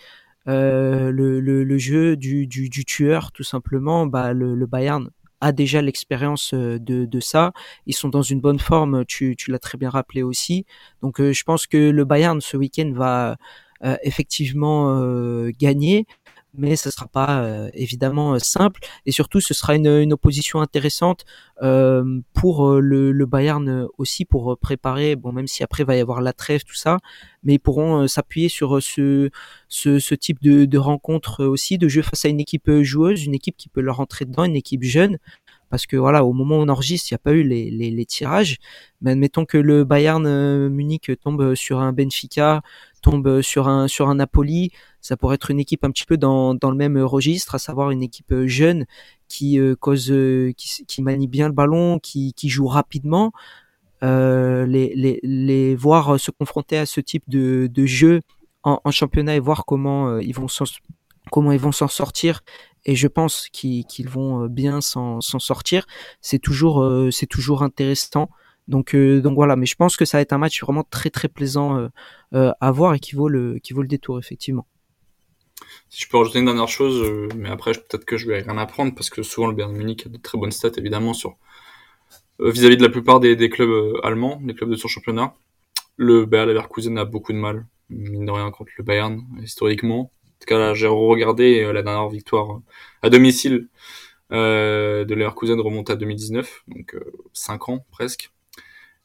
le, 0.46 1.12
le, 1.12 1.42
le, 1.42 1.78
jeu 1.78 2.16
du, 2.16 2.48
du, 2.48 2.70
du, 2.70 2.86
tueur, 2.86 3.32
tout 3.34 3.44
simplement, 3.44 4.06
bah, 4.06 4.32
le, 4.34 4.56
le 4.56 4.66
Bayern 4.66 5.10
a 5.44 5.52
déjà 5.52 5.82
l'expérience 5.82 6.54
de, 6.54 6.78
de, 6.78 7.20
ça. 7.20 7.52
Ils 7.86 7.94
sont 7.94 8.10
dans 8.10 8.22
une 8.22 8.40
bonne 8.40 8.60
forme, 8.60 9.06
tu, 9.06 9.36
tu 9.36 9.52
l'as 9.52 9.60
très 9.60 9.78
bien 9.78 9.90
rappelé 9.90 10.24
aussi. 10.24 10.66
Donc 11.02 11.22
je 11.22 11.44
pense 11.44 11.68
que 11.68 11.90
le 11.90 12.06
Bayern 12.06 12.40
ce 12.42 12.58
week-end 12.58 12.92
va 12.94 13.36
euh, 13.84 13.98
effectivement 14.04 14.98
euh, 15.02 15.52
gagner 15.60 16.06
mais 16.56 16.76
ce 16.76 16.92
sera 16.92 17.08
pas 17.08 17.44
euh, 17.44 17.70
évidemment 17.74 18.38
simple 18.40 18.82
et 19.06 19.12
surtout 19.12 19.42
ce 19.42 19.54
sera 19.54 19.76
une, 19.76 19.88
une 19.88 20.14
opposition 20.14 20.62
intéressante 20.62 21.26
euh, 21.62 22.22
pour 22.34 22.74
le, 22.74 23.12
le, 23.12 23.26
Bayern 23.26 23.88
aussi 23.98 24.26
pour 24.26 24.58
préparer 24.60 25.16
bon 25.16 25.32
même 25.32 25.48
si 25.48 25.64
après 25.64 25.84
va 25.84 25.96
y 25.96 26.00
avoir 26.00 26.22
la 26.22 26.34
trêve 26.34 26.64
tout 26.64 26.76
ça 26.76 26.98
mais 27.44 27.56
ils 27.56 27.60
pourront 27.60 28.08
s'appuyer 28.08 28.50
sur 28.50 28.82
ce, 28.82 29.30
ce, 29.68 30.00
ce 30.00 30.16
type 30.16 30.42
de, 30.42 30.66
de 30.66 30.78
rencontre 30.78 31.44
aussi 31.46 31.78
de 31.78 31.88
jeu 31.88 32.02
face 32.02 32.26
à 32.26 32.30
une 32.30 32.40
équipe 32.40 32.70
joueuse 32.82 33.26
une 33.26 33.34
équipe 33.34 33.58
qui 33.58 33.70
peut 33.70 33.82
leur 33.82 33.98
rentrer 33.98 34.26
dedans 34.26 34.44
une 34.44 34.56
équipe 34.56 34.84
jeune 34.84 35.18
parce 35.74 35.88
que 35.88 35.98
voilà, 35.98 36.24
au 36.24 36.34
moment 36.34 36.60
où 36.60 36.62
on 36.62 36.70
enregistre, 36.70 37.08
il 37.10 37.16
n'y 37.16 37.16
a 37.16 37.24
pas 37.24 37.32
eu 37.32 37.42
les, 37.42 37.72
les, 37.72 37.90
les, 37.90 38.06
tirages. 38.06 38.58
Mais 39.02 39.10
admettons 39.14 39.44
que 39.44 39.58
le 39.58 39.86
Bayern 39.86 40.68
Munich 40.68 41.10
tombe 41.20 41.56
sur 41.56 41.80
un 41.80 41.94
Benfica, 41.94 42.62
tombe 43.04 43.42
sur 43.42 43.68
un 43.68 43.88
sur 43.88 44.10
un 44.10 44.16
Napoli, 44.16 44.72
ça 45.02 45.18
pourrait 45.18 45.36
être 45.36 45.52
une 45.52 45.60
équipe 45.60 45.84
un 45.84 45.92
petit 45.92 46.06
peu 46.06 46.18
dans, 46.18 46.56
dans 46.56 46.72
le 46.72 46.78
même 46.78 46.98
registre, 46.98 47.56
à 47.56 47.60
savoir 47.60 47.92
une 47.92 48.02
équipe 48.02 48.34
jeune 48.46 48.86
qui 49.28 49.60
cause 49.80 50.14
qui, 50.58 50.86
qui 50.86 51.02
manie 51.02 51.28
bien 51.28 51.48
le 51.48 51.54
ballon, 51.54 52.00
qui, 52.00 52.34
qui 52.34 52.50
joue 52.50 52.68
rapidement. 52.68 53.32
Euh, 54.04 54.66
les, 54.66 54.94
les, 54.96 55.20
les 55.24 55.76
voir 55.76 56.20
se 56.20 56.30
confronter 56.32 56.78
à 56.78 56.86
ce 56.86 57.00
type 57.00 57.24
de, 57.28 57.70
de 57.72 57.86
jeu 57.86 58.22
en, 58.64 58.80
en 58.84 58.92
championnat 58.92 59.36
et 59.36 59.40
voir 59.40 59.66
comment 59.66 60.20
ils 60.20 60.34
vont 60.36 60.48
comment 61.32 61.52
ils 61.52 61.60
vont 61.60 61.72
s'en 61.72 61.88
sortir 61.88 62.42
et 62.86 62.96
je 62.96 63.08
pense 63.08 63.48
qu'ils 63.52 64.10
vont 64.10 64.48
bien 64.48 64.82
s'en 64.82 65.22
sortir. 65.22 65.86
C'est 66.22 66.40
toujours 66.40 66.86
c'est 67.12 67.28
toujours 67.28 67.64
intéressant. 67.64 68.30
Donc, 68.68 68.96
euh, 68.96 69.22
donc 69.22 69.36
voilà, 69.36 69.56
mais 69.56 69.66
je 69.66 69.76
pense 69.76 69.98
que 69.98 70.06
ça 70.06 70.18
va 70.18 70.22
être 70.22 70.34
un 70.34 70.38
match 70.38 70.62
vraiment 70.62 70.84
très 70.84 71.10
très 71.10 71.28
plaisant 71.28 71.78
euh, 71.78 71.88
euh, 72.34 72.52
à 72.62 72.72
voir 72.72 72.94
et 72.94 73.00
qui 73.00 73.16
vaut 73.16 73.28
le 73.28 73.60
qui 73.60 73.74
vaut 73.74 73.82
le 73.82 73.88
détour 73.88 74.20
effectivement. 74.20 74.66
Si 75.90 76.04
je 76.04 76.10
peux 76.10 76.18
rajouter 76.18 76.40
une 76.40 76.46
dernière 76.46 76.68
chose, 76.68 77.30
mais 77.36 77.50
après 77.50 77.74
peut-être 77.74 78.06
que 78.06 78.18
je 78.18 78.28
vais 78.28 78.42
rien 78.42 78.58
apprendre 78.58 78.94
parce 78.96 79.10
que 79.10 79.22
souvent 79.22 79.48
le 79.48 79.54
Bayern 79.54 79.74
Munich 79.76 80.06
a 80.06 80.10
de 80.10 80.18
très 80.18 80.38
bonnes 80.38 80.52
stats 80.52 80.72
évidemment 80.78 81.14
sur 81.14 81.36
vis-à-vis 82.40 82.78
de 82.78 82.84
la 82.84 82.90
plupart 82.90 83.20
des, 83.20 83.36
des 83.36 83.50
clubs 83.50 83.96
allemands, 84.04 84.40
des 84.42 84.54
clubs 84.54 84.70
de 84.70 84.76
son 84.76 84.88
championnat. 84.88 85.36
Le 85.96 86.26
Bayern 86.26 86.50
Leverkusen 86.50 86.98
a 86.98 87.06
beaucoup 87.06 87.32
de 87.32 87.38
mal, 87.38 87.66
mine 87.90 88.26
de 88.26 88.32
rien, 88.32 88.50
contre 88.52 88.72
le 88.78 88.84
Bayern 88.84 89.22
historiquement. 89.42 90.00
En 90.02 90.40
tout 90.40 90.48
cas 90.48 90.58
là, 90.58 90.74
j'ai 90.74 90.88
regardé 90.88 91.72
la 91.72 91.84
dernière 91.84 92.10
victoire 92.10 92.60
à 93.02 93.10
domicile 93.10 93.68
de 94.32 95.14
Leverkusen 95.14 95.60
remonte 95.60 95.90
à 95.90 95.96
2019, 95.96 96.64
donc 96.68 96.96
5 97.34 97.70
ans 97.70 97.86
presque 97.92 98.33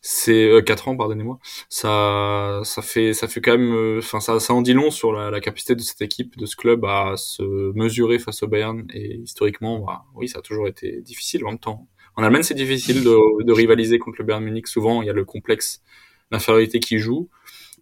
c'est 0.01 0.49
euh, 0.51 0.63
4 0.63 0.89
ans 0.89 0.97
pardonnez-moi. 0.97 1.39
Ça 1.69 2.61
ça 2.65 2.83
fait 2.83 3.13
ça 3.15 3.29
fait 3.29 3.41
quand 3.41 3.53
même 3.59 3.75
euh, 3.75 3.99
enfin 3.99 4.21
ça 4.21 4.39
ça 4.41 4.55
en 4.55 4.63
dit 4.63 4.73
long 4.73 4.91
sur 4.91 5.13
la, 5.13 5.31
la, 5.31 5.41
capacité 5.41 5.75
de 5.75 5.81
cette 5.81 6.01
équipe 6.03 6.37
de 6.39 6.47
ce 6.47 6.57
club 6.57 6.85
à 6.85 7.15
se 7.17 7.43
mesurer 7.75 8.19
face 8.19 8.43
au 8.43 8.49
Bayern. 8.49 8.87
Et 8.95 9.17
historiquement 9.17 9.81
bah, 9.81 10.05
oui 10.15 10.29
ça 10.29 10.39
a 10.39 10.43
toujours 10.43 10.69
été 10.69 11.01
difficile. 11.03 11.45
En 11.45 11.51
même 11.51 11.59
temps 11.59 11.89
en 12.17 12.23
Allemagne 12.23 12.43
c'est 12.43 12.55
difficile 12.55 13.03
de, 13.05 13.45
de, 13.45 13.53
rivaliser 13.53 13.99
contre 13.99 14.19
le 14.21 14.25
Bayern 14.25 14.45
Munich. 14.45 14.69
Souvent 14.69 15.03
il 15.03 15.07
y 15.07 15.11
a 15.11 15.15
le 15.15 15.25
complexe 15.25 15.83
d'infériorité 16.31 16.81
qui 16.81 16.99
joue 16.99 17.29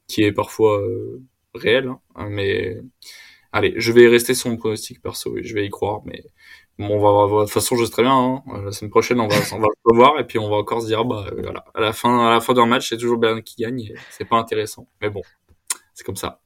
qui 0.08 0.22
est 0.22 0.32
parfois 0.32 0.80
euh, 0.80 1.22
réel 1.54 1.90
hein, 2.14 2.28
mais 2.30 2.80
allez 3.52 3.74
je 3.76 3.92
vais 3.92 4.08
rester 4.08 4.34
sur 4.34 4.50
mon 4.50 4.56
pronostic 4.56 5.02
perso 5.02 5.36
et 5.36 5.42
je 5.42 5.54
vais 5.54 5.66
y 5.66 5.70
croire 5.70 6.02
mais 6.04 6.24
Bon, 6.78 6.90
on 6.90 7.00
va 7.00 7.26
voir. 7.26 7.28
De 7.28 7.44
toute 7.44 7.54
façon, 7.54 7.76
je 7.76 7.84
sais 7.84 7.90
très 7.90 8.02
bien. 8.02 8.12
Hein. 8.12 8.42
La 8.64 8.72
semaine 8.72 8.90
prochaine, 8.90 9.20
on 9.20 9.28
va, 9.28 9.36
on 9.52 9.58
va 9.58 9.68
le 9.86 9.96
voir 9.96 10.20
et 10.20 10.26
puis 10.26 10.38
on 10.38 10.50
va 10.50 10.56
encore 10.56 10.82
se 10.82 10.86
dire, 10.86 11.04
bah 11.04 11.24
euh, 11.32 11.40
voilà, 11.42 11.64
à 11.74 11.80
la 11.80 11.92
fin, 11.92 12.26
à 12.26 12.30
la 12.30 12.40
fin 12.40 12.52
d'un 12.52 12.66
match, 12.66 12.88
c'est 12.90 12.98
toujours 12.98 13.18
Bayern 13.18 13.42
qui 13.42 13.62
gagne. 13.62 13.94
C'est 14.10 14.26
pas 14.26 14.36
intéressant, 14.36 14.86
mais 15.00 15.08
bon, 15.08 15.22
c'est 15.94 16.04
comme 16.04 16.16
ça 16.16 16.40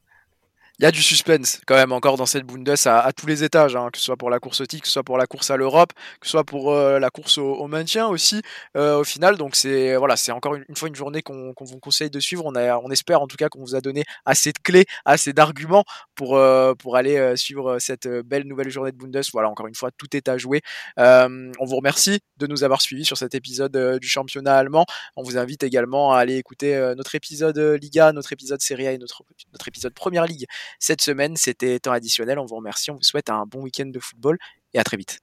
il 0.81 0.85
y 0.85 0.87
a 0.87 0.91
du 0.91 1.03
suspense 1.03 1.61
quand 1.67 1.75
même 1.75 1.93
encore 1.93 2.17
dans 2.17 2.25
cette 2.25 2.45
Bundes 2.45 2.75
à, 2.87 3.13
tous 3.13 3.27
les 3.27 3.45
étages, 3.45 3.77
hein, 3.77 3.91
que 3.93 3.99
ce 3.99 4.05
soit 4.05 4.17
pour 4.17 4.31
la 4.31 4.39
course 4.39 4.63
au 4.63 4.67
titre, 4.67 4.83
que 4.83 4.89
ce 4.89 4.95
soit 4.95 5.03
pour 5.03 5.19
la 5.19 5.27
course 5.27 5.51
à 5.51 5.59
l'Europe, 5.59 5.93
que 6.21 6.27
ce 6.27 6.31
soit 6.31 6.45
pour 6.45 6.73
euh, 6.73 6.99
la 6.99 7.11
course 7.11 7.37
au, 7.37 7.67
maintien 7.67 8.07
aussi 8.07 8.41
euh, 8.79 9.01
au 9.01 9.05
final. 9.05 9.37
Donc 9.37 9.57
c'est 9.57 9.95
voilà, 9.97 10.17
c'est 10.17 10.33
encore 10.33 10.55
une, 10.55 10.65
fois 10.75 10.89
une 10.89 10.95
journée 10.95 11.21
qu'on 11.21 11.53
vous 11.61 11.79
conseille 11.81 12.09
de 12.09 12.19
suivre. 12.19 12.45
On, 12.47 12.55
a, 12.55 12.79
on 12.79 12.91
espère 12.91 13.21
en 13.21 13.27
tout 13.27 13.37
cas 13.37 13.51
qu'on 13.51 13.61
vous 13.61 13.75
a 13.75 13.83
donné 13.83 14.05
assez 14.25 14.53
de 14.53 14.59
clés, 14.59 14.87
assez 15.05 15.35
d'arguments 15.35 15.85
pour 16.15 16.39
euh, 16.39 16.73
pour 16.75 16.97
aller 16.97 17.37
suivre 17.37 17.79
cette 17.79 18.09
belle 18.09 18.45
nouvelle 18.47 18.71
journée 18.71 18.91
de 18.91 18.97
Bundes. 18.97 19.21
Voilà, 19.35 19.51
encore 19.51 19.67
une 19.67 19.75
fois, 19.75 19.91
tout 19.91 20.17
est 20.17 20.29
à 20.29 20.39
jouer. 20.39 20.63
On 20.97 21.65
vous 21.67 21.77
remercie 21.77 22.21
de 22.39 22.47
nous 22.47 22.65
avoir 22.65 22.81
suivis 22.81 23.05
sur 23.05 23.19
cet 23.19 23.35
épisode 23.35 23.99
du 24.01 24.09
championnat 24.09 24.57
allemand. 24.57 24.87
On 25.15 25.23
vous 25.23 25.37
invite 25.37 25.63
également 25.63 26.15
à 26.15 26.21
aller 26.21 26.37
écouter 26.37 26.75
notre 26.97 27.15
épisode 27.15 27.59
Liga, 27.59 28.13
notre 28.13 28.33
épisode 28.33 28.63
Serie 28.63 28.87
A 28.87 28.93
et 28.93 28.99
notre 28.99 29.25
notre 29.53 29.69
épisode 29.69 29.93
Première 29.93 30.25
Ligue 30.25 30.47
cette 30.79 31.03
semaine. 31.03 31.37
C'était 31.37 31.79
temps 31.81 31.93
additionnel. 31.93 32.39
On 32.39 32.47
vous 32.47 32.57
remercie. 32.57 32.91
On 32.91 32.97
vous 32.97 33.03
souhaite 33.03 33.31
un 33.31 33.45
bon 33.47 33.63
week-end 33.63 33.87
de 33.87 34.01
football 34.01 34.39
et 34.75 34.79
à 34.79 34.85
très 34.85 34.97
vite. 34.97 35.21